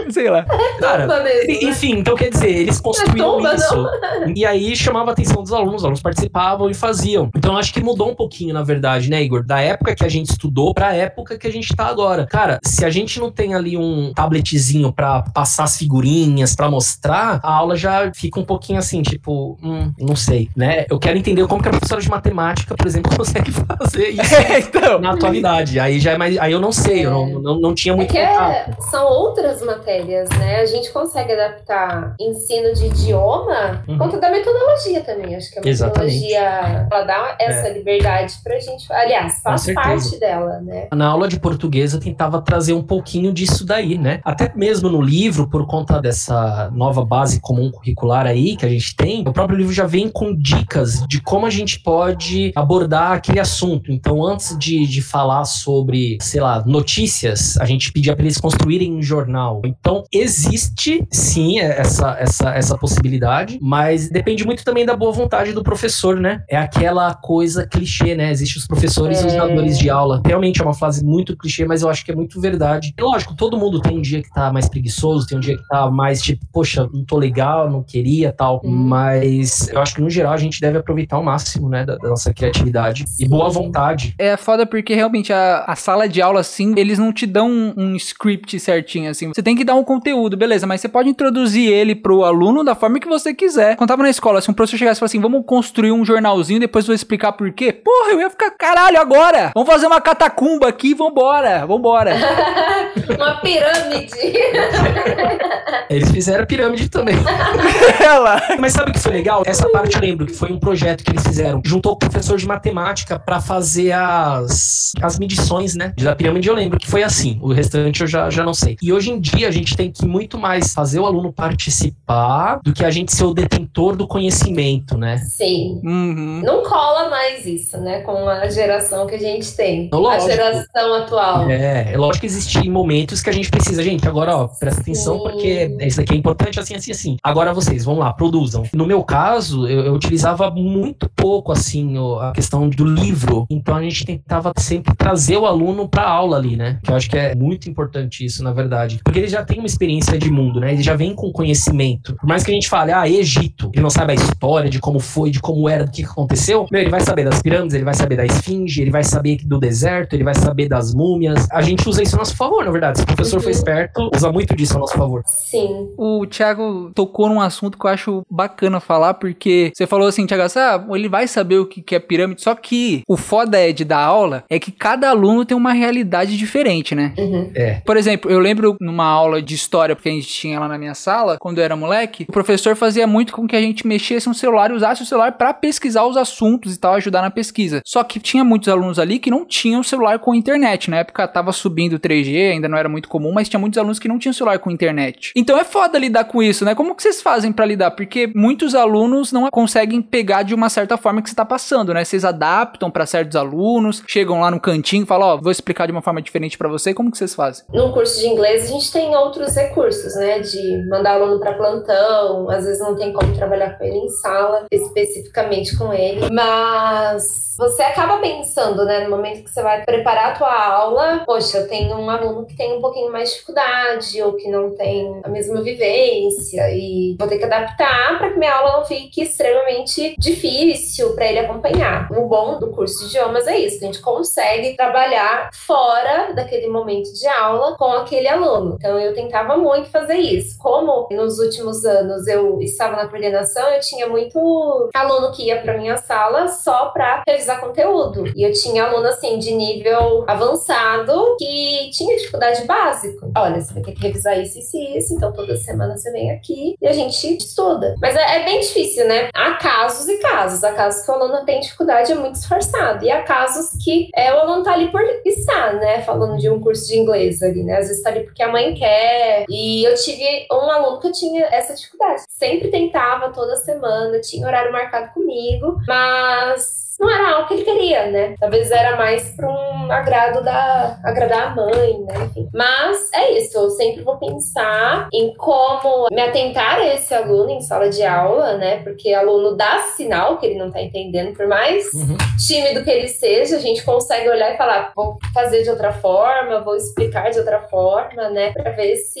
Sei 0.10 0.28
lá. 0.30 0.44
Cara, 0.80 1.06
mesmo, 1.22 1.50
E- 1.50 1.64
né? 1.64 1.70
Enfim, 1.70 1.92
então 1.98 2.14
quer 2.14 2.30
dizer, 2.30 2.50
eles 2.50 2.80
construíram 2.80 3.36
tumba, 3.36 3.54
isso. 3.54 3.86
E 4.36 4.44
aí 4.46 4.74
chamava 4.76 5.10
a 5.10 5.12
atenção 5.12 5.42
dos 5.42 5.52
alunos, 5.52 5.76
os 5.76 5.84
alunos 5.84 6.00
participavam 6.02 6.70
e 6.70 6.74
faziam. 6.74 7.28
Então 7.36 7.52
eu 7.52 7.58
acho 7.58 7.72
que 7.72 7.82
mudou 7.82 8.10
um 8.10 8.14
pouquinho, 8.14 8.54
na 8.54 8.62
verdade, 8.62 9.10
né, 9.10 9.22
Igor? 9.22 9.44
Da 9.44 9.60
época 9.60 9.94
que 9.94 10.04
a 10.04 10.08
gente 10.08 10.30
estudou 10.30 10.72
pra 10.74 10.94
época 10.94 11.36
que 11.38 11.46
a 11.46 11.50
gente 11.52 11.74
tá 11.74 11.86
agora. 11.86 12.26
Cara, 12.26 12.58
se 12.64 12.84
a 12.84 12.90
gente 12.90 13.18
não 13.20 13.30
tem 13.30 13.54
ali 13.54 13.76
um 13.76 14.12
tabletzinho 14.14 14.92
pra 14.92 15.22
passar 15.34 15.64
as 15.64 15.76
figurinhas, 15.76 16.54
pra 16.54 16.70
mostrar, 16.70 17.40
a 17.42 17.52
aula 17.54 17.76
já 17.76 18.10
fica 18.14 18.38
um 18.40 18.44
pouquinho 18.44 18.78
assim, 18.78 19.02
tipo, 19.02 19.58
hum, 19.62 19.92
não 19.98 20.16
sei, 20.16 20.48
né? 20.56 20.84
Eu 20.90 20.98
quero 20.98 21.18
entender 21.18 21.46
como 21.46 21.62
que 21.62 21.68
a 21.68 21.72
professora 21.72 22.00
de 22.00 22.08
matemática, 22.08 22.74
por 22.74 22.86
exemplo, 22.86 23.10
consegue 23.16 23.50
fazer 23.52 24.08
isso. 24.10 24.34
É, 24.34 24.58
então. 24.60 25.00
Na 25.00 25.12
atualidade, 25.12 25.78
aí 25.80 25.98
já 26.00 26.12
é 26.12 26.18
mais. 26.18 26.38
Aí 26.38 26.52
eu 26.52 26.60
não 26.60 26.72
sei, 26.72 27.04
eu 27.06 27.10
não, 27.10 27.26
não, 27.40 27.60
não 27.60 27.74
tinha 27.74 27.92
É 27.92 27.96
muito 27.96 28.12
que 28.12 28.18
contato. 28.20 28.70
é- 28.70 28.76
são 28.90 29.06
outras 29.06 29.62
matérias, 29.62 29.82
né? 30.00 30.60
A 30.60 30.66
gente 30.66 30.90
consegue 30.92 31.32
adaptar 31.32 32.14
ensino 32.20 32.72
de 32.74 32.86
idioma 32.86 33.82
Uhum. 33.86 33.98
por 33.98 34.06
conta 34.06 34.20
da 34.20 34.30
metodologia 34.30 35.00
também. 35.02 35.34
Acho 35.36 35.50
que 35.52 35.58
a 35.58 35.62
Exatamente. 35.68 36.14
metodologia 36.14 36.86
ela 36.90 37.02
dá 37.04 37.36
essa 37.38 37.68
liberdade 37.68 38.34
pra 38.42 38.58
gente. 38.58 38.90
Aliás, 38.92 39.40
faz 39.42 39.72
parte 39.74 40.18
dela, 40.18 40.60
né? 40.60 40.88
Na 40.92 41.08
aula 41.08 41.28
de 41.28 41.38
português 41.38 41.92
eu 41.94 42.00
tentava 42.00 42.40
trazer 42.40 42.72
um 42.72 42.82
pouquinho 42.82 43.32
disso 43.32 43.64
daí, 43.64 43.98
né? 43.98 44.20
Até 44.24 44.52
mesmo 44.54 44.88
no 44.88 45.00
livro, 45.00 45.48
por 45.48 45.66
conta 45.66 46.00
dessa 46.00 46.70
nova 46.72 47.04
base 47.04 47.40
comum 47.40 47.70
curricular 47.70 48.26
aí 48.26 48.56
que 48.56 48.66
a 48.66 48.68
gente 48.68 48.94
tem, 48.96 49.22
o 49.26 49.32
próprio 49.32 49.56
livro 49.58 49.72
já 49.72 49.86
vem 49.86 50.08
com 50.08 50.34
dicas 50.34 51.04
de 51.06 51.20
como 51.20 51.46
a 51.46 51.50
gente 51.50 51.80
pode 51.80 52.52
abordar 52.54 53.12
aquele 53.12 53.40
assunto. 53.40 53.90
Então, 53.92 54.24
antes 54.24 54.56
de, 54.58 54.86
de 54.86 55.02
falar 55.02 55.44
sobre, 55.44 56.18
sei 56.20 56.40
lá, 56.40 56.62
notícias, 56.66 57.56
a 57.58 57.64
gente 57.64 57.92
pedia 57.92 58.14
para 58.14 58.24
eles 58.24 58.38
construírem 58.38 58.92
um 58.92 59.02
jornal. 59.02 59.60
Então, 59.84 60.04
existe 60.12 61.04
sim 61.10 61.58
essa, 61.58 62.16
essa, 62.16 62.50
essa 62.54 62.78
possibilidade, 62.78 63.58
mas 63.60 64.08
depende 64.08 64.46
muito 64.46 64.64
também 64.64 64.86
da 64.86 64.94
boa 64.94 65.10
vontade 65.10 65.52
do 65.52 65.60
professor, 65.62 66.20
né? 66.20 66.44
É 66.48 66.56
aquela 66.56 67.12
coisa 67.14 67.66
clichê, 67.66 68.14
né? 68.14 68.30
Existem 68.30 68.60
os 68.60 68.66
professores 68.68 69.20
e 69.20 69.26
os 69.26 69.32
É. 69.32 69.36
dadores 69.38 69.76
de 69.76 69.90
aula. 69.90 70.22
Realmente 70.24 70.60
é 70.62 70.64
uma 70.64 70.72
frase 70.72 71.04
muito 71.04 71.36
clichê, 71.36 71.64
mas 71.64 71.82
eu 71.82 71.88
acho 71.90 72.04
que 72.04 72.12
é 72.12 72.14
muito 72.14 72.40
verdade. 72.40 72.94
E 72.96 73.02
lógico, 73.02 73.34
todo 73.34 73.58
mundo 73.58 73.80
tem 73.80 73.98
um 73.98 74.00
dia 74.00 74.22
que 74.22 74.30
tá 74.30 74.52
mais 74.52 74.68
preguiçoso, 74.68 75.26
tem 75.26 75.36
um 75.36 75.40
dia 75.40 75.56
que 75.56 75.66
tá 75.66 75.90
mais 75.90 76.22
tipo, 76.22 76.46
poxa, 76.52 76.88
não 76.92 77.04
tô 77.04 77.18
legal, 77.18 77.68
não 77.68 77.82
queria 77.82 78.32
tal. 78.32 78.60
Uhum. 78.62 78.70
Mas 78.70 79.68
eu 79.68 79.80
acho 79.80 79.96
que 79.96 80.00
no 80.00 80.08
geral 80.08 80.32
a 80.32 80.36
gente 80.36 80.60
deve 80.60 80.78
aproveitar 80.78 81.18
o 81.18 81.24
máximo, 81.24 81.68
né, 81.68 81.84
da, 81.84 81.96
da 81.96 82.08
nossa 82.08 82.32
criatividade 82.32 83.02
e 83.02 83.08
Sim. 83.08 83.28
boa 83.28 83.50
vontade. 83.50 84.14
É 84.16 84.36
foda 84.36 84.64
porque 84.64 84.94
realmente 84.94 85.32
a, 85.32 85.64
a 85.66 85.74
sala 85.74 86.08
de 86.08 86.22
aula, 86.22 86.38
assim, 86.38 86.72
eles 86.76 87.00
não 87.00 87.12
te 87.12 87.26
dão 87.26 87.50
um, 87.50 87.74
um 87.76 87.96
script 87.96 88.60
certinho, 88.60 89.10
assim. 89.10 89.26
Você 89.28 89.42
tem 89.42 89.56
que 89.56 89.64
dar 89.64 89.71
um 89.74 89.84
conteúdo, 89.84 90.36
beleza, 90.36 90.66
mas 90.66 90.80
você 90.80 90.88
pode 90.88 91.08
introduzir 91.08 91.70
ele 91.70 91.94
pro 91.94 92.24
aluno 92.24 92.64
da 92.64 92.74
forma 92.74 92.98
que 92.98 93.08
você 93.08 93.34
quiser. 93.34 93.76
Quando 93.76 93.88
tava 93.88 94.02
na 94.02 94.10
escola, 94.10 94.40
se 94.40 94.50
um 94.50 94.54
professor 94.54 94.78
chegasse 94.78 94.98
e 94.98 95.00
falasse 95.00 95.16
assim, 95.16 95.22
vamos 95.22 95.44
construir 95.46 95.92
um 95.92 96.04
jornalzinho, 96.04 96.60
depois 96.60 96.84
eu 96.84 96.88
vou 96.88 96.94
explicar 96.94 97.32
por 97.32 97.52
quê. 97.52 97.72
Porra, 97.72 98.12
eu 98.12 98.20
ia 98.20 98.30
ficar, 98.30 98.50
caralho, 98.50 99.00
agora! 99.00 99.52
Vamos 99.54 99.68
fazer 99.68 99.86
uma 99.86 100.00
catacumba 100.00 100.68
aqui, 100.68 100.94
vambora, 100.94 101.66
vambora. 101.66 102.12
Uma 103.16 103.36
pirâmide. 103.40 104.12
Eles 105.88 106.10
fizeram 106.10 106.44
a 106.44 106.46
pirâmide 106.46 106.88
também. 106.88 107.14
Ela. 108.00 108.40
Mas 108.58 108.72
sabe 108.72 108.90
o 108.90 108.94
que 108.94 109.00
foi 109.00 109.12
legal? 109.12 109.42
Essa 109.44 109.68
parte 109.68 109.96
eu 109.96 110.00
lembro 110.00 110.26
que 110.26 110.32
foi 110.32 110.50
um 110.50 110.58
projeto 110.58 111.04
que 111.04 111.10
eles 111.10 111.22
fizeram. 111.22 111.60
Juntou 111.64 111.92
com 111.92 112.06
o 112.06 112.10
professor 112.10 112.38
de 112.38 112.46
matemática 112.46 113.18
pra 113.18 113.40
fazer 113.40 113.92
as, 113.92 114.92
as 115.02 115.18
medições, 115.18 115.74
né? 115.74 115.92
Da 116.00 116.16
pirâmide 116.16 116.48
eu 116.48 116.54
lembro 116.54 116.78
que 116.78 116.88
foi 116.88 117.02
assim. 117.02 117.38
O 117.42 117.52
restante 117.52 118.02
eu 118.02 118.06
já, 118.06 118.30
já 118.30 118.42
não 118.42 118.54
sei. 118.54 118.76
E 118.82 118.92
hoje 118.92 119.10
em 119.10 119.20
dia 119.20 119.48
a 119.48 119.50
gente 119.50 119.61
tem 119.70 119.90
que 119.90 120.06
muito 120.06 120.38
mais 120.38 120.72
fazer 120.72 121.00
o 121.00 121.06
aluno 121.06 121.32
participar 121.32 122.60
do 122.62 122.72
que 122.72 122.84
a 122.84 122.90
gente 122.90 123.14
ser 123.14 123.24
o 123.24 123.34
detentor 123.34 123.96
do 123.96 124.06
conhecimento, 124.06 124.96
né? 124.96 125.18
Sim. 125.18 125.80
Uhum. 125.84 126.42
Não 126.44 126.62
cola 126.62 127.08
mais 127.08 127.46
isso, 127.46 127.78
né? 127.78 128.00
Com 128.00 128.28
a 128.28 128.48
geração 128.48 129.06
que 129.06 129.14
a 129.14 129.18
gente 129.18 129.54
tem. 129.54 129.88
Lógico. 129.92 130.24
A 130.24 130.34
geração 130.34 130.94
atual. 130.94 131.50
É, 131.50 131.92
é 131.92 131.96
lógico 131.96 132.20
que 132.20 132.26
existem 132.26 132.70
momentos 132.70 133.22
que 133.22 133.30
a 133.30 133.32
gente 133.32 133.50
precisa, 133.50 133.82
gente, 133.82 134.06
agora, 134.06 134.36
ó, 134.36 134.48
presta 134.48 134.80
atenção 134.80 135.16
Sim. 135.16 135.22
porque 135.22 135.76
isso 135.80 135.96
daqui 135.98 136.14
é 136.14 136.16
importante, 136.16 136.58
assim, 136.58 136.74
assim, 136.74 136.92
assim. 136.92 137.16
Agora 137.22 137.52
vocês, 137.52 137.84
vão 137.84 137.98
lá, 137.98 138.12
produzam. 138.12 138.64
No 138.72 138.86
meu 138.86 139.02
caso, 139.02 139.66
eu, 139.66 139.86
eu 139.86 139.94
utilizava 139.94 140.50
muito 140.50 141.08
pouco, 141.14 141.52
assim, 141.52 141.94
a 142.20 142.32
questão 142.32 142.68
do 142.68 142.84
livro. 142.84 143.46
Então 143.50 143.76
a 143.76 143.82
gente 143.82 144.04
tentava 144.04 144.52
sempre 144.58 144.94
trazer 144.94 145.36
o 145.36 145.46
aluno 145.46 145.88
pra 145.88 146.08
aula 146.08 146.36
ali, 146.36 146.56
né? 146.56 146.78
Que 146.82 146.90
eu 146.90 146.96
acho 146.96 147.08
que 147.08 147.16
é 147.16 147.34
muito 147.34 147.68
importante 147.68 148.24
isso, 148.24 148.42
na 148.42 148.52
verdade. 148.52 149.00
Porque 149.04 149.18
ele 149.18 149.28
já 149.28 149.44
tem 149.52 149.58
uma 149.60 149.66
experiência 149.66 150.18
de 150.18 150.30
mundo, 150.30 150.60
né? 150.60 150.72
Ele 150.72 150.82
já 150.82 150.94
vem 150.94 151.14
com 151.14 151.30
conhecimento. 151.30 152.16
Por 152.16 152.26
mais 152.26 152.42
que 152.42 152.50
a 152.50 152.54
gente 152.54 152.68
fale, 152.68 152.90
ah, 152.90 153.06
Egito, 153.06 153.70
ele 153.74 153.82
não 153.82 153.90
sabe 153.90 154.12
a 154.12 154.14
história 154.14 154.70
de 154.70 154.78
como 154.80 154.98
foi, 154.98 155.30
de 155.30 155.40
como 155.40 155.68
era, 155.68 155.84
do 155.84 155.90
que 155.90 156.02
aconteceu. 156.04 156.66
Meu, 156.70 156.80
ele 156.80 156.90
vai 156.90 157.00
saber 157.00 157.24
das 157.24 157.42
pirâmides, 157.42 157.74
ele 157.74 157.84
vai 157.84 157.92
saber 157.94 158.16
da 158.16 158.24
esfinge, 158.24 158.80
ele 158.80 158.90
vai 158.90 159.04
saber 159.04 159.38
do 159.44 159.58
deserto, 159.58 160.14
ele 160.14 160.24
vai 160.24 160.34
saber 160.34 160.68
das 160.68 160.94
múmias. 160.94 161.46
A 161.52 161.60
gente 161.60 161.86
usa 161.86 162.02
isso 162.02 162.16
a 162.16 162.18
nosso 162.18 162.34
favor, 162.34 162.64
na 162.64 162.70
verdade. 162.70 162.98
Se 162.98 163.04
o 163.04 163.06
professor 163.06 163.36
Uhum. 163.36 163.42
foi 163.42 163.52
esperto, 163.52 164.10
usa 164.14 164.32
muito 164.32 164.56
disso 164.56 164.76
a 164.76 164.80
nosso 164.80 164.96
favor. 164.96 165.22
Sim. 165.26 165.88
O 165.98 166.24
Thiago 166.26 166.90
tocou 166.94 167.28
num 167.28 167.40
assunto 167.40 167.78
que 167.78 167.86
eu 167.86 167.90
acho 167.90 168.22
bacana 168.30 168.80
falar, 168.80 169.14
porque 169.14 169.70
você 169.74 169.86
falou 169.86 170.08
assim, 170.08 170.26
Thiago, 170.26 170.44
ah, 170.56 170.86
ele 170.96 171.08
vai 171.08 171.28
saber 171.28 171.58
o 171.58 171.66
que 171.66 171.82
que 171.82 171.94
é 171.94 171.98
pirâmide, 171.98 172.40
só 172.42 172.54
que 172.54 173.02
o 173.06 173.16
foda 173.18 173.58
é 173.58 173.72
de 173.72 173.84
dar 173.84 174.02
aula 174.02 174.44
é 174.48 174.58
que 174.58 174.72
cada 174.72 175.10
aluno 175.10 175.44
tem 175.44 175.56
uma 175.56 175.72
realidade 175.72 176.36
diferente, 176.38 176.94
né? 176.94 177.12
Uhum. 177.18 177.50
É. 177.54 177.82
Por 177.84 177.96
exemplo, 177.98 178.30
eu 178.30 178.38
lembro 178.38 178.76
numa 178.80 179.04
aula 179.04 179.41
de 179.42 179.54
história, 179.54 179.94
porque 179.94 180.08
a 180.08 180.12
gente 180.12 180.28
tinha 180.28 180.58
lá 180.58 180.68
na 180.68 180.78
minha 180.78 180.94
sala, 180.94 181.36
quando 181.38 181.58
eu 181.58 181.64
era 181.64 181.76
moleque, 181.76 182.26
o 182.28 182.32
professor 182.32 182.76
fazia 182.76 183.06
muito 183.06 183.32
com 183.32 183.46
que 183.46 183.56
a 183.56 183.60
gente 183.60 183.86
mexesse 183.86 184.28
no 184.28 184.34
celular 184.34 184.70
e 184.70 184.74
usasse 184.74 185.02
o 185.02 185.06
celular 185.06 185.32
para 185.32 185.52
pesquisar 185.52 186.04
os 186.04 186.16
assuntos 186.16 186.74
e 186.74 186.78
tal, 186.78 186.94
ajudar 186.94 187.22
na 187.22 187.30
pesquisa. 187.30 187.80
Só 187.84 188.02
que 188.04 188.20
tinha 188.20 188.44
muitos 188.44 188.68
alunos 188.68 188.98
ali 188.98 189.18
que 189.18 189.30
não 189.30 189.44
tinham 189.44 189.82
celular 189.82 190.18
com 190.18 190.34
internet. 190.34 190.90
Na 190.90 190.98
época 190.98 191.26
tava 191.28 191.52
subindo 191.52 191.98
3G, 191.98 192.52
ainda 192.52 192.68
não 192.68 192.78
era 192.78 192.88
muito 192.88 193.08
comum, 193.08 193.32
mas 193.32 193.48
tinha 193.48 193.60
muitos 193.60 193.78
alunos 193.78 193.98
que 193.98 194.08
não 194.08 194.18
tinham 194.18 194.32
celular 194.32 194.58
com 194.58 194.70
internet. 194.70 195.32
Então 195.36 195.58
é 195.58 195.64
foda 195.64 195.98
lidar 195.98 196.24
com 196.24 196.42
isso, 196.42 196.64
né? 196.64 196.74
Como 196.74 196.94
que 196.94 197.02
vocês 197.02 197.20
fazem 197.20 197.52
para 197.52 197.66
lidar? 197.66 197.92
Porque 197.92 198.30
muitos 198.34 198.74
alunos 198.74 199.32
não 199.32 199.48
conseguem 199.50 200.00
pegar 200.00 200.42
de 200.42 200.54
uma 200.54 200.68
certa 200.68 200.96
forma 200.96 201.22
que 201.22 201.28
você 201.28 201.36
tá 201.36 201.44
passando, 201.44 201.92
né? 201.92 202.04
Vocês 202.04 202.24
adaptam 202.24 202.90
para 202.90 203.06
certos 203.06 203.36
alunos, 203.36 204.02
chegam 204.06 204.40
lá 204.40 204.50
no 204.50 204.60
cantinho 204.60 205.04
e 205.04 205.06
falam, 205.06 205.28
ó, 205.28 205.34
oh, 205.34 205.40
vou 205.40 205.52
explicar 205.52 205.86
de 205.86 205.92
uma 205.92 206.02
forma 206.02 206.20
diferente 206.20 206.56
para 206.58 206.68
você. 206.68 206.94
Como 206.94 207.10
que 207.10 207.18
vocês 207.18 207.34
fazem? 207.34 207.64
No 207.72 207.92
curso 207.92 208.20
de 208.20 208.26
inglês 208.26 208.64
a 208.64 208.72
gente 208.72 208.92
tem 208.92 209.14
recursos, 209.54 210.14
né? 210.16 210.40
De 210.40 210.84
mandar 210.86 211.14
aluno 211.14 211.40
para 211.40 211.54
plantão, 211.54 212.50
às 212.50 212.64
vezes 212.64 212.80
não 212.80 212.94
tem 212.94 213.12
como 213.12 213.34
trabalhar 213.34 213.78
com 213.78 213.84
ele 213.84 213.98
em 213.98 214.08
sala, 214.08 214.66
especificamente 214.70 215.76
com 215.76 215.92
ele, 215.92 216.28
mas 216.30 217.51
você 217.62 217.82
acaba 217.84 218.18
pensando, 218.18 218.84
né, 218.84 219.04
no 219.04 219.10
momento 219.10 219.44
que 219.44 219.50
você 219.50 219.62
vai 219.62 219.84
preparar 219.84 220.32
a 220.32 220.34
tua 220.34 220.66
aula, 220.66 221.22
poxa, 221.24 221.58
eu 221.58 221.68
tenho 221.68 221.96
um 221.96 222.10
aluno 222.10 222.44
que 222.44 222.56
tem 222.56 222.76
um 222.76 222.80
pouquinho 222.80 223.12
mais 223.12 223.28
de 223.28 223.34
dificuldade 223.36 224.20
ou 224.20 224.32
que 224.32 224.50
não 224.50 224.74
tem 224.74 225.20
a 225.22 225.28
mesma 225.28 225.62
vivência 225.62 226.68
e 226.72 227.14
vou 227.16 227.28
ter 227.28 227.38
que 227.38 227.44
adaptar 227.44 228.18
para 228.18 228.30
que 228.30 228.38
minha 228.38 228.52
aula 228.52 228.78
não 228.78 228.84
fique 228.84 229.22
extremamente 229.22 230.16
difícil 230.18 231.14
para 231.14 231.26
ele 231.26 231.38
acompanhar. 231.38 232.10
O 232.10 232.26
bom 232.26 232.58
do 232.58 232.72
curso 232.72 233.08
de 233.08 233.12
idiomas 233.12 233.46
é 233.46 233.56
isso, 233.56 233.76
a 233.76 233.86
gente 233.86 234.00
consegue 234.00 234.76
trabalhar 234.76 235.50
fora 235.52 236.32
daquele 236.34 236.66
momento 236.66 237.12
de 237.12 237.28
aula 237.28 237.76
com 237.76 237.92
aquele 237.92 238.26
aluno. 238.26 238.74
Então 238.76 238.98
eu 238.98 239.14
tentava 239.14 239.56
muito 239.56 239.88
fazer 239.88 240.16
isso. 240.16 240.58
Como 240.58 241.06
nos 241.12 241.38
últimos 241.38 241.84
anos 241.84 242.26
eu 242.26 242.60
estava 242.60 242.96
na 242.96 243.06
coordenação, 243.06 243.68
eu 243.68 243.80
tinha 243.80 244.08
muito 244.08 244.90
aluno 244.92 245.30
que 245.30 245.44
ia 245.44 245.62
para 245.62 245.78
minha 245.78 245.96
sala 245.96 246.48
só 246.48 246.86
para 246.86 247.22
revisar 247.26 247.51
conteúdo. 247.60 248.24
E 248.36 248.42
eu 248.42 248.52
tinha 248.52 248.84
aluno 248.84 249.06
assim 249.08 249.38
de 249.38 249.52
nível 249.52 250.24
avançado 250.26 251.36
que 251.38 251.90
tinha 251.92 252.16
dificuldade 252.16 252.64
básica. 252.64 253.30
Olha, 253.36 253.60
você 253.60 253.72
vai 253.74 253.82
ter 253.82 253.92
que 253.92 254.02
revisar 254.02 254.38
isso, 254.40 254.58
isso 254.58 254.76
e 254.76 254.98
isso, 254.98 255.14
então 255.14 255.32
toda 255.32 255.56
semana 255.56 255.96
você 255.96 256.10
vem 256.10 256.30
aqui 256.30 256.76
e 256.80 256.86
a 256.86 256.92
gente 256.92 257.36
estuda. 257.36 257.94
Mas 258.00 258.16
é, 258.16 258.40
é 258.40 258.44
bem 258.44 258.60
difícil, 258.60 259.06
né? 259.06 259.28
Há 259.34 259.54
casos 259.54 260.08
e 260.08 260.18
casos. 260.18 260.64
Há 260.64 260.72
casos 260.72 261.04
que 261.04 261.10
o 261.10 261.14
aluno 261.14 261.44
tem 261.44 261.60
dificuldade, 261.60 262.12
é 262.12 262.14
muito 262.14 262.36
esforçado. 262.36 263.04
E 263.04 263.10
há 263.10 263.22
casos 263.22 263.70
que 263.82 264.08
é, 264.14 264.32
o 264.32 264.38
aluno 264.38 264.62
tá 264.62 264.72
ali 264.72 264.90
por 264.90 265.02
estar, 265.24 265.74
né? 265.74 266.02
Falando 266.02 266.38
de 266.38 266.48
um 266.48 266.60
curso 266.60 266.86
de 266.86 266.98
inglês 266.98 267.42
ali, 267.42 267.62
né? 267.62 267.78
Às 267.78 267.88
vezes 267.88 268.02
tá 268.02 268.10
ali 268.10 268.24
porque 268.24 268.42
a 268.42 268.50
mãe 268.50 268.74
quer. 268.74 269.44
E 269.48 269.84
eu 269.84 269.94
tive 269.94 270.46
um 270.50 270.70
aluno 270.70 271.00
que 271.00 271.08
eu 271.08 271.12
tinha 271.12 271.46
essa 271.46 271.74
dificuldade. 271.74 272.22
Sempre 272.28 272.70
tentava 272.70 273.30
toda 273.30 273.56
semana, 273.56 274.20
tinha 274.20 274.46
horário 274.46 274.72
marcado 274.72 275.12
comigo, 275.12 275.78
mas 275.86 276.81
não 276.98 277.10
era 277.10 277.34
algo 277.34 277.48
que 277.48 277.54
ele 277.54 277.64
queria, 277.64 278.10
né? 278.10 278.34
Talvez 278.38 278.70
era 278.70 278.96
mais 278.96 279.34
para 279.36 279.48
um 279.48 279.90
agrado 279.90 280.42
da 280.42 280.98
agradar 281.04 281.48
a 281.48 281.54
mãe, 281.54 282.00
né? 282.00 282.14
Enfim. 282.26 282.48
Mas 282.52 283.10
é 283.14 283.38
isso, 283.38 283.56
eu 283.58 283.70
sempre 283.70 284.02
vou 284.02 284.16
pensar 284.18 285.08
em 285.12 285.34
como 285.34 286.08
me 286.10 286.20
atentar 286.20 286.78
a 286.78 286.94
esse 286.94 287.14
aluno 287.14 287.50
em 287.50 287.60
sala 287.60 287.90
de 287.90 288.02
aula, 288.02 288.56
né? 288.56 288.82
Porque 288.82 289.12
aluno 289.12 289.56
dá 289.56 289.78
sinal 289.96 290.38
que 290.38 290.46
ele 290.46 290.58
não 290.58 290.70
tá 290.70 290.80
entendendo, 290.80 291.34
por 291.34 291.46
mais 291.46 291.92
uhum. 291.94 292.16
tímido 292.46 292.84
que 292.84 292.90
ele 292.90 293.08
seja, 293.08 293.56
a 293.56 293.60
gente 293.60 293.84
consegue 293.84 294.28
olhar 294.28 294.54
e 294.54 294.56
falar, 294.56 294.92
vou 294.94 295.16
fazer 295.34 295.62
de 295.62 295.70
outra 295.70 295.92
forma, 295.92 296.60
vou 296.60 296.76
explicar 296.76 297.30
de 297.30 297.38
outra 297.38 297.60
forma, 297.60 298.28
né? 298.30 298.52
Para 298.52 298.70
ver 298.72 298.96
se 298.96 299.20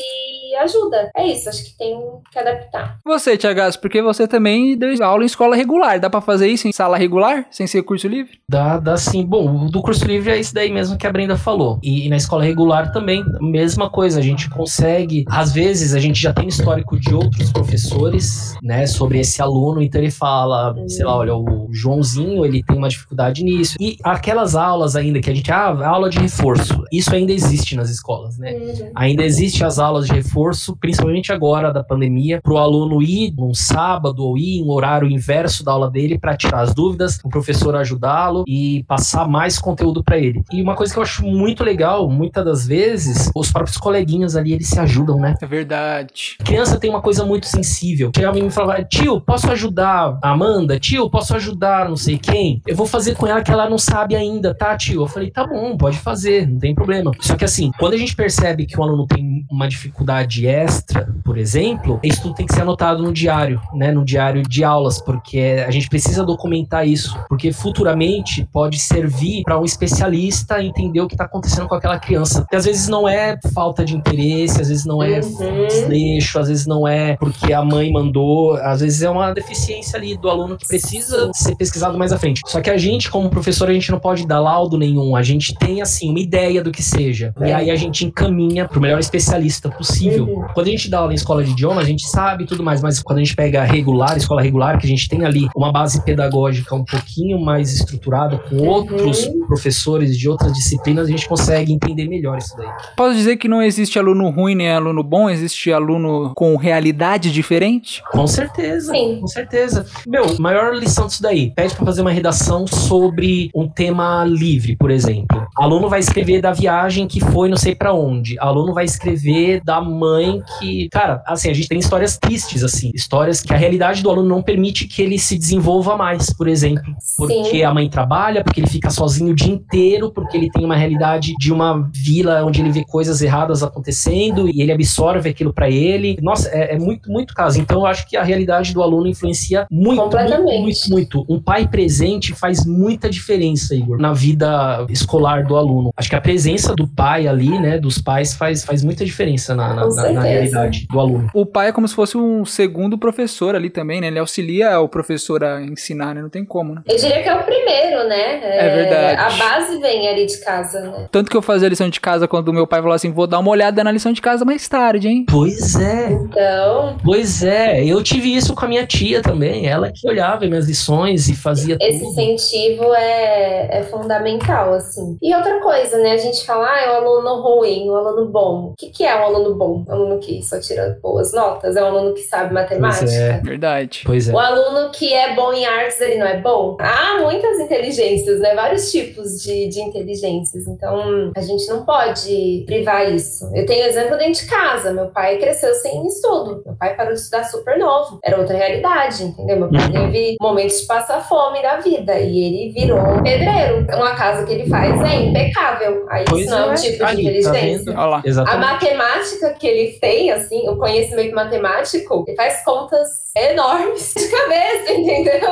ajuda. 0.60 1.10
É 1.16 1.26
isso, 1.26 1.48
acho 1.48 1.64
que 1.64 1.76
tem 1.76 1.98
que 2.30 2.38
adaptar. 2.38 2.98
Você, 3.04 3.36
Tiago, 3.36 3.60
porque 3.80 4.02
você 4.02 4.26
também 4.26 4.76
deu 4.76 4.92
aula 5.02 5.22
em 5.22 5.26
escola 5.26 5.56
regular, 5.56 5.98
dá 5.98 6.10
para 6.10 6.20
fazer 6.20 6.48
isso 6.48 6.68
em 6.68 6.72
sala 6.72 6.96
regular? 6.96 7.46
Sem 7.50 7.61
ser 7.66 7.82
curso 7.82 8.08
livre? 8.08 8.38
Dá, 8.48 8.78
dá 8.78 8.96
sim. 8.96 9.24
Bom, 9.24 9.66
do 9.66 9.80
curso 9.82 10.04
livre 10.04 10.30
é 10.30 10.38
isso 10.38 10.54
daí 10.54 10.70
mesmo 10.70 10.96
que 10.96 11.06
a 11.06 11.12
Brenda 11.12 11.36
falou. 11.36 11.78
E, 11.82 12.06
e, 12.06 12.08
na 12.08 12.16
escola 12.16 12.44
regular 12.44 12.92
também, 12.92 13.24
mesma 13.40 13.90
coisa. 13.90 14.18
A 14.18 14.22
gente 14.22 14.48
consegue, 14.50 15.24
às 15.28 15.52
vezes, 15.52 15.94
a 15.94 16.00
gente 16.00 16.20
já 16.20 16.32
tem 16.32 16.48
histórico 16.48 16.98
de 16.98 17.14
outros 17.14 17.50
professores, 17.52 18.54
né, 18.62 18.86
sobre 18.86 19.20
esse 19.20 19.40
aluno, 19.40 19.82
então 19.82 20.00
ele 20.00 20.10
fala, 20.10 20.74
sei 20.88 21.04
lá, 21.04 21.16
olha, 21.16 21.34
o 21.34 21.68
Joãozinho, 21.72 22.44
ele 22.44 22.62
tem 22.62 22.76
uma 22.76 22.88
dificuldade 22.88 23.42
nisso. 23.42 23.76
E 23.80 23.96
aquelas 24.02 24.54
aulas 24.54 24.96
ainda 24.96 25.20
que 25.20 25.30
a 25.30 25.34
gente, 25.34 25.50
ah, 25.50 25.86
aula 25.86 26.10
de 26.10 26.18
reforço, 26.18 26.84
isso 26.92 27.14
ainda 27.14 27.32
existe 27.32 27.76
nas 27.76 27.90
escolas, 27.90 28.38
né? 28.38 28.52
Uhum. 28.52 28.90
Ainda 28.94 29.24
existe 29.24 29.64
as 29.64 29.78
aulas 29.78 30.06
de 30.06 30.12
reforço, 30.12 30.76
principalmente 30.76 31.32
agora 31.32 31.72
da 31.72 31.82
pandemia, 31.82 32.40
para 32.42 32.52
o 32.52 32.58
aluno 32.58 33.02
ir 33.02 33.34
num 33.36 33.54
sábado 33.54 34.24
ou 34.24 34.36
ir 34.36 34.58
em 34.58 34.64
um 34.64 34.70
horário 34.70 35.08
inverso 35.08 35.64
da 35.64 35.72
aula 35.72 35.90
dele 35.90 36.18
para 36.18 36.36
tirar 36.36 36.60
as 36.60 36.74
dúvidas. 36.74 37.18
O 37.24 37.28
professor 37.28 37.51
professor 37.52 37.76
ajudá-lo 37.76 38.44
e 38.46 38.84
passar 38.84 39.28
mais 39.28 39.58
conteúdo 39.58 40.02
para 40.02 40.18
ele. 40.18 40.42
E 40.50 40.62
uma 40.62 40.74
coisa 40.74 40.92
que 40.92 40.98
eu 40.98 41.02
acho 41.02 41.22
muito 41.22 41.62
legal, 41.62 42.08
muitas 42.08 42.44
das 42.44 42.66
vezes, 42.66 43.30
os 43.34 43.52
próprios 43.52 43.76
coleguinhas 43.76 44.34
ali, 44.36 44.54
eles 44.54 44.68
se 44.68 44.78
ajudam, 44.78 45.18
né? 45.18 45.34
É 45.40 45.46
verdade. 45.46 46.36
A 46.40 46.44
criança 46.44 46.80
tem 46.80 46.88
uma 46.88 47.02
coisa 47.02 47.24
muito 47.24 47.46
sensível. 47.46 48.10
Chegava 48.16 48.38
e 48.38 48.42
me 48.42 48.50
falava, 48.50 48.82
tio, 48.82 49.20
posso 49.20 49.50
ajudar 49.52 50.18
a 50.22 50.30
Amanda? 50.30 50.78
Tio, 50.78 51.10
posso 51.10 51.34
ajudar 51.36 51.88
não 51.88 51.96
sei 51.96 52.18
quem? 52.18 52.62
Eu 52.66 52.74
vou 52.74 52.86
fazer 52.86 53.14
com 53.14 53.26
ela 53.26 53.42
que 53.42 53.50
ela 53.50 53.68
não 53.68 53.78
sabe 53.78 54.16
ainda, 54.16 54.54
tá, 54.54 54.76
tio? 54.76 55.02
Eu 55.02 55.06
falei, 55.06 55.30
tá 55.30 55.46
bom, 55.46 55.76
pode 55.76 55.98
fazer, 55.98 56.48
não 56.48 56.58
tem 56.58 56.74
problema. 56.74 57.12
Só 57.20 57.36
que 57.36 57.44
assim, 57.44 57.70
quando 57.78 57.94
a 57.94 57.98
gente 57.98 58.16
percebe 58.16 58.64
que 58.64 58.78
o 58.78 58.82
aluno 58.82 59.06
tem 59.06 59.44
uma 59.50 59.68
dificuldade 59.68 60.46
extra, 60.46 61.14
por 61.24 61.36
exemplo, 61.36 62.00
isso 62.02 62.22
tudo 62.22 62.34
tem 62.34 62.46
que 62.46 62.54
ser 62.54 62.62
anotado 62.62 63.02
no 63.02 63.12
diário, 63.12 63.60
né? 63.74 63.92
No 63.92 64.04
diário 64.04 64.42
de 64.42 64.64
aulas, 64.64 65.00
porque 65.00 65.64
a 65.66 65.70
gente 65.70 65.88
precisa 65.88 66.24
documentar 66.24 66.86
isso. 66.86 67.18
Porque 67.28 67.41
futuramente 67.50 68.46
pode 68.52 68.78
servir 68.78 69.42
para 69.42 69.58
um 69.58 69.64
especialista 69.64 70.62
entender 70.62 71.00
o 71.00 71.08
que 71.08 71.14
está 71.14 71.24
acontecendo 71.24 71.66
com 71.66 71.74
aquela 71.74 71.98
criança. 71.98 72.44
Que 72.48 72.56
às 72.56 72.66
vezes 72.66 72.88
não 72.88 73.08
é 73.08 73.38
falta 73.54 73.84
de 73.84 73.96
interesse, 73.96 74.60
às 74.60 74.68
vezes 74.68 74.84
não 74.84 75.02
é 75.02 75.20
uhum. 75.20 75.66
desleixo, 75.66 76.38
às 76.38 76.48
vezes 76.48 76.66
não 76.66 76.86
é 76.86 77.16
porque 77.16 77.52
a 77.52 77.64
mãe 77.64 77.90
mandou, 77.90 78.54
às 78.56 78.80
vezes 78.80 79.02
é 79.02 79.10
uma 79.10 79.32
deficiência 79.32 79.98
ali 79.98 80.16
do 80.16 80.28
aluno 80.28 80.56
que 80.56 80.66
precisa 80.66 81.30
ser 81.32 81.56
pesquisado 81.56 81.98
mais 81.98 82.12
à 82.12 82.18
frente. 82.18 82.42
Só 82.46 82.60
que 82.60 82.70
a 82.70 82.76
gente, 82.76 83.10
como 83.10 83.30
professor, 83.30 83.68
a 83.68 83.72
gente 83.72 83.90
não 83.90 83.98
pode 83.98 84.26
dar 84.26 84.40
laudo 84.40 84.76
nenhum, 84.76 85.16
a 85.16 85.22
gente 85.22 85.54
tem 85.54 85.80
assim 85.80 86.10
uma 86.10 86.20
ideia 86.20 86.62
do 86.62 86.70
que 86.70 86.82
seja. 86.82 87.34
E 87.40 87.52
aí 87.52 87.70
a 87.70 87.76
gente 87.76 88.04
encaminha 88.04 88.68
para 88.68 88.78
o 88.78 88.82
melhor 88.82 89.00
especialista 89.00 89.68
possível. 89.68 90.24
Uhum. 90.24 90.46
Quando 90.54 90.66
a 90.66 90.70
gente 90.70 90.90
dá 90.90 90.98
aula 90.98 91.12
em 91.12 91.16
escola 91.16 91.42
de 91.42 91.50
idioma, 91.50 91.80
a 91.80 91.84
gente 91.84 92.06
sabe 92.08 92.46
tudo 92.46 92.62
mais, 92.62 92.82
mas 92.82 93.02
quando 93.02 93.18
a 93.18 93.22
gente 93.22 93.34
pega 93.34 93.64
regular, 93.64 94.16
escola 94.16 94.42
regular, 94.42 94.78
que 94.78 94.86
a 94.86 94.88
gente 94.88 95.08
tem 95.08 95.24
ali 95.24 95.48
uma 95.54 95.72
base 95.72 96.02
pedagógica 96.04 96.74
um 96.74 96.84
pouquinho 96.84 97.31
mais 97.40 97.72
estruturado 97.72 98.40
com 98.48 98.56
outros 98.66 99.26
uhum. 99.26 99.46
professores 99.46 100.16
de 100.16 100.28
outras 100.28 100.52
disciplinas, 100.52 101.06
a 101.06 101.10
gente 101.10 101.28
consegue 101.28 101.72
entender 101.72 102.08
melhor 102.08 102.38
isso 102.38 102.56
daí. 102.56 102.68
Posso 102.96 103.14
dizer 103.14 103.36
que 103.36 103.48
não 103.48 103.62
existe 103.62 103.98
aluno 103.98 104.30
ruim 104.30 104.54
nem 104.54 104.70
aluno 104.70 105.02
bom, 105.02 105.28
existe 105.28 105.72
aluno 105.72 106.32
com 106.34 106.56
realidade 106.56 107.30
diferente? 107.30 108.02
Com 108.10 108.26
certeza, 108.26 108.92
Sim. 108.92 109.20
com 109.20 109.26
certeza. 109.26 109.86
Meu, 110.06 110.38
maior 110.38 110.74
lição 110.74 111.06
disso 111.06 111.22
daí, 111.22 111.50
pede 111.50 111.74
para 111.74 111.84
fazer 111.84 112.00
uma 112.02 112.10
redação 112.10 112.66
sobre 112.66 113.50
um 113.54 113.68
tema 113.68 114.24
livre, 114.24 114.76
por 114.76 114.90
exemplo. 114.90 115.46
Aluno 115.56 115.88
vai 115.88 116.00
escrever 116.00 116.40
da 116.40 116.52
viagem 116.52 117.06
que 117.06 117.20
foi 117.20 117.48
não 117.48 117.56
sei 117.56 117.74
para 117.74 117.92
onde. 117.92 118.38
Aluno 118.38 118.72
vai 118.72 118.84
escrever 118.84 119.60
da 119.64 119.80
mãe 119.80 120.42
que, 120.58 120.88
cara, 120.90 121.22
assim, 121.26 121.50
a 121.50 121.54
gente 121.54 121.68
tem 121.68 121.78
histórias 121.78 122.16
tristes 122.16 122.64
assim, 122.64 122.90
histórias 122.94 123.40
que 123.40 123.52
a 123.52 123.56
realidade 123.56 124.02
do 124.02 124.10
aluno 124.10 124.28
não 124.28 124.42
permite 124.42 124.86
que 124.86 125.02
ele 125.02 125.18
se 125.18 125.38
desenvolva 125.38 125.96
mais, 125.96 126.32
por 126.32 126.48
exemplo. 126.48 126.94
Por 127.28 127.42
porque 127.42 127.62
a 127.62 127.72
mãe 127.72 127.88
trabalha, 127.88 128.42
porque 128.42 128.60
ele 128.60 128.68
fica 128.68 128.90
sozinho 128.90 129.32
o 129.32 129.34
dia 129.34 129.52
inteiro, 129.52 130.10
porque 130.12 130.36
ele 130.36 130.50
tem 130.50 130.64
uma 130.64 130.76
realidade 130.76 131.34
de 131.38 131.52
uma 131.52 131.90
vila 131.94 132.44
onde 132.44 132.60
ele 132.60 132.70
vê 132.70 132.84
coisas 132.84 133.20
erradas 133.22 133.62
acontecendo 133.62 134.48
e 134.48 134.60
ele 134.60 134.72
absorve 134.72 135.28
aquilo 135.28 135.52
para 135.52 135.70
ele. 135.70 136.16
Nossa, 136.22 136.48
é, 136.50 136.74
é, 136.74 136.78
muito, 136.78 137.10
muito 137.10 137.34
caso. 137.34 137.60
Então 137.60 137.80
eu 137.80 137.86
acho 137.86 138.08
que 138.08 138.16
a 138.16 138.22
realidade 138.22 138.72
do 138.72 138.82
aluno 138.82 139.06
influencia 139.06 139.66
muito, 139.70 140.02
muito, 140.02 140.62
muito, 140.62 140.90
muito. 140.90 141.26
Um 141.28 141.40
pai 141.40 141.68
presente 141.68 142.34
faz 142.34 142.64
muita 142.64 143.08
diferença, 143.08 143.74
Igor, 143.74 143.98
na 143.98 144.12
vida 144.12 144.86
escolar 144.88 145.44
do 145.44 145.56
aluno. 145.56 145.90
Acho 145.96 146.08
que 146.08 146.16
a 146.16 146.20
presença 146.20 146.74
do 146.74 146.86
pai 146.86 147.26
ali, 147.26 147.58
né, 147.58 147.78
dos 147.78 147.98
pais 147.98 148.34
faz, 148.34 148.64
faz 148.64 148.82
muita 148.82 149.04
diferença 149.04 149.54
na, 149.54 149.74
na, 149.74 149.88
na, 149.88 150.12
na 150.12 150.20
realidade 150.22 150.86
do 150.90 151.00
aluno. 151.00 151.30
O 151.34 151.46
pai 151.46 151.68
é 151.68 151.72
como 151.72 151.86
se 151.86 151.94
fosse 151.94 152.16
um 152.16 152.44
segundo 152.44 152.98
professor 152.98 153.54
ali 153.54 153.70
também, 153.70 154.00
né? 154.00 154.08
Ele 154.08 154.18
auxilia 154.18 154.78
o 154.80 154.88
professor 154.88 155.44
a 155.44 155.62
ensinar, 155.62 156.14
né? 156.14 156.22
Não 156.22 156.28
tem 156.28 156.44
como, 156.44 156.74
né? 156.74 156.82
Eu 156.86 156.98
diria 157.12 157.22
que 157.22 157.28
é 157.28 157.34
o 157.34 157.42
primeiro, 157.42 158.08
né? 158.08 158.40
É, 158.42 158.66
é 158.66 158.76
verdade. 158.76 159.20
A 159.20 159.44
base 159.44 159.78
vem 159.78 160.08
ali 160.08 160.26
de 160.26 160.38
casa, 160.38 160.80
né? 160.80 161.06
Tanto 161.10 161.30
que 161.30 161.36
eu 161.36 161.42
fazia 161.42 161.68
a 161.68 161.70
lição 161.70 161.88
de 161.88 162.00
casa 162.00 162.26
quando 162.26 162.52
meu 162.52 162.66
pai 162.66 162.80
falou 162.80 162.94
assim: 162.94 163.12
vou 163.12 163.26
dar 163.26 163.38
uma 163.38 163.50
olhada 163.50 163.84
na 163.84 163.92
lição 163.92 164.12
de 164.12 164.20
casa 164.20 164.44
mais 164.44 164.68
tarde, 164.68 165.08
hein? 165.08 165.24
Pois 165.28 165.78
é. 165.80 166.12
Então. 166.12 166.96
Pois 167.04 167.42
é, 167.42 167.84
eu 167.84 168.02
tive 168.02 168.34
isso 168.34 168.54
com 168.54 168.64
a 168.64 168.68
minha 168.68 168.86
tia 168.86 169.22
também. 169.22 169.66
Ela 169.66 169.90
que 169.94 170.08
olhava 170.08 170.46
minhas 170.46 170.66
lições 170.66 171.28
e 171.28 171.36
fazia 171.36 171.76
Esse 171.80 172.00
tudo. 172.00 172.10
incentivo 172.10 172.94
é, 172.94 173.78
é 173.78 173.82
fundamental, 173.84 174.72
assim. 174.74 175.16
E 175.22 175.34
outra 175.34 175.60
coisa, 175.60 175.98
né? 175.98 176.12
A 176.12 176.16
gente 176.18 176.44
fala, 176.46 176.68
ah, 176.68 176.80
é 176.80 176.90
o 176.90 176.94
aluno 176.94 177.42
ruim, 177.42 177.88
o 177.88 177.94
aluno 177.94 178.30
bom. 178.30 178.70
O 178.72 178.74
que, 178.76 178.90
que 178.90 179.04
é 179.04 179.14
um 179.20 179.24
aluno 179.24 179.54
bom? 179.54 179.84
Um 179.88 179.92
aluno 179.92 180.18
que 180.18 180.42
só 180.42 180.58
tira 180.60 180.98
boas 181.02 181.32
notas? 181.32 181.76
É 181.76 181.82
um 181.82 181.86
aluno 181.86 182.14
que 182.14 182.22
sabe 182.22 182.52
matemática? 182.52 183.04
Pois 183.04 183.14
é. 183.14 183.40
Verdade. 183.42 184.02
Pois 184.04 184.28
é. 184.28 184.32
O 184.32 184.38
aluno 184.38 184.90
que 184.90 185.12
é 185.12 185.34
bom 185.34 185.52
em 185.52 185.64
artes, 185.64 186.00
ele 186.00 186.18
não 186.18 186.26
é 186.26 186.38
bom? 186.38 186.76
Há 187.02 187.20
muitas 187.20 187.58
inteligências, 187.58 188.38
né? 188.38 188.54
Vários 188.54 188.92
tipos 188.92 189.42
de, 189.42 189.66
de 189.68 189.80
inteligências. 189.80 190.68
Então, 190.68 191.32
a 191.36 191.40
gente 191.40 191.66
não 191.68 191.84
pode 191.84 192.62
privar 192.64 193.12
isso. 193.12 193.50
Eu 193.52 193.66
tenho 193.66 193.84
exemplo 193.86 194.16
dentro 194.16 194.40
de 194.40 194.46
casa. 194.46 194.92
Meu 194.92 195.06
pai 195.06 195.36
cresceu 195.38 195.74
sem 195.74 196.06
estudo. 196.06 196.62
Meu 196.64 196.76
pai 196.76 196.94
parou 196.94 197.12
de 197.12 197.18
estudar 197.18 197.42
super 197.42 197.76
novo. 197.76 198.20
Era 198.22 198.38
outra 198.38 198.56
realidade, 198.56 199.24
entendeu? 199.24 199.58
Meu 199.58 199.68
pai 199.68 199.90
teve 199.90 200.36
momentos 200.40 200.80
de 200.80 200.86
passar 200.86 201.20
fome 201.28 201.60
da 201.60 201.78
vida. 201.78 202.20
E 202.20 202.38
ele 202.38 202.72
virou 202.72 203.20
pedreiro. 203.20 203.84
Uma 203.96 204.14
casa 204.14 204.46
que 204.46 204.52
ele 204.52 204.68
faz 204.68 205.00
é 205.02 205.22
impecável. 205.22 206.06
Aí 206.08 206.24
Pois 206.28 206.42
isso 206.42 206.50
não 206.52 206.58
é 206.58 206.66
um 206.66 206.72
é. 206.72 206.76
tipo 206.76 206.92
de 206.92 206.98
tá 206.98 207.14
inteligência. 207.14 207.92
lá. 207.94 208.22
A 208.46 208.58
matemática 208.58 209.54
que 209.54 209.66
ele 209.66 209.98
tem, 209.98 210.30
assim, 210.30 210.68
o 210.68 210.76
conhecimento 210.76 211.34
matemático, 211.34 212.24
ele 212.28 212.36
faz 212.36 212.64
contas 212.64 213.22
enormes 213.36 214.12
de 214.14 214.28
cabeça, 214.28 214.92
entendeu? 214.92 215.50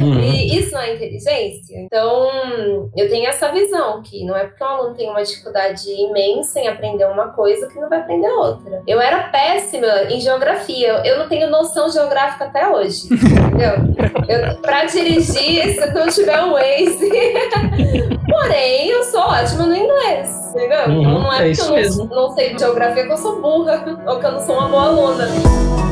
Uhum. 0.00 0.20
E 0.20 0.58
isso 0.58 0.73
não 0.74 0.80
é 0.80 0.94
inteligência? 0.94 1.78
Então, 1.78 2.90
eu 2.96 3.08
tenho 3.08 3.26
essa 3.26 3.50
visão, 3.50 4.02
que 4.02 4.24
não 4.24 4.36
é 4.36 4.44
porque 4.44 4.62
um 4.62 4.66
aluno 4.66 4.94
tem 4.94 5.08
uma 5.08 5.22
dificuldade 5.22 5.88
imensa 5.90 6.60
em 6.60 6.68
aprender 6.68 7.06
uma 7.06 7.28
coisa 7.28 7.68
que 7.68 7.78
não 7.80 7.88
vai 7.88 8.00
aprender 8.00 8.28
outra. 8.28 8.82
Eu 8.86 9.00
era 9.00 9.28
péssima 9.28 9.86
em 10.10 10.20
geografia, 10.20 11.02
eu 11.04 11.18
não 11.18 11.28
tenho 11.28 11.48
noção 11.50 11.90
geográfica 11.90 12.44
até 12.44 12.68
hoje, 12.68 13.06
entendeu? 13.14 13.94
Eu, 14.28 14.60
pra 14.60 14.84
dirigir, 14.84 15.74
se 15.74 15.80
eu 15.80 15.94
não 15.94 16.08
tiver 16.08 16.42
um 16.42 16.52
Waze. 16.52 17.10
Porém, 18.28 18.88
eu 18.88 19.04
sou 19.04 19.20
ótima 19.20 19.66
no 19.66 19.76
inglês, 19.76 20.28
entendeu? 20.50 20.88
Uhum, 20.88 21.00
então 21.00 21.18
não 21.20 21.32
é, 21.32 21.36
é 21.36 21.38
porque 21.38 21.50
isso 21.50 21.62
eu 21.62 21.68
não, 21.68 21.76
mesmo. 21.76 22.04
não 22.06 22.30
sei 22.30 22.54
de 22.54 22.60
geografia 22.60 23.06
que 23.06 23.12
eu 23.12 23.16
sou 23.16 23.40
burra, 23.40 23.84
ou 24.06 24.18
que 24.18 24.26
eu 24.26 24.32
não 24.32 24.40
sou 24.40 24.56
uma 24.56 24.68
boa 24.68 24.82
aluna. 24.84 25.83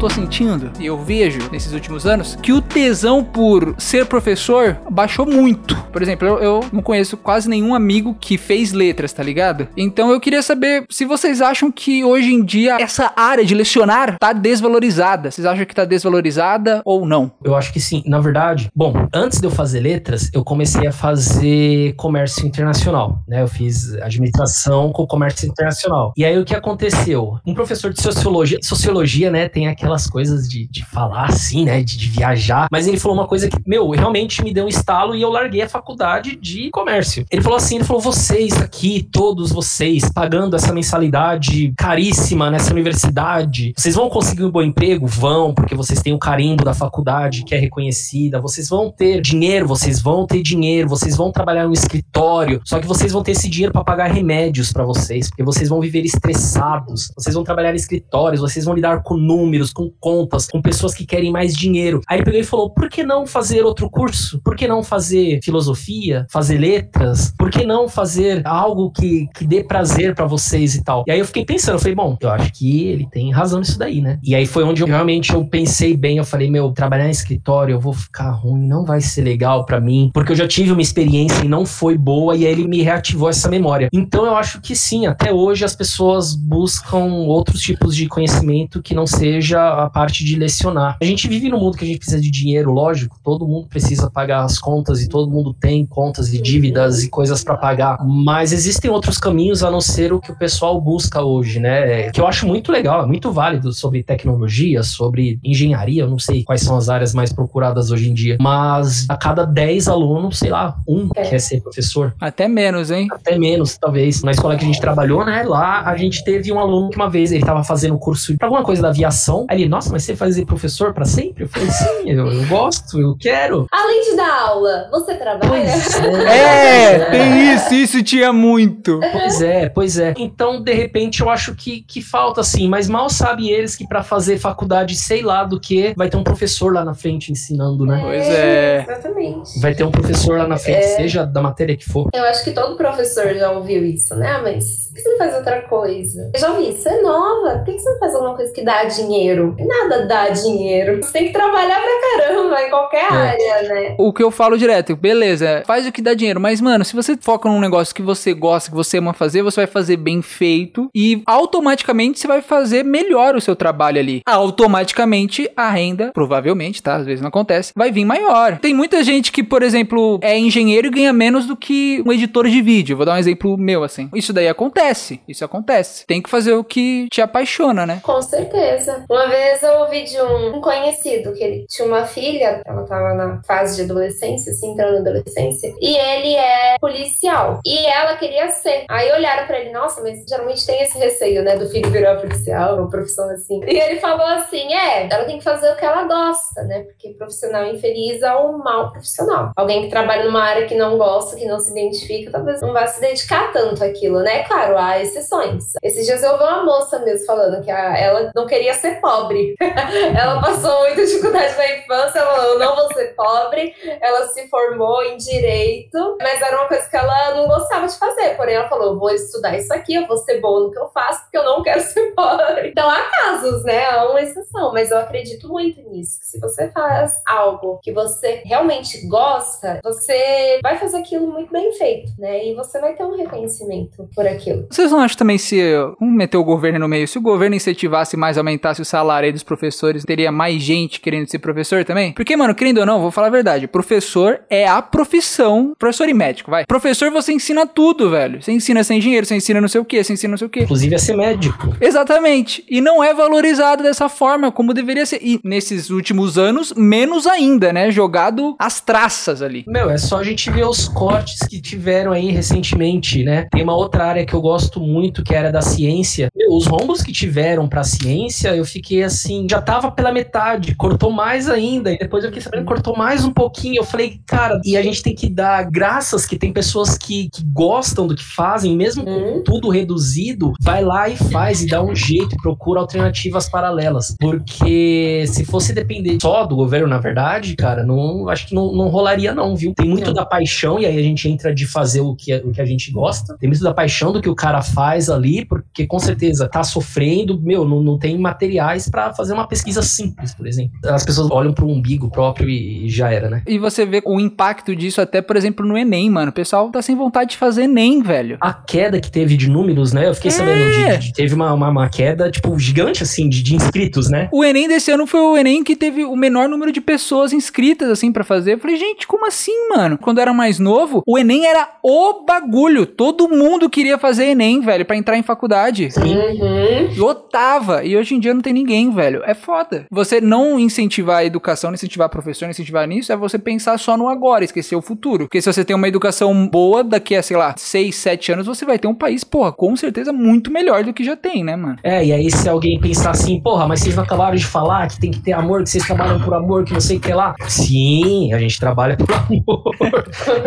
Tô 0.00 0.08
sentindo, 0.08 0.70
e 0.80 0.86
eu 0.86 0.96
vejo 0.96 1.50
nesses 1.52 1.74
últimos 1.74 2.06
anos, 2.06 2.34
que 2.42 2.54
o 2.54 2.62
tesão 2.62 3.22
por 3.22 3.74
ser 3.76 4.06
professor 4.06 4.78
baixou 4.90 5.26
muito. 5.26 5.76
Por 5.92 6.00
exemplo, 6.00 6.26
eu, 6.26 6.38
eu 6.38 6.60
não 6.72 6.80
conheço 6.80 7.18
quase 7.18 7.50
nenhum 7.50 7.74
amigo 7.74 8.16
que 8.18 8.38
fez 8.38 8.72
letras, 8.72 9.12
tá 9.12 9.22
ligado? 9.22 9.68
Então 9.76 10.10
eu 10.10 10.18
queria 10.18 10.40
saber 10.40 10.86
se 10.88 11.04
vocês 11.04 11.42
acham 11.42 11.70
que 11.70 12.02
hoje 12.02 12.32
em 12.32 12.42
dia 12.42 12.78
essa 12.80 13.12
área 13.14 13.44
de 13.44 13.54
lecionar 13.54 14.16
tá 14.18 14.32
desvalorizada. 14.32 15.30
Vocês 15.30 15.46
acham 15.46 15.66
que 15.66 15.74
tá 15.74 15.84
desvalorizada 15.84 16.80
ou 16.82 17.06
não? 17.06 17.30
Eu 17.44 17.54
acho 17.54 17.70
que 17.70 17.80
sim. 17.80 18.02
Na 18.06 18.20
verdade, 18.20 18.70
bom, 18.74 18.94
antes 19.12 19.38
de 19.38 19.46
eu 19.46 19.50
fazer 19.50 19.80
letras, 19.80 20.30
eu 20.32 20.42
comecei 20.42 20.86
a 20.86 20.92
fazer 20.92 21.92
comércio 21.96 22.46
internacional, 22.46 23.22
né? 23.28 23.42
Eu 23.42 23.48
fiz 23.48 23.92
administração 23.96 24.92
com 24.92 25.06
comércio 25.06 25.46
internacional. 25.46 26.14
E 26.16 26.24
aí 26.24 26.38
o 26.38 26.44
que 26.44 26.54
aconteceu? 26.54 27.38
Um 27.46 27.52
professor 27.52 27.92
de 27.92 28.00
sociologia, 28.00 28.58
sociologia, 28.62 29.30
né, 29.30 29.46
tem 29.46 29.68
aquelas 29.90 30.06
coisas 30.06 30.48
de, 30.48 30.68
de 30.68 30.84
falar 30.84 31.26
assim, 31.26 31.64
né, 31.64 31.82
de, 31.82 31.96
de 31.96 32.08
viajar, 32.08 32.68
mas 32.70 32.86
ele 32.86 32.98
falou 32.98 33.16
uma 33.16 33.26
coisa 33.26 33.48
que, 33.48 33.56
meu, 33.66 33.90
realmente 33.90 34.42
me 34.42 34.52
deu 34.52 34.66
um 34.66 34.68
estalo 34.68 35.14
e 35.14 35.22
eu 35.22 35.30
larguei 35.30 35.62
a 35.62 35.68
faculdade 35.68 36.36
de 36.36 36.70
comércio. 36.70 37.26
Ele 37.30 37.42
falou 37.42 37.56
assim, 37.56 37.76
ele 37.76 37.84
falou, 37.84 38.00
vocês 38.00 38.52
aqui, 38.60 39.08
todos 39.10 39.50
vocês, 39.50 40.08
pagando 40.10 40.54
essa 40.54 40.72
mensalidade 40.72 41.72
caríssima 41.76 42.50
nessa 42.50 42.72
universidade, 42.72 43.72
vocês 43.76 43.94
vão 43.94 44.08
conseguir 44.08 44.44
um 44.44 44.50
bom 44.50 44.62
emprego? 44.62 45.06
Vão, 45.06 45.52
porque 45.52 45.74
vocês 45.74 46.00
têm 46.00 46.14
o 46.14 46.18
carimbo 46.18 46.64
da 46.64 46.74
faculdade 46.74 47.44
que 47.44 47.54
é 47.54 47.58
reconhecida, 47.58 48.40
vocês 48.40 48.68
vão 48.68 48.90
ter 48.90 49.20
dinheiro, 49.20 49.66
vocês 49.66 50.00
vão 50.00 50.26
ter 50.26 50.42
dinheiro, 50.42 50.88
vocês 50.88 51.16
vão 51.16 51.32
trabalhar 51.32 51.66
no 51.66 51.72
escritório, 51.72 52.60
só 52.64 52.78
que 52.78 52.86
vocês 52.86 53.12
vão 53.12 53.22
ter 53.22 53.32
esse 53.32 53.48
dinheiro 53.48 53.72
para 53.72 53.84
pagar 53.84 54.10
remédios 54.10 54.72
para 54.72 54.84
vocês, 54.84 55.28
porque 55.28 55.42
vocês 55.42 55.68
vão 55.68 55.80
viver 55.80 56.04
estressados, 56.04 57.10
vocês 57.16 57.34
vão 57.34 57.42
trabalhar 57.42 57.72
em 57.72 57.76
escritórios, 57.76 58.40
vocês 58.40 58.64
vão 58.64 58.74
lidar 58.74 59.02
com 59.02 59.16
números, 59.16 59.72
com 59.80 59.90
contas, 59.98 60.46
com 60.46 60.60
pessoas 60.60 60.94
que 60.94 61.06
querem 61.06 61.32
mais 61.32 61.54
dinheiro. 61.54 62.00
Aí 62.06 62.18
ele 62.18 62.24
pegou 62.24 62.40
e 62.40 62.44
falou: 62.44 62.70
por 62.70 62.88
que 62.90 63.02
não 63.02 63.26
fazer 63.26 63.64
outro 63.64 63.88
curso? 63.88 64.40
Por 64.44 64.54
que 64.54 64.68
não 64.68 64.82
fazer 64.82 65.40
filosofia, 65.42 66.26
fazer 66.28 66.58
letras? 66.58 67.32
Por 67.38 67.50
que 67.50 67.64
não 67.64 67.88
fazer 67.88 68.42
algo 68.44 68.90
que, 68.90 69.26
que 69.34 69.46
dê 69.46 69.64
prazer 69.64 70.14
para 70.14 70.26
vocês 70.26 70.74
e 70.74 70.84
tal? 70.84 71.04
E 71.06 71.12
aí 71.12 71.18
eu 71.18 71.24
fiquei 71.24 71.44
pensando, 71.44 71.76
eu 71.76 71.78
falei, 71.78 71.94
bom, 71.94 72.16
eu 72.20 72.30
acho 72.30 72.52
que 72.52 72.88
ele 72.88 73.08
tem 73.10 73.30
razão 73.30 73.60
nisso 73.60 73.78
daí, 73.78 74.00
né? 74.00 74.18
E 74.22 74.34
aí 74.34 74.46
foi 74.46 74.64
onde 74.64 74.82
eu 74.82 74.86
realmente 74.86 75.32
eu 75.32 75.44
pensei 75.44 75.96
bem, 75.96 76.18
eu 76.18 76.24
falei, 76.24 76.50
meu, 76.50 76.72
trabalhar 76.72 77.06
em 77.06 77.10
escritório, 77.10 77.74
eu 77.74 77.80
vou 77.80 77.92
ficar 77.92 78.30
ruim, 78.30 78.66
não 78.66 78.84
vai 78.84 79.00
ser 79.00 79.22
legal 79.22 79.64
para 79.64 79.80
mim, 79.80 80.10
porque 80.12 80.32
eu 80.32 80.36
já 80.36 80.46
tive 80.46 80.72
uma 80.72 80.82
experiência 80.82 81.44
e 81.44 81.48
não 81.48 81.64
foi 81.64 81.96
boa 81.96 82.36
e 82.36 82.46
aí 82.46 82.52
ele 82.52 82.68
me 82.68 82.82
reativou 82.82 83.28
essa 83.28 83.48
memória. 83.48 83.88
Então 83.92 84.26
eu 84.26 84.36
acho 84.36 84.60
que 84.60 84.76
sim, 84.76 85.06
até 85.06 85.32
hoje 85.32 85.64
as 85.64 85.74
pessoas 85.74 86.34
buscam 86.34 87.06
outros 87.26 87.60
tipos 87.60 87.94
de 87.94 88.06
conhecimento 88.06 88.82
que 88.82 88.94
não 88.94 89.06
seja 89.06 89.69
a 89.72 89.90
parte 89.90 90.24
de 90.24 90.36
lecionar. 90.36 90.96
A 91.00 91.04
gente 91.04 91.28
vive 91.28 91.48
num 91.48 91.58
mundo 91.58 91.76
que 91.76 91.84
a 91.84 91.86
gente 91.86 91.98
precisa 91.98 92.20
de 92.20 92.30
dinheiro, 92.30 92.72
lógico, 92.72 93.18
todo 93.24 93.46
mundo 93.46 93.66
precisa 93.68 94.10
pagar 94.10 94.44
as 94.44 94.58
contas 94.58 95.02
e 95.02 95.08
todo 95.08 95.30
mundo 95.30 95.54
tem 95.54 95.84
contas 95.86 96.32
e 96.32 96.40
dívidas 96.40 97.02
e 97.04 97.08
coisas 97.08 97.42
para 97.44 97.56
pagar, 97.56 97.98
mas 98.04 98.52
existem 98.52 98.90
outros 98.90 99.18
caminhos 99.18 99.62
a 99.62 99.70
não 99.70 99.80
ser 99.80 100.12
o 100.12 100.20
que 100.20 100.32
o 100.32 100.36
pessoal 100.36 100.80
busca 100.80 101.22
hoje, 101.22 101.58
né? 101.60 102.10
Que 102.10 102.20
eu 102.20 102.26
acho 102.26 102.46
muito 102.46 102.70
legal, 102.72 103.02
é 103.02 103.06
muito 103.06 103.30
válido 103.32 103.72
sobre 103.72 104.02
tecnologia, 104.02 104.82
sobre 104.82 105.38
engenharia, 105.44 106.02
eu 106.02 106.08
não 106.10 106.18
sei 106.18 106.42
quais 106.44 106.62
são 106.62 106.76
as 106.76 106.88
áreas 106.88 107.14
mais 107.14 107.32
procuradas 107.32 107.90
hoje 107.90 108.10
em 108.10 108.14
dia, 108.14 108.36
mas 108.40 109.06
a 109.08 109.16
cada 109.16 109.44
10 109.44 109.88
alunos, 109.88 110.38
sei 110.38 110.50
lá, 110.50 110.76
um 110.86 111.08
É. 111.16 111.22
quer 111.22 111.38
ser 111.40 111.60
professor, 111.60 112.14
Até 112.20 112.48
menos, 112.48 112.90
hein? 112.90 113.08
até 113.10 113.38
menos, 113.38 113.76
talvez. 113.78 114.22
Na 114.22 114.30
escola 114.30 114.56
que 114.56 114.64
a 114.64 114.66
gente 114.66 114.80
trabalhou, 114.80 115.24
né, 115.24 115.42
lá 115.42 115.82
a 115.82 115.96
gente 115.96 116.22
teve 116.24 116.52
um 116.52 116.58
aluno 116.58 116.90
que 116.90 116.96
uma 116.96 117.08
vez 117.10 117.32
ele 117.32 117.44
tava 117.44 117.62
fazendo 117.64 117.98
curso 117.98 118.36
pra 118.36 118.46
alguma 118.48 118.62
coisa 118.64 118.82
da 118.82 118.88
aviação. 118.88 119.46
Aí 119.48 119.59
nossa, 119.68 119.90
mas 119.90 120.02
você 120.04 120.14
vai 120.14 120.30
ser 120.32 120.44
professor 120.44 120.92
pra 120.92 121.04
sempre? 121.04 121.44
Eu 121.44 121.48
falei, 121.48 121.68
sim, 121.70 122.10
eu, 122.10 122.26
eu 122.30 122.46
gosto, 122.46 123.00
eu 123.00 123.16
quero. 123.18 123.66
Além 123.70 124.10
de 124.10 124.16
dar 124.16 124.40
aula, 124.48 124.88
você 124.90 125.14
trabalha? 125.14 125.48
Pois 125.50 125.94
É, 126.26 127.10
tem 127.10 127.54
isso, 127.54 127.74
isso 127.74 128.02
tinha 128.02 128.32
muito. 128.32 129.00
Pois 129.12 129.42
é, 129.42 129.68
pois 129.68 129.98
é. 129.98 130.14
Então, 130.16 130.62
de 130.62 130.72
repente, 130.72 131.20
eu 131.20 131.30
acho 131.30 131.54
que, 131.54 131.82
que 131.82 132.00
falta, 132.02 132.40
assim, 132.40 132.68
mas 132.68 132.88
mal 132.88 133.08
sabe 133.10 133.50
eles 133.50 133.74
que 133.76 133.86
pra 133.86 134.02
fazer 134.02 134.38
faculdade, 134.38 134.96
sei 134.96 135.22
lá 135.22 135.44
do 135.44 135.58
que, 135.60 135.94
vai 135.96 136.08
ter 136.08 136.16
um 136.16 136.24
professor 136.24 136.72
lá 136.72 136.84
na 136.84 136.94
frente 136.94 137.32
ensinando, 137.32 137.84
né? 137.86 138.00
Pois 138.02 138.26
é. 138.26 138.84
Exatamente. 138.88 139.60
Vai 139.60 139.74
ter 139.74 139.84
um 139.84 139.90
professor 139.90 140.38
lá 140.38 140.46
na 140.46 140.56
frente, 140.56 140.78
É. 140.84 140.96
seja 140.96 141.24
da 141.24 141.40
matéria 141.42 141.76
que 141.76 141.84
for. 141.84 142.08
Eu 142.12 142.24
acho 142.24 142.44
que 142.44 142.52
todo 142.52 142.76
professor 142.76 143.34
já 143.34 143.50
ouviu 143.50 143.84
isso, 143.84 144.14
né? 144.14 144.40
Mas 144.42 144.89
por 144.90 144.94
que 144.96 145.02
você 145.02 145.08
não 145.08 145.18
faz 145.18 145.34
outra 145.36 145.62
coisa? 145.62 146.30
Eu 146.34 146.40
já 146.40 146.50
ouvi, 146.50 146.72
você 146.72 146.88
é 146.88 147.02
nova, 147.02 147.58
por 147.58 147.64
que 147.64 147.78
você 147.78 147.90
não 147.90 147.98
faz 147.98 148.14
alguma 148.14 148.34
coisa 148.36 148.52
que 148.52 148.62
dá 148.62 148.84
dinheiro? 148.84 149.56
Nada 149.58 150.06
dá 150.06 150.28
dinheiro. 150.30 151.02
Você 151.02 151.12
tem 151.12 151.26
que 151.26 151.32
trabalhar 151.32 151.80
pra 151.80 152.18
caramba 152.26 152.62
em 152.62 152.70
qualquer 152.70 153.04
É. 153.04 153.14
área, 153.14 153.62
né? 153.68 153.94
O 153.98 154.12
que 154.12 154.22
eu 154.22 154.30
falo 154.30 154.58
direto, 154.58 154.96
beleza, 154.96 155.62
faz 155.66 155.86
o 155.86 155.92
que 155.92 156.02
dá 156.02 156.14
dinheiro, 156.14 156.40
mas 156.40 156.60
mano, 156.60 156.84
se 156.84 156.94
você 156.94 157.16
foca 157.20 157.48
num 157.48 157.60
negócio 157.60 157.94
que 157.94 158.02
você 158.02 158.34
gosta, 158.34 158.70
que 158.70 158.76
você 158.76 158.98
ama 158.98 159.12
fazer, 159.12 159.42
você 159.42 159.60
vai 159.60 159.66
fazer 159.66 159.96
bem 159.96 160.20
feito 160.22 160.88
e 160.94 161.22
automaticamente 161.26 162.18
você 162.18 162.26
vai 162.26 162.42
fazer 162.42 162.84
melhor 162.84 163.36
o 163.36 163.40
seu 163.40 163.54
trabalho 163.54 163.98
ali. 163.98 164.22
Automaticamente 164.26 165.50
a 165.56 165.70
renda, 165.70 166.10
provavelmente, 166.12 166.82
tá? 166.82 166.96
Às 166.96 167.06
vezes 167.06 167.20
não 167.20 167.28
acontece, 167.28 167.72
vai 167.76 167.90
vir 167.90 168.04
maior. 168.04 168.58
Tem 168.58 168.74
muita 168.74 169.02
gente 169.02 169.30
que, 169.32 169.42
por 169.42 169.62
exemplo, 169.62 170.18
é 170.22 170.38
engenheiro 170.38 170.88
e 170.88 170.90
ganha 170.90 171.12
menos 171.12 171.46
do 171.46 171.56
que 171.56 172.02
um 172.06 172.12
editor 172.12 172.48
de 172.48 172.60
vídeo. 172.62 172.96
Vou 172.96 173.06
dar 173.06 173.14
um 173.14 173.18
exemplo 173.18 173.56
meu 173.56 173.82
assim. 173.84 174.08
Isso 174.14 174.32
daí 174.32 174.48
acontece. 174.48 174.80
Acontece, 174.90 175.20
isso 175.28 175.44
acontece. 175.44 176.06
Tem 176.06 176.20
que 176.20 176.28
fazer 176.28 176.52
o 176.54 176.64
que 176.64 177.08
te 177.08 177.20
apaixona, 177.20 177.86
né? 177.86 178.00
Com 178.02 178.20
certeza. 178.20 179.04
Uma 179.08 179.28
vez 179.28 179.62
eu 179.62 179.80
ouvi 179.80 180.04
de 180.04 180.20
um 180.20 180.60
conhecido 180.60 181.32
que 181.32 181.42
ele 181.42 181.66
tinha 181.68 181.86
uma 181.86 182.04
filha, 182.04 182.62
ela 182.64 182.84
tava 182.86 183.14
na 183.14 183.42
fase 183.44 183.76
de 183.76 183.82
adolescência, 183.82 184.52
assim, 184.52 184.72
entrando 184.72 184.94
na 184.94 185.10
adolescência, 185.10 185.72
e 185.80 185.96
ele 185.96 186.34
é 186.34 186.76
policial. 186.80 187.60
E 187.64 187.86
ela 187.86 188.16
queria 188.16 188.48
ser. 188.50 188.84
Aí 188.88 189.10
olharam 189.12 189.46
pra 189.46 189.60
ele, 189.60 189.72
nossa, 189.72 190.02
mas 190.02 190.24
geralmente 190.28 190.66
tem 190.66 190.82
esse 190.82 190.98
receio, 190.98 191.42
né, 191.42 191.56
do 191.56 191.68
filho 191.68 191.90
virar 191.90 192.16
policial, 192.16 192.76
uma 192.76 192.90
profissão 192.90 193.28
assim. 193.30 193.60
E 193.66 193.78
ele 193.78 194.00
falou 194.00 194.26
assim: 194.26 194.72
é, 194.72 195.08
ela 195.10 195.24
tem 195.24 195.38
que 195.38 195.44
fazer 195.44 195.72
o 195.72 195.76
que 195.76 195.84
ela 195.84 196.04
gosta, 196.04 196.62
né? 196.64 196.80
Porque 196.80 197.10
profissional 197.10 197.66
infeliz 197.66 198.22
é 198.22 198.34
um 198.36 198.58
mau 198.58 198.90
profissional. 198.90 199.52
Alguém 199.56 199.82
que 199.82 199.90
trabalha 199.90 200.24
numa 200.24 200.42
área 200.42 200.66
que 200.66 200.74
não 200.74 200.98
gosta, 200.98 201.36
que 201.36 201.46
não 201.46 201.58
se 201.58 201.70
identifica, 201.70 202.30
talvez 202.30 202.60
não 202.60 202.72
vá 202.72 202.86
se 202.86 203.00
dedicar 203.00 203.52
tanto 203.52 203.84
àquilo, 203.84 204.20
né? 204.20 204.42
Claro, 204.44 204.69
há 204.78 205.00
exceções. 205.00 205.72
Esses 205.82 206.06
dias 206.06 206.22
eu 206.22 206.36
vi 206.38 206.44
uma 206.44 206.64
moça 206.64 206.98
mesmo 207.00 207.26
falando 207.26 207.62
que 207.62 207.70
a, 207.70 207.96
ela 207.96 208.30
não 208.34 208.46
queria 208.46 208.74
ser 208.74 209.00
pobre. 209.00 209.54
ela 209.60 210.40
passou 210.40 210.80
muita 210.80 211.04
dificuldade 211.04 211.56
na 211.56 211.78
infância, 211.78 212.18
ela 212.18 212.34
falou, 212.34 212.52
eu 212.52 212.58
não 212.58 212.76
vou 212.76 212.92
ser 212.92 213.14
pobre. 213.14 213.74
Ela 214.00 214.26
se 214.28 214.48
formou 214.48 215.02
em 215.04 215.16
direito, 215.16 216.16
mas 216.20 216.40
era 216.40 216.56
uma 216.56 216.68
coisa 216.68 216.88
que 216.88 216.96
ela 216.96 217.34
não 217.34 217.46
gostava 217.46 217.86
de 217.86 217.98
fazer. 217.98 218.36
Porém, 218.36 218.54
ela 218.54 218.68
falou, 218.68 218.98
vou 218.98 219.10
estudar 219.10 219.56
isso 219.56 219.72
aqui, 219.72 219.94
eu 219.94 220.06
vou 220.06 220.16
ser 220.18 220.40
boa 220.40 220.60
no 220.60 220.70
que 220.70 220.78
eu 220.78 220.88
faço, 220.88 221.22
porque 221.22 221.38
eu 221.38 221.44
não 221.44 221.62
quero 221.62 221.80
ser 221.80 222.12
pobre. 222.14 222.68
Então 222.68 222.88
há 222.88 223.02
casos, 223.10 223.64
né? 223.64 223.86
Há 223.86 224.10
uma 224.10 224.20
exceção, 224.20 224.72
mas 224.72 224.90
eu 224.90 224.98
acredito 224.98 225.48
muito 225.48 225.80
nisso. 225.88 226.20
Que 226.20 226.26
se 226.26 226.40
você 226.40 226.70
faz 226.70 227.20
algo 227.26 227.78
que 227.82 227.92
você 227.92 228.42
realmente 228.44 229.06
gosta, 229.06 229.80
você 229.82 230.60
vai 230.62 230.78
fazer 230.78 230.98
aquilo 230.98 231.26
muito 231.26 231.52
bem 231.52 231.72
feito, 231.72 232.12
né? 232.18 232.46
E 232.46 232.54
você 232.54 232.80
vai 232.80 232.94
ter 232.94 233.04
um 233.04 233.16
reconhecimento 233.16 234.08
por 234.14 234.26
aquilo. 234.26 234.59
Vocês 234.70 234.90
não 234.90 235.00
acham 235.00 235.16
também 235.16 235.38
se 235.38 235.60
vamos 235.98 236.14
meter 236.14 236.36
o 236.36 236.44
governo 236.44 236.78
no 236.78 236.88
meio, 236.88 237.06
se 237.06 237.18
o 237.18 237.22
governo 237.22 237.56
incentivasse 237.56 238.16
mais, 238.16 238.38
aumentasse 238.38 238.82
o 238.82 238.84
salário 238.84 239.26
aí 239.26 239.32
dos 239.32 239.42
professores, 239.42 240.04
teria 240.04 240.32
mais 240.32 240.62
gente 240.62 241.00
querendo 241.00 241.28
ser 241.30 241.38
professor 241.38 241.84
também? 241.84 242.12
Porque, 242.12 242.36
mano, 242.36 242.54
querendo 242.54 242.78
ou 242.78 242.86
não, 242.86 243.00
vou 243.00 243.10
falar 243.10 243.28
a 243.28 243.30
verdade, 243.30 243.66
professor 243.66 244.40
é 244.48 244.66
a 244.66 244.82
profissão, 244.82 245.72
professor 245.78 246.08
e 246.08 246.14
médico, 246.14 246.50
vai. 246.50 246.64
Professor 246.66 247.10
você 247.10 247.32
ensina 247.32 247.66
tudo, 247.66 248.10
velho. 248.10 248.42
Você 248.42 248.52
ensina 248.52 248.82
sem 248.84 249.00
dinheiro, 249.00 249.26
você 249.26 249.34
ensina 249.34 249.60
não 249.60 249.68
sei 249.68 249.80
o 249.80 249.84
que, 249.84 250.02
você 250.02 250.12
ensina 250.12 250.32
não 250.32 250.38
sei 250.38 250.46
o 250.46 250.50
que. 250.50 250.60
Inclusive 250.60 250.94
a 250.94 250.98
ser 250.98 251.16
médico. 251.16 251.74
Exatamente. 251.80 252.64
E 252.68 252.80
não 252.80 253.02
é 253.02 253.14
valorizado 253.14 253.82
dessa 253.82 254.08
forma 254.08 254.52
como 254.52 254.74
deveria 254.74 255.06
ser. 255.06 255.20
E 255.22 255.40
nesses 255.44 255.90
últimos 255.90 256.38
anos, 256.38 256.72
menos 256.76 257.26
ainda, 257.26 257.72
né? 257.72 257.90
Jogado 257.90 258.54
as 258.58 258.80
traças 258.80 259.42
ali. 259.42 259.64
Meu, 259.66 259.90
é 259.90 259.98
só 259.98 260.18
a 260.18 260.22
gente 260.22 260.50
ver 260.50 260.66
os 260.66 260.88
cortes 260.88 261.46
que 261.48 261.60
tiveram 261.60 262.12
aí 262.12 262.30
recentemente, 262.30 263.22
né? 263.24 263.46
Tem 263.50 263.62
uma 263.62 263.74
outra 263.74 264.04
área 264.04 264.26
que 264.26 264.34
eu 264.34 264.40
gosto 264.40 264.49
muito, 264.80 265.22
que 265.22 265.34
era 265.34 265.50
da 265.52 265.60
ciência. 265.62 266.28
Os 266.50 266.66
rombos 266.66 267.02
que 267.02 267.12
tiveram 267.12 267.68
pra 267.68 267.84
ciência, 267.84 268.54
eu 268.56 268.64
fiquei 268.64 269.02
assim, 269.02 269.46
já 269.48 269.60
tava 269.60 269.90
pela 269.90 270.12
metade, 270.12 270.74
cortou 270.74 271.10
mais 271.10 271.48
ainda. 271.48 271.92
E 271.92 271.98
depois 271.98 272.24
eu 272.24 272.30
fiquei 272.30 272.42
sabendo, 272.42 272.64
cortou 272.64 272.96
mais 272.96 273.24
um 273.24 273.32
pouquinho. 273.32 273.76
Eu 273.76 273.84
falei, 273.84 274.20
cara, 274.26 274.60
e 274.64 274.76
a 274.76 274.82
gente 274.82 275.02
tem 275.02 275.14
que 275.14 275.28
dar 275.28 275.70
graças 275.70 276.26
que 276.26 276.36
tem 276.38 276.52
pessoas 276.52 276.96
que, 276.98 277.28
que 277.30 277.42
gostam 277.44 278.06
do 278.06 278.14
que 278.14 278.24
fazem, 278.24 278.76
mesmo 278.76 279.04
com 279.04 279.10
Hum. 279.20 279.42
tudo 279.44 279.68
reduzido, 279.68 280.52
vai 280.60 280.82
lá 280.82 281.08
e 281.08 281.16
faz 281.16 281.62
e 281.62 281.66
dá 281.66 281.82
um 281.82 281.94
jeito, 281.94 282.34
e 282.34 282.42
procura 282.42 282.80
alternativas 282.80 283.48
paralelas. 283.48 284.14
Porque 284.18 285.24
se 285.26 285.44
fosse 285.44 285.72
depender 285.72 286.18
só 286.20 286.44
do 286.46 286.56
governo, 286.56 286.86
na 286.88 286.98
verdade, 286.98 287.54
cara, 287.56 287.84
não 287.84 288.28
acho 288.28 288.48
que 288.48 288.54
não, 288.54 288.72
não 288.72 288.88
rolaria, 288.88 289.34
não, 289.34 289.54
viu? 289.54 289.74
Tem 289.74 289.88
muito 289.88 290.06
Não. 290.06 290.14
da 290.14 290.24
paixão, 290.24 290.78
e 290.78 290.86
aí 290.86 290.98
a 290.98 291.02
gente 291.02 291.28
entra 291.28 291.54
de 291.54 291.66
fazer 291.66 292.00
o 292.00 292.14
que, 292.14 292.34
o 292.36 292.50
que 292.50 292.60
a 292.60 292.64
gente 292.64 292.90
gosta. 292.90 293.36
Tem 293.38 293.48
muito 293.48 293.62
da 293.62 293.74
paixão 293.74 294.12
do 294.12 294.20
que 294.20 294.28
o 294.28 294.34
cara 294.40 294.62
faz 294.62 295.10
ali, 295.10 295.44
porque 295.44 295.86
com 295.86 295.98
certeza 295.98 296.48
tá 296.48 296.62
sofrendo, 296.62 297.38
meu, 297.40 297.64
não, 297.68 297.82
não 297.82 297.98
tem 297.98 298.16
materiais 298.18 298.88
pra 298.88 299.12
fazer 299.12 299.32
uma 299.34 299.46
pesquisa 299.46 299.82
simples, 299.82 300.34
por 300.34 300.46
exemplo. 300.46 300.72
As 300.86 301.04
pessoas 301.04 301.30
olham 301.30 301.52
pro 301.52 301.66
umbigo 301.68 302.10
próprio 302.10 302.48
e, 302.48 302.86
e 302.86 302.88
já 302.88 303.10
era, 303.12 303.28
né? 303.28 303.42
E 303.46 303.58
você 303.58 303.84
vê 303.84 304.02
o 304.04 304.18
impacto 304.20 304.74
disso 304.74 305.00
até, 305.00 305.20
por 305.20 305.36
exemplo, 305.36 305.66
no 305.66 305.76
Enem, 305.76 306.08
mano. 306.10 306.30
O 306.30 306.34
pessoal 306.34 306.70
tá 306.70 306.80
sem 306.82 306.96
vontade 306.96 307.30
de 307.30 307.36
fazer 307.36 307.64
Enem, 307.64 308.02
velho. 308.02 308.38
A 308.40 308.52
queda 308.52 309.00
que 309.00 309.10
teve 309.10 309.36
de 309.36 309.48
números, 309.48 309.92
né? 309.92 310.08
Eu 310.08 310.14
fiquei 310.14 310.30
É. 310.30 310.34
sabendo 310.34 310.70
de, 310.98 310.98
de- 311.08 311.12
teve 311.12 311.34
uma, 311.34 311.52
uma, 311.52 311.68
uma 311.68 311.88
queda, 311.88 312.30
tipo, 312.30 312.58
gigante, 312.58 313.02
assim, 313.02 313.28
de, 313.28 313.42
de 313.42 313.54
inscritos, 313.54 314.08
né? 314.08 314.28
O 314.32 314.44
Enem 314.44 314.68
desse 314.68 314.90
ano 314.90 315.06
foi 315.06 315.20
o 315.20 315.36
Enem 315.36 315.62
que 315.62 315.76
teve 315.76 316.04
o 316.04 316.16
menor 316.16 316.48
número 316.48 316.72
de 316.72 316.80
pessoas 316.80 317.32
inscritas, 317.32 317.88
assim, 317.90 318.10
pra 318.12 318.24
fazer. 318.24 318.54
Eu 318.54 318.58
falei, 318.58 318.76
gente, 318.76 319.06
como 319.06 319.26
assim, 319.26 319.68
mano? 319.68 319.98
Quando 319.98 320.18
eu 320.18 320.22
era 320.22 320.32
mais 320.32 320.58
novo, 320.58 321.02
o 321.06 321.18
Enem 321.18 321.46
era 321.46 321.68
o 321.82 322.24
bagulho. 322.24 322.86
Todo 322.86 323.28
mundo 323.28 323.68
queria 323.68 323.98
fazer 323.98 324.29
Enem, 324.30 324.60
velho, 324.60 324.84
pra 324.84 324.96
entrar 324.96 325.16
em 325.16 325.22
faculdade. 325.22 325.88
Uhum. 325.96 326.94
Lotava. 326.96 327.84
E 327.84 327.96
hoje 327.96 328.14
em 328.14 328.20
dia 328.20 328.34
não 328.34 328.40
tem 328.40 328.52
ninguém, 328.52 328.90
velho. 328.90 329.22
É 329.24 329.34
foda. 329.34 329.84
Você 329.90 330.20
não 330.20 330.58
incentivar 330.58 331.18
a 331.18 331.24
educação, 331.24 331.70
não 331.70 331.74
incentivar 331.74 332.06
a 332.06 332.08
professor, 332.08 332.44
não 332.46 332.50
incentivar 332.50 332.86
nisso, 332.86 333.12
é 333.12 333.16
você 333.16 333.38
pensar 333.38 333.78
só 333.78 333.96
no 333.96 334.08
agora, 334.08 334.44
esquecer 334.44 334.76
o 334.76 334.82
futuro. 334.82 335.24
Porque 335.24 335.40
se 335.40 335.52
você 335.52 335.64
tem 335.64 335.74
uma 335.76 335.88
educação 335.88 336.46
boa, 336.48 336.82
daqui 336.84 337.14
a, 337.16 337.22
sei 337.22 337.36
lá, 337.36 337.54
6, 337.56 337.94
7 337.94 338.32
anos, 338.32 338.46
você 338.46 338.64
vai 338.64 338.78
ter 338.78 338.88
um 338.88 338.94
país, 338.94 339.24
porra, 339.24 339.52
com 339.52 339.74
certeza 339.76 340.12
muito 340.12 340.50
melhor 340.52 340.84
do 340.84 340.92
que 340.92 341.04
já 341.04 341.16
tem, 341.16 341.44
né, 341.44 341.56
mano? 341.56 341.76
É, 341.82 342.04
e 342.04 342.12
aí 342.12 342.30
se 342.30 342.48
alguém 342.48 342.78
pensar 342.80 343.10
assim, 343.10 343.40
porra, 343.40 343.66
mas 343.66 343.80
vocês 343.80 343.94
não 343.96 344.04
acabaram 344.04 344.36
de 344.36 344.44
falar 344.46 344.88
que 344.88 345.00
tem 345.00 345.10
que 345.10 345.20
ter 345.20 345.32
amor, 345.32 345.62
que 345.62 345.70
vocês 345.70 345.84
trabalham 345.86 346.20
por 346.20 346.34
amor, 346.34 346.64
que 346.64 346.72
não 346.72 346.80
sei 346.80 346.96
o 346.96 347.00
que 347.00 347.12
lá. 347.12 347.34
Sim, 347.48 348.32
a 348.32 348.38
gente 348.38 348.58
trabalha 348.58 348.96
por 348.96 349.08
amor. 349.12 349.62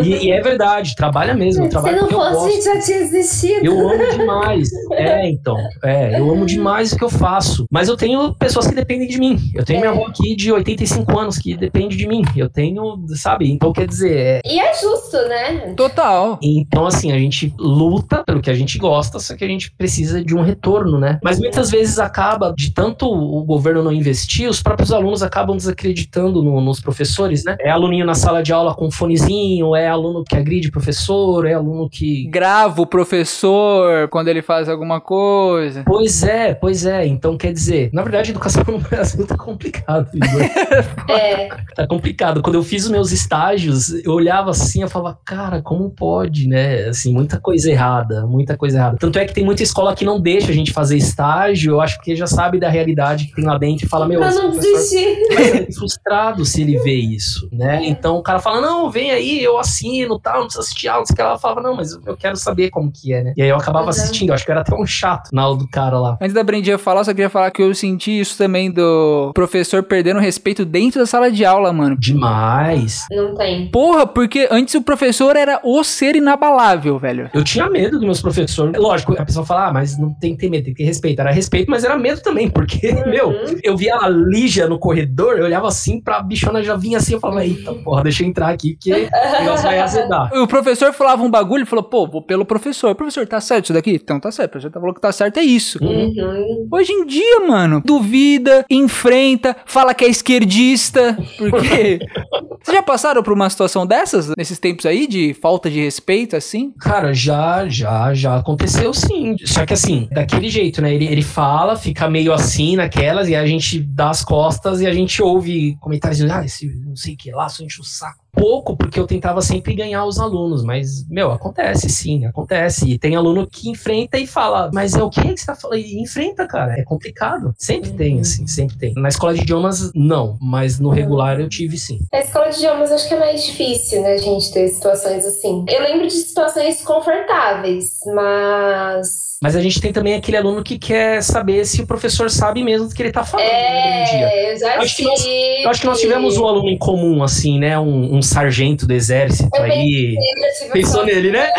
e, 0.04 0.28
e 0.28 0.32
é 0.32 0.42
verdade, 0.42 0.96
trabalha 0.96 1.34
mesmo, 1.34 1.66
eu 1.66 1.70
Se 1.72 1.76
não 1.92 2.10
fosse, 2.10 2.28
a 2.28 2.32
gosto. 2.34 2.52
gente 2.52 2.64
já 2.64 2.80
tinha 2.80 2.98
existido. 3.00 3.66
Eu 3.66 3.73
amo 3.90 4.10
demais. 4.18 4.70
É, 4.94 5.30
então. 5.30 5.58
É, 5.84 6.20
eu 6.20 6.30
amo 6.32 6.46
demais 6.46 6.92
o 6.94 6.98
que 6.98 7.04
eu 7.04 7.10
faço. 7.10 7.66
Mas 7.72 7.88
eu 7.90 7.98
tenho 7.98 8.34
pessoas 8.36 8.68
que 8.68 8.76
dependem 8.76 9.08
de 9.08 9.18
mim. 9.20 9.38
Eu 9.54 9.64
tenho 9.66 9.80
minha 9.80 9.92
avó 9.92 10.06
aqui 10.08 10.36
de 10.36 10.52
85 10.52 11.20
anos 11.20 11.38
que 11.38 11.56
depende 11.56 11.96
de 11.98 12.08
mim. 12.08 12.24
Eu 12.36 12.50
tenho, 12.50 13.04
sabe? 13.16 13.52
Então 13.52 13.72
quer 13.74 13.88
dizer, 13.88 14.16
é, 14.16 14.42
E 14.46 14.60
é 14.60 14.74
justo, 14.74 15.18
né? 15.28 15.74
Total. 15.76 16.40
então, 16.42 16.86
assim, 16.86 17.12
a 17.12 17.18
gente 17.18 17.54
luta 17.58 18.24
pelo 18.26 18.42
que 18.42 18.50
a 18.50 18.54
gente 18.54 18.78
gosta, 18.78 19.20
só 19.20 19.36
que 19.36 19.44
a 19.44 19.48
gente 19.48 19.72
precisa 19.76 20.24
de 20.24 20.36
um 20.36 20.42
retorno, 20.42 21.00
né? 21.00 21.20
Mas 21.24 21.40
muitas 21.40 21.70
vezes 21.72 22.00
acaba, 22.00 22.54
de 22.56 22.72
tanto 22.74 23.06
o 23.08 23.44
governo 23.44 23.84
não 23.84 23.92
investir, 23.92 24.50
os 24.50 24.62
próprios 24.62 24.92
alunos 24.92 25.24
acabam 25.24 25.56
desacreditando 25.58 26.42
no- 26.44 26.62
nos 26.62 26.80
professores, 26.80 27.44
né? 27.44 27.56
É 27.60 27.70
aluninho 27.70 28.06
na 28.06 28.14
sala 28.16 28.42
de 28.44 28.52
aula 28.54 28.74
com 28.74 28.88
um 28.88 28.92
fonezinho, 28.92 29.76
é 29.76 29.88
aluno 29.88 30.24
que 30.24 30.36
agride 30.36 30.72
professor, 30.72 31.46
é 31.46 31.54
aluno 31.54 31.90
que. 31.90 32.28
Grava 32.30 32.82
o 32.82 32.86
professor 32.86 33.63
quando 34.10 34.28
ele 34.28 34.42
faz 34.42 34.70
alguma 34.70 35.00
coisa. 35.00 35.84
Pois 35.86 36.24
é, 36.24 36.54
pois 36.54 36.86
é. 36.86 37.06
Então, 37.06 37.38
quer 37.38 37.54
dizer, 37.54 37.90
na 37.94 38.02
verdade, 38.02 38.30
a 38.30 38.32
educação 38.32 38.64
no 38.68 38.80
Brasil 38.80 39.26
tá 39.26 39.38
complicado. 39.38 40.10
É. 41.10 41.50
Tá 41.76 41.86
complicado. 41.86 42.42
Quando 42.42 42.56
eu 42.56 42.64
fiz 42.64 42.86
os 42.86 42.92
meus 42.92 43.12
estágios, 43.12 43.94
eu 44.06 44.14
olhava 44.14 44.52
assim, 44.52 44.82
eu 44.82 44.90
falava, 44.90 45.20
cara, 45.24 45.62
como 45.62 45.90
pode, 45.90 46.48
né? 46.48 46.86
Assim, 46.86 47.14
muita 47.14 47.40
coisa 47.40 47.70
errada, 47.70 48.26
muita 48.26 48.58
coisa 48.58 48.78
errada. 48.78 48.98
Tanto 48.98 49.20
é 49.20 49.26
que 49.26 49.34
tem 49.34 49.44
muita 49.44 49.64
escola 49.64 49.96
que 49.96 50.06
não 50.06 50.20
deixa 50.20 50.52
a 50.52 50.54
gente 50.54 50.72
fazer 50.72 50.98
estágio, 50.98 51.74
eu 51.74 51.82
acho 51.82 52.02
que 52.02 52.16
já 52.16 52.28
sabe 52.28 52.60
da 52.60 52.70
realidade 52.70 53.28
que 53.28 53.36
tem 53.36 53.46
lá 53.46 53.58
dentro 53.58 53.86
e 53.86 53.90
fala, 53.90 54.08
meu, 54.08 54.24
esse 54.24 54.38
não 54.38 54.52
vai 54.52 54.76
ser 54.76 55.68
frustrado 55.74 56.46
se 56.46 56.62
ele 56.62 56.78
vê 56.80 56.96
isso, 56.96 57.48
né? 57.52 57.82
Então 57.86 58.18
o 58.18 58.24
cara 58.24 58.40
fala, 58.40 58.62
não, 58.62 58.90
vem 58.90 59.12
aí, 59.12 59.44
eu 59.44 59.58
assino, 59.58 60.20
tal, 60.20 60.36
não 60.36 60.44
precisa 60.46 60.62
assistir 60.62 60.88
aula, 60.88 61.02
não 61.02 61.06
sei 61.06 61.14
o 61.14 61.16
que 61.16 61.22
ela 61.22 61.38
falava, 61.38 61.62
não, 61.62 61.76
mas 61.76 61.94
eu 62.06 62.18
quero 62.18 62.36
saber 62.36 62.70
como 62.70 62.92
que 62.92 63.14
é, 63.14 63.24
né? 63.24 63.34
E 63.36 63.42
aí 63.42 63.50
eu 63.54 63.58
acabava 63.60 63.86
Uhum. 63.86 63.90
assistindo, 63.90 64.30
eu 64.30 64.36
acho 64.36 64.46
que 64.46 64.52
eu 64.52 64.54
era 64.54 64.62
até 64.62 64.76
um 64.76 64.86
chato 64.86 65.30
na 65.32 65.44
aula 65.44 65.58
do 65.58 65.68
cara 65.68 66.00
lá. 66.00 66.18
Antes 66.22 66.34
da 66.34 66.44
Brendinha 66.44 66.78
falar, 66.78 67.04
só 67.04 67.12
queria 67.12 67.30
falar 67.30 67.52
que 67.52 67.62
eu 67.62 67.74
senti 67.76 68.20
isso 68.20 68.38
também 68.38 68.72
do 68.72 69.32
professor 69.34 69.84
perdendo 69.84 70.20
respeito 70.20 70.66
dentro 70.66 71.00
da 71.00 71.06
sala 71.06 71.32
de 71.32 71.44
aula, 71.46 71.72
mano. 71.74 71.96
Demais. 71.98 73.06
Não 73.12 73.36
tem. 73.36 73.70
Porra, 73.70 74.06
porque 74.08 74.48
antes 74.52 74.76
o 74.76 74.82
professor 74.82 75.36
era 75.36 75.60
o 75.64 75.84
ser 75.84 76.16
inabalável, 76.16 76.98
velho. 77.00 77.30
Eu 77.34 77.44
tinha 77.44 77.70
medo 77.70 77.98
dos 77.98 78.06
meus 78.06 78.22
professores. 78.22 78.76
Lógico, 78.80 79.14
a 79.20 79.26
pessoa 79.26 79.46
fala, 79.46 79.68
ah, 79.68 79.74
mas 79.74 79.98
não 79.98 80.14
tem 80.14 80.34
que 80.34 80.40
ter 80.42 80.50
medo, 80.50 80.66
tem 80.66 80.74
que 80.74 80.84
ter 80.84 80.88
respeito. 80.88 81.20
Era 81.20 81.32
respeito, 81.32 81.70
mas 81.70 81.84
era 81.84 81.98
medo 81.98 82.22
também, 82.22 82.50
porque, 82.50 82.92
meu, 83.06 83.30
Uhum. 83.30 83.58
eu 83.64 83.76
via 83.78 83.96
a 83.96 84.10
Lígia 84.10 84.68
no 84.68 84.78
corredor, 84.80 85.38
eu 85.38 85.46
olhava 85.46 85.68
assim 85.68 86.00
pra 86.02 86.22
bichona 86.22 86.62
já 86.64 86.76
vinha 86.76 86.98
assim, 86.98 87.14
eu 87.14 87.20
falava, 87.20 87.46
eita 87.46 87.74
porra, 87.74 88.04
deixa 88.04 88.24
eu 88.24 88.28
entrar 88.28 88.50
aqui, 88.50 88.74
porque 88.76 88.92
o 88.92 88.96
negócio 89.44 89.66
vai 89.66 89.80
azedar. 89.80 90.32
O 90.34 90.48
professor 90.48 90.94
falava 90.94 91.24
um 91.24 91.30
bagulho 91.32 91.64
e 91.64 91.66
falou, 91.66 91.84
pô, 91.84 92.08
vou 92.08 92.22
pelo 92.22 92.46
professor. 92.46 92.96
Professor, 92.96 93.26
tá 93.34 93.42
certo 93.42 93.66
isso 93.66 93.74
daqui? 93.74 94.00
Então 94.04 94.20
tá 94.20 94.32
certo. 94.32 94.50
O 94.50 94.52
professor 94.52 94.72
falou 94.72 94.94
que 94.94 95.02
tá 95.02 95.12
certo, 95.12 95.38
é 95.38 95.44
isso. 95.44 95.80
Uhum. 95.84 96.68
Hoje 96.72 96.92
em 96.92 97.06
dia, 97.06 97.40
mano, 97.48 97.82
duvida, 97.84 98.64
enfrenta, 98.70 99.56
fala 99.66 99.94
que 99.94 100.06
é 100.06 100.08
esquerdista, 100.08 101.18
porque. 101.38 102.00
Vocês 102.64 102.78
já 102.78 102.84
passaram 102.84 103.22
por 103.22 103.34
uma 103.34 103.50
situação 103.50 103.86
dessas 103.86 104.32
nesses 104.38 104.58
tempos 104.58 104.86
aí, 104.86 105.06
de 105.06 105.34
falta 105.34 105.70
de 105.70 105.82
respeito, 105.82 106.36
assim? 106.36 106.72
Cara, 106.80 107.14
já, 107.14 107.68
já, 107.68 108.14
já 108.14 108.38
aconteceu 108.38 108.94
sim. 108.94 109.36
Só 109.44 109.66
que 109.66 109.74
assim, 109.74 110.08
daquele 110.12 110.50
jeito, 110.50 110.82
né? 110.82 110.94
Ele, 110.94 111.06
ele 111.06 111.22
fala, 111.22 111.76
fica 111.76 112.10
meio 112.10 112.32
assim 112.32 112.78
naquelas, 112.78 113.28
e 113.28 113.36
a 113.36 113.46
gente 113.46 113.80
dá 113.80 114.12
as 114.12 114.24
costas 114.24 114.80
e 114.80 114.88
a 114.88 114.94
gente 114.94 115.22
ouve 115.22 115.76
comentários 115.82 116.20
de, 116.20 116.32
ah, 116.32 116.46
esse 116.46 116.68
não 116.86 116.96
sei 116.96 117.16
o 117.16 117.18
que 117.18 117.32
lá, 117.32 117.50
só 117.50 117.64
enche 117.64 117.82
o 117.82 117.84
saco. 117.84 118.23
Pouco 118.34 118.76
porque 118.76 119.00
eu 119.00 119.08
tentava 119.08 119.42
sempre 119.42 119.76
ganhar 119.76 120.06
os 120.06 120.20
alunos, 120.20 120.64
mas, 120.64 121.08
meu, 121.08 121.32
acontece 121.32 121.90
sim, 121.90 122.26
acontece. 122.26 122.90
E 122.90 122.98
tem 122.98 123.16
aluno 123.16 123.48
que 123.48 123.70
enfrenta 123.70 124.18
e 124.18 124.26
fala, 124.28 124.70
mas 124.74 124.96
é 124.96 125.04
o 125.04 125.10
que 125.10 125.22
que 125.22 125.40
você 125.40 125.46
tá 125.46 125.56
falando? 125.56 125.80
E 125.80 126.02
enfrenta, 126.02 126.48
cara, 126.48 126.74
é 126.78 126.84
complicado. 126.84 127.54
Sempre 127.58 127.92
uhum. 127.92 127.96
tem, 127.96 128.20
assim, 128.20 128.48
sempre 128.48 128.78
tem. 128.78 128.94
Na 128.96 129.10
escola 129.10 129.34
de 129.34 129.42
idiomas, 129.42 129.92
não, 129.94 130.38
mas 130.42 130.80
no 130.80 130.90
regular 130.90 131.40
eu 131.40 131.48
tive 131.48 131.78
sim. 131.78 132.00
A 132.12 132.20
escola 132.20 132.50
de 132.50 132.58
idiomas 132.58 132.92
acho 132.92 133.08
que 133.08 133.14
é 133.14 133.20
mais 133.20 133.44
difícil, 133.46 134.02
né, 134.02 134.18
gente 134.18 134.52
ter 134.52 134.68
situações 134.70 135.26
assim. 135.26 135.66
Eu 135.70 135.82
lembro 135.82 136.08
de 136.08 136.14
situações 136.14 136.82
confortáveis, 136.84 138.00
mas 138.14 139.23
mas 139.44 139.58
a 139.58 139.62
gente 139.62 139.82
tem 139.82 139.92
também 139.92 140.14
aquele 140.14 140.38
aluno 140.38 140.64
que 140.64 140.80
quer 140.80 141.22
saber 141.22 141.66
se 141.66 141.82
o 141.82 141.86
professor 141.86 142.30
sabe 142.30 142.64
mesmo 142.64 142.88
do 142.88 142.96
que 142.96 143.02
ele 143.02 143.10
está 143.10 143.26
falando. 143.26 143.46
É, 143.46 144.04
dia. 144.06 144.52
eu 144.52 144.58
já 144.58 144.80
acho 144.80 144.96
que, 144.96 145.04
nós, 145.04 145.26
eu 145.26 145.70
acho 145.70 145.82
que 145.82 145.86
nós 145.86 146.00
tivemos 146.00 146.38
um 146.38 146.48
aluno 146.48 146.70
em 146.70 146.78
comum, 146.78 147.22
assim, 147.22 147.60
né? 147.60 147.78
Um, 147.78 148.16
um 148.16 148.22
sargento 148.22 148.88
do 148.88 148.94
exército 148.94 149.50
eu 149.54 149.64
aí. 149.64 150.16
Pensei, 150.42 150.70
Pensou 150.70 151.06
nele, 151.06 151.32
né? 151.32 151.52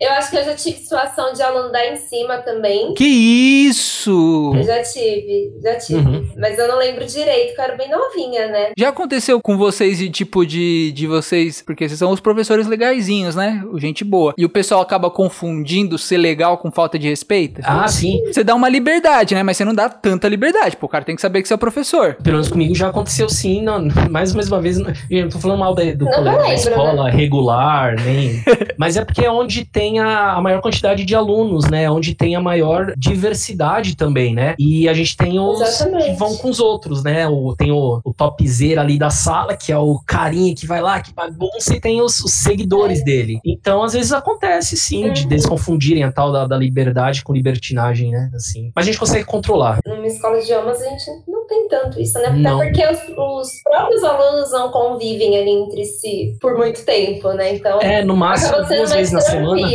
Eu 0.00 0.10
acho 0.10 0.30
que 0.30 0.36
eu 0.38 0.44
já 0.44 0.54
tive 0.54 0.78
situação 0.78 1.32
de 1.32 1.40
aluno 1.40 1.70
dar 1.70 1.86
em 1.86 1.96
cima 1.96 2.38
também. 2.38 2.94
Que 2.94 3.04
isso! 3.04 4.52
Eu 4.56 4.64
já 4.64 4.82
tive, 4.82 5.52
já 5.62 5.76
tive. 5.76 6.00
Uhum. 6.00 6.28
Mas 6.36 6.58
eu 6.58 6.66
não 6.66 6.78
lembro 6.78 7.06
direito, 7.06 7.48
porque 7.48 7.60
eu 7.60 7.64
era 7.64 7.76
bem 7.76 7.88
novinha, 7.88 8.48
né? 8.48 8.72
Já 8.76 8.88
aconteceu 8.88 9.40
com 9.40 9.56
vocês 9.56 9.98
de 9.98 10.10
tipo 10.10 10.44
de, 10.44 10.90
de 10.90 11.06
vocês, 11.06 11.62
porque 11.62 11.88
vocês 11.88 12.00
são 12.00 12.10
os 12.10 12.18
professores 12.18 12.66
legaisinhos, 12.66 13.36
né? 13.36 13.62
Gente 13.76 14.02
boa. 14.02 14.34
E 14.36 14.44
o 14.44 14.48
pessoal 14.48 14.80
acaba 14.80 15.08
confundindo 15.08 15.96
ser 15.96 16.16
legal 16.16 16.58
com 16.58 16.71
falta 16.72 16.98
de 16.98 17.08
respeito? 17.08 17.60
Ah, 17.64 17.86
sim. 17.88 18.20
Você 18.26 18.42
dá 18.42 18.54
uma 18.54 18.68
liberdade, 18.68 19.34
né? 19.34 19.42
Mas 19.42 19.56
você 19.56 19.64
não 19.64 19.74
dá 19.74 19.88
tanta 19.88 20.28
liberdade. 20.28 20.76
Pô, 20.76 20.86
o 20.86 20.88
cara 20.88 21.04
tem 21.04 21.14
que 21.14 21.22
saber 21.22 21.42
que 21.42 21.48
você 21.48 21.54
é 21.54 21.56
o 21.56 21.58
professor. 21.58 22.14
Pelo 22.22 22.36
menos 22.36 22.48
comigo 22.48 22.74
já 22.74 22.88
aconteceu 22.88 23.28
sim. 23.28 23.62
Não, 23.62 23.88
mais, 24.10 24.34
mais 24.34 24.48
uma 24.48 24.60
vez, 24.60 24.78
eu 24.78 25.22
não 25.22 25.28
tô 25.28 25.38
falando 25.38 25.58
mal 25.58 25.74
da, 25.74 25.84
do 25.92 26.06
colégio, 26.06 26.38
da 26.38 26.48
né? 26.48 26.54
escola 26.54 27.04
né? 27.04 27.10
regular, 27.10 27.96
nem. 28.00 28.42
Mas 28.76 28.96
é 28.96 29.04
porque 29.04 29.24
é 29.24 29.30
onde 29.30 29.64
tem 29.64 30.00
a, 30.00 30.32
a, 30.32 30.40
maior 30.40 30.60
quantidade 30.60 31.04
de 31.04 31.14
alunos, 31.14 31.68
né? 31.68 31.90
Onde 31.90 32.14
tem 32.14 32.34
a 32.34 32.40
maior 32.40 32.92
diversidade 32.96 33.96
também, 33.96 34.34
né? 34.34 34.54
E 34.58 34.88
a 34.88 34.94
gente 34.94 35.16
tem 35.16 35.38
os 35.38 35.60
Exatamente. 35.60 36.10
que 36.10 36.12
vão 36.16 36.36
com 36.36 36.50
os 36.50 36.60
outros, 36.60 37.02
né? 37.02 37.28
O, 37.28 37.54
tem 37.56 37.70
o, 37.70 38.00
o 38.04 38.12
topzera 38.14 38.80
ali 38.80 38.98
da 38.98 39.10
sala, 39.10 39.56
que 39.56 39.72
é 39.72 39.78
o 39.78 40.00
carinha 40.06 40.54
que 40.54 40.66
vai 40.66 40.80
lá, 40.80 41.00
que 41.00 41.12
bagunça, 41.12 41.74
e 41.74 41.80
tem 41.80 42.00
os, 42.00 42.20
os 42.20 42.32
seguidores 42.32 43.00
é. 43.00 43.04
dele. 43.04 43.40
Então, 43.44 43.82
às 43.82 43.92
vezes 43.92 44.12
acontece 44.12 44.76
sim, 44.76 45.06
uhum. 45.06 45.12
de 45.12 45.26
eles 45.26 45.46
confundirem 45.46 46.04
a 46.04 46.12
tal 46.12 46.32
da, 46.32 46.46
da 46.46 46.56
liberdade 46.62 47.22
com 47.22 47.32
libertinagem, 47.32 48.10
né? 48.10 48.30
Assim. 48.34 48.72
Mas 48.74 48.84
a 48.84 48.86
gente 48.86 48.98
consegue 48.98 49.24
controlar. 49.24 49.80
Numa 49.86 50.06
escola 50.06 50.38
de 50.38 50.44
idiomas 50.44 50.80
a 50.80 50.88
gente 50.88 51.04
não 51.28 51.46
tem 51.46 51.68
tanto 51.68 52.00
isso, 52.00 52.18
né? 52.18 52.26
Até 52.26 52.64
porque 52.64 52.86
os, 52.86 52.98
os, 53.16 53.62
próprios 53.62 54.04
alunos 54.04 54.50
não 54.52 54.70
convivem 54.70 55.38
ali 55.38 55.50
entre 55.50 55.84
si 55.84 56.36
por 56.40 56.56
muito 56.56 56.84
tempo, 56.84 57.32
né? 57.32 57.54
Então. 57.54 57.80
É, 57.80 58.02
no 58.04 58.16
máximo 58.16 58.64
duas 58.64 58.92
vezes 58.92 59.12
na 59.12 59.20
semana. 59.20 59.72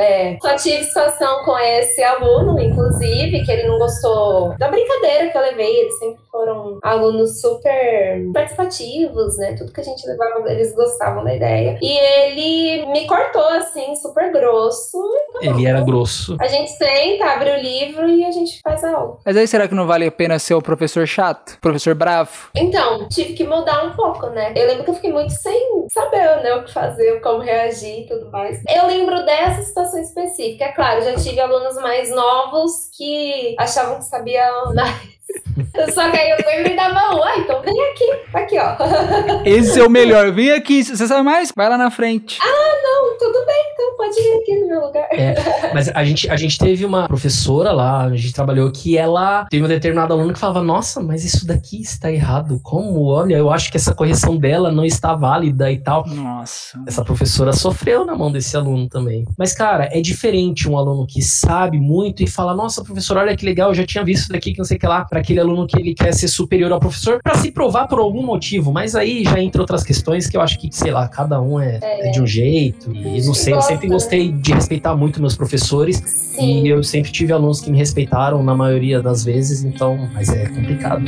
É. 0.00 0.38
Só 0.40 0.56
tive 0.56 0.84
situação 0.84 1.44
com 1.44 1.58
esse 1.58 2.02
aluno, 2.02 2.58
inclusive, 2.60 3.44
que 3.44 3.50
ele 3.50 3.68
não 3.68 3.78
gostou 3.78 4.56
da 4.58 4.68
brincadeira 4.68 5.30
que 5.30 5.38
eu 5.38 5.42
levei. 5.42 5.80
Eles 5.80 5.98
sempre 5.98 6.22
foram 6.30 6.78
alunos 6.82 7.40
super 7.40 8.32
participativos, 8.32 9.36
né? 9.38 9.54
Tudo 9.56 9.72
que 9.72 9.80
a 9.80 9.84
gente 9.84 10.06
levava, 10.06 10.50
eles 10.50 10.74
gostavam 10.74 11.24
da 11.24 11.34
ideia. 11.34 11.78
E 11.82 11.98
ele 11.98 12.86
me 12.86 13.06
cortou, 13.06 13.48
assim, 13.50 13.94
super 13.96 14.32
grosso. 14.32 14.98
Tá 15.32 15.40
ele 15.42 15.66
era 15.66 15.80
grosso 15.80 16.27
isso. 16.28 16.36
A 16.40 16.46
gente 16.46 16.70
senta, 16.72 17.24
abre 17.24 17.50
o 17.50 17.56
livro 17.56 18.08
e 18.08 18.24
a 18.24 18.30
gente 18.30 18.60
faz 18.60 18.84
a 18.84 18.94
aula. 18.94 19.18
Mas 19.24 19.36
aí 19.36 19.46
será 19.46 19.66
que 19.66 19.74
não 19.74 19.86
vale 19.86 20.06
a 20.06 20.12
pena 20.12 20.38
ser 20.38 20.54
o 20.54 20.62
professor 20.62 21.06
chato? 21.06 21.58
Professor 21.60 21.94
bravo? 21.94 22.30
Então, 22.54 23.08
tive 23.08 23.34
que 23.34 23.44
mudar 23.44 23.84
um 23.84 23.92
pouco, 23.92 24.26
né? 24.28 24.52
Eu 24.54 24.66
lembro 24.66 24.84
que 24.84 24.90
eu 24.90 24.94
fiquei 24.94 25.12
muito 25.12 25.32
sem 25.32 25.86
saber, 25.90 26.42
né, 26.42 26.54
o 26.54 26.64
que 26.64 26.72
fazer, 26.72 27.20
como 27.20 27.40
reagir 27.40 28.00
e 28.00 28.06
tudo 28.06 28.30
mais. 28.30 28.62
Eu 28.68 28.86
lembro 28.86 29.24
dessa 29.24 29.62
situação 29.62 30.00
específica. 30.00 30.66
É 30.66 30.72
claro, 30.72 31.02
já 31.02 31.14
tive 31.14 31.40
alunos 31.40 31.76
mais 31.76 32.10
novos 32.10 32.90
que 32.96 33.54
achavam 33.58 33.98
que 33.98 34.04
sabiam 34.04 34.74
mais. 34.74 35.17
Só 35.92 36.10
que 36.10 36.16
aí 36.16 36.30
eu 36.30 36.36
sempre 36.36 36.74
dava 36.74 37.16
um, 37.16 37.22
ah, 37.22 37.38
então 37.38 37.60
vem 37.62 37.80
aqui, 37.90 38.04
aqui, 38.34 38.58
ó. 38.58 38.76
Esse 39.44 39.80
é 39.80 39.84
o 39.84 39.90
melhor. 39.90 40.32
Vem 40.32 40.52
aqui, 40.52 40.84
você 40.84 41.06
sabe 41.06 41.22
mais? 41.22 41.52
Vai 41.54 41.68
lá 41.68 41.76
na 41.76 41.90
frente. 41.90 42.38
Ah, 42.40 42.74
não, 42.82 43.18
tudo 43.18 43.44
bem, 43.46 43.64
então 43.72 43.96
pode 43.96 44.14
vir 44.14 44.40
aqui 44.40 44.60
no 44.60 44.68
meu 44.68 44.80
lugar. 44.86 45.08
É, 45.10 45.34
mas 45.74 45.88
a 45.88 46.04
gente, 46.04 46.30
a 46.30 46.36
gente 46.36 46.58
teve 46.58 46.84
uma 46.84 47.06
professora 47.08 47.72
lá, 47.72 48.04
a 48.04 48.16
gente 48.16 48.32
trabalhou 48.32 48.70
que 48.70 48.96
ela 48.96 49.46
teve 49.50 49.62
uma 49.62 49.68
determinada 49.68 50.14
aluna 50.14 50.32
que 50.32 50.38
falava, 50.38 50.62
nossa, 50.62 51.00
mas 51.00 51.24
isso 51.24 51.46
daqui 51.46 51.80
está 51.80 52.10
errado. 52.10 52.60
Como? 52.62 53.06
Olha, 53.06 53.36
eu 53.36 53.50
acho 53.50 53.70
que 53.70 53.76
essa 53.76 53.94
correção 53.94 54.36
dela 54.36 54.70
não 54.70 54.84
está 54.84 55.14
válida 55.14 55.70
e 55.70 55.78
tal. 55.78 56.06
Nossa. 56.06 56.80
Essa 56.86 57.04
professora 57.04 57.52
sofreu 57.52 58.04
na 58.04 58.14
mão 58.14 58.30
desse 58.30 58.56
aluno 58.56 58.88
também. 58.88 59.26
Mas, 59.36 59.52
cara, 59.52 59.88
é 59.92 60.00
diferente 60.00 60.68
um 60.68 60.76
aluno 60.76 61.06
que 61.06 61.22
sabe 61.22 61.78
muito 61.80 62.22
e 62.22 62.26
fala, 62.26 62.54
nossa, 62.54 62.84
professor, 62.84 63.16
olha 63.16 63.36
que 63.36 63.44
legal, 63.44 63.70
eu 63.70 63.74
já 63.74 63.86
tinha 63.86 64.04
visto 64.04 64.28
daqui 64.28 64.52
que 64.52 64.58
não 64.58 64.64
sei 64.64 64.76
o 64.76 64.80
que 64.80 64.86
lá, 64.86 65.04
para 65.18 65.20
aquele 65.20 65.40
aluno 65.40 65.66
que 65.66 65.78
ele 65.78 65.94
quer 65.94 66.12
ser 66.14 66.28
superior 66.28 66.70
ao 66.72 66.80
professor 66.80 67.20
para 67.22 67.34
se 67.36 67.50
provar 67.50 67.88
por 67.88 67.98
algum 67.98 68.24
motivo. 68.24 68.72
Mas 68.72 68.94
aí 68.94 69.24
já 69.24 69.40
entra 69.40 69.60
outras 69.60 69.82
questões 69.82 70.28
que 70.28 70.36
eu 70.36 70.40
acho 70.40 70.58
que, 70.58 70.68
sei 70.72 70.90
lá, 70.90 71.08
cada 71.08 71.40
um 71.40 71.60
é, 71.60 71.78
é. 71.82 72.08
é 72.08 72.10
de 72.10 72.20
um 72.20 72.26
jeito. 72.26 72.92
E 72.94 73.20
não 73.22 73.34
sei, 73.34 73.54
eu 73.54 73.62
sempre 73.62 73.88
gostei 73.88 74.32
de 74.32 74.52
respeitar 74.52 74.94
muito 74.94 75.20
meus 75.20 75.36
professores. 75.36 76.02
Sim. 76.06 76.62
E 76.62 76.68
eu 76.68 76.82
sempre 76.82 77.10
tive 77.10 77.32
alunos 77.32 77.60
que 77.60 77.70
me 77.70 77.78
respeitaram 77.78 78.42
na 78.42 78.54
maioria 78.54 79.02
das 79.02 79.24
vezes, 79.24 79.64
então, 79.64 80.08
mas 80.14 80.28
é 80.28 80.46
complicado. 80.46 81.04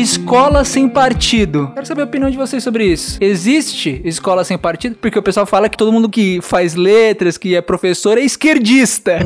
Escola 0.00 0.62
sem 0.62 0.88
partido. 0.88 1.70
Quero 1.72 1.86
saber 1.86 2.02
a 2.02 2.04
opinião 2.04 2.30
de 2.30 2.36
vocês 2.36 2.62
sobre 2.62 2.84
isso. 2.84 3.16
Existe 3.18 4.02
escola 4.04 4.44
sem 4.44 4.58
partido? 4.58 4.96
Porque 4.96 5.18
o 5.18 5.22
pessoal 5.22 5.46
fala 5.46 5.70
que 5.70 5.76
todo 5.76 5.90
mundo 5.90 6.08
que 6.08 6.38
faz 6.42 6.74
letras, 6.74 7.38
que 7.38 7.56
é 7.56 7.62
professor, 7.62 8.18
é 8.18 8.20
esquerdista. 8.20 9.18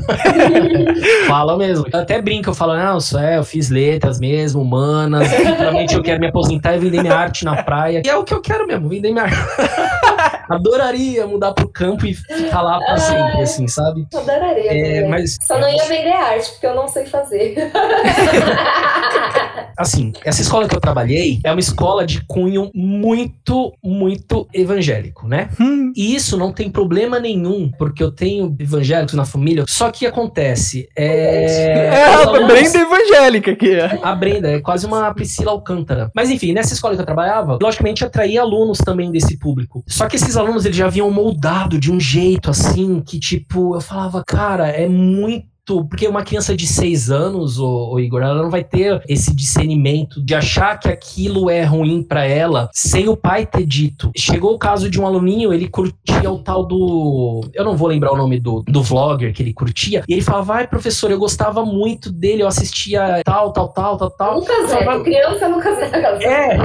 fala 1.26 1.56
mesmo. 1.56 1.86
Eu 1.92 1.98
até 1.98 2.22
brinco, 2.22 2.50
eu 2.50 2.54
falo, 2.54 2.76
não, 2.76 2.98
isso 2.98 3.18
é, 3.18 3.38
eu 3.38 3.42
fiz 3.42 3.68
letras 3.68 4.20
mesmo, 4.20 4.62
humanas. 4.62 5.28
Realmente 5.28 5.96
eu 5.96 6.02
quero 6.02 6.20
me 6.20 6.28
aposentar 6.28 6.76
e 6.76 6.78
vender 6.78 7.02
minha 7.02 7.16
arte 7.16 7.44
na 7.44 7.62
praia. 7.64 8.02
E 8.04 8.08
é 8.08 8.16
o 8.16 8.22
que 8.22 8.32
eu 8.32 8.40
quero 8.40 8.64
mesmo, 8.66 8.88
vender 8.88 9.10
minha 9.10 9.24
arte. 9.24 9.36
Adoraria 10.48 11.26
mudar 11.26 11.52
pro 11.52 11.68
campo 11.68 12.06
e 12.06 12.14
ficar 12.14 12.62
lá 12.62 12.78
pra 12.78 12.96
sempre, 12.96 13.42
assim, 13.42 13.68
sabe? 13.68 14.06
Adoraria. 14.12 14.72
É, 14.72 15.08
mas, 15.08 15.38
Só 15.42 15.58
não 15.58 15.68
ia 15.68 15.84
vender 15.84 16.12
arte, 16.12 16.50
porque 16.50 16.66
eu 16.66 16.74
não 16.74 16.88
sei 16.88 17.06
fazer. 17.06 17.70
assim, 19.80 20.12
essa 20.24 20.42
escola 20.42 20.68
que 20.68 20.76
eu 20.76 20.80
trabalhei 20.80 21.40
é 21.42 21.50
uma 21.50 21.60
escola 21.60 22.06
de 22.06 22.22
cunho 22.26 22.70
muito, 22.74 23.72
muito 23.82 24.46
evangélico, 24.52 25.26
né? 25.26 25.48
Hum. 25.58 25.92
E 25.96 26.14
isso 26.14 26.36
não 26.36 26.52
tem 26.52 26.70
problema 26.70 27.18
nenhum, 27.18 27.70
porque 27.78 28.02
eu 28.02 28.12
tenho 28.12 28.54
evangélicos 28.58 29.14
na 29.14 29.24
família. 29.24 29.64
Só 29.66 29.90
que 29.90 30.06
acontece. 30.06 30.88
É, 30.94 31.86
é 31.86 32.14
a 32.14 32.26
Brenda 32.46 32.78
evangélica 32.78 33.50
aqui. 33.52 33.80
A 34.02 34.14
Brenda 34.14 34.50
é 34.50 34.60
quase 34.60 34.84
uma 34.86 35.12
Priscila 35.14 35.52
Alcântara. 35.52 36.10
Mas 36.14 36.30
enfim, 36.30 36.52
nessa 36.52 36.74
escola 36.74 36.94
que 36.94 37.00
eu 37.00 37.06
trabalhava, 37.06 37.58
logicamente 37.60 38.04
atraía 38.04 38.42
alunos 38.42 38.78
também 38.78 39.10
desse 39.10 39.38
público. 39.38 39.82
Só 39.86 40.06
que 40.08 40.16
esses 40.16 40.36
alunos 40.36 40.64
eles 40.64 40.76
já 40.76 40.86
haviam 40.86 41.10
moldado 41.10 41.78
de 41.78 41.90
um 41.90 41.98
jeito 41.98 42.50
assim 42.50 43.00
que, 43.00 43.18
tipo, 43.18 43.74
eu 43.74 43.80
falava, 43.80 44.22
cara, 44.26 44.68
é 44.68 44.88
muito 44.88 45.49
porque 45.66 46.06
uma 46.06 46.22
criança 46.22 46.56
de 46.56 46.66
seis 46.66 47.10
anos, 47.10 47.58
o, 47.58 47.98
Igor, 47.98 48.22
ela 48.22 48.42
não 48.42 48.50
vai 48.50 48.64
ter 48.64 49.02
esse 49.08 49.34
discernimento 49.34 50.22
de 50.22 50.34
achar 50.34 50.78
que 50.78 50.88
aquilo 50.88 51.48
é 51.48 51.62
ruim 51.64 52.02
para 52.02 52.24
ela 52.24 52.68
sem 52.72 53.08
o 53.08 53.16
pai 53.16 53.46
ter 53.46 53.64
dito. 53.64 54.10
Chegou 54.16 54.54
o 54.54 54.58
caso 54.58 54.90
de 54.90 55.00
um 55.00 55.06
aluninho, 55.06 55.52
ele 55.52 55.68
curtia 55.68 56.30
o 56.30 56.38
tal 56.38 56.64
do. 56.64 57.40
Eu 57.54 57.64
não 57.64 57.76
vou 57.76 57.88
lembrar 57.88 58.12
o 58.12 58.16
nome 58.16 58.40
do, 58.40 58.62
do 58.66 58.82
vlogger 58.82 59.32
que 59.32 59.42
ele 59.42 59.52
curtia. 59.52 60.02
E 60.08 60.12
ele 60.12 60.22
falava, 60.22 60.44
vai, 60.44 60.66
professor, 60.66 61.10
eu 61.10 61.18
gostava 61.18 61.64
muito 61.64 62.10
dele, 62.10 62.42
eu 62.42 62.48
assistia 62.48 63.22
tal, 63.24 63.52
tal, 63.52 63.68
tal, 63.68 63.96
tal, 63.96 64.10
tal. 64.10 64.34
Nunca 64.40 64.66
Zé, 64.66 65.00
criança 65.02 65.48
nunca 65.48 65.74
Zé. 65.74 65.90
É. 66.30 66.56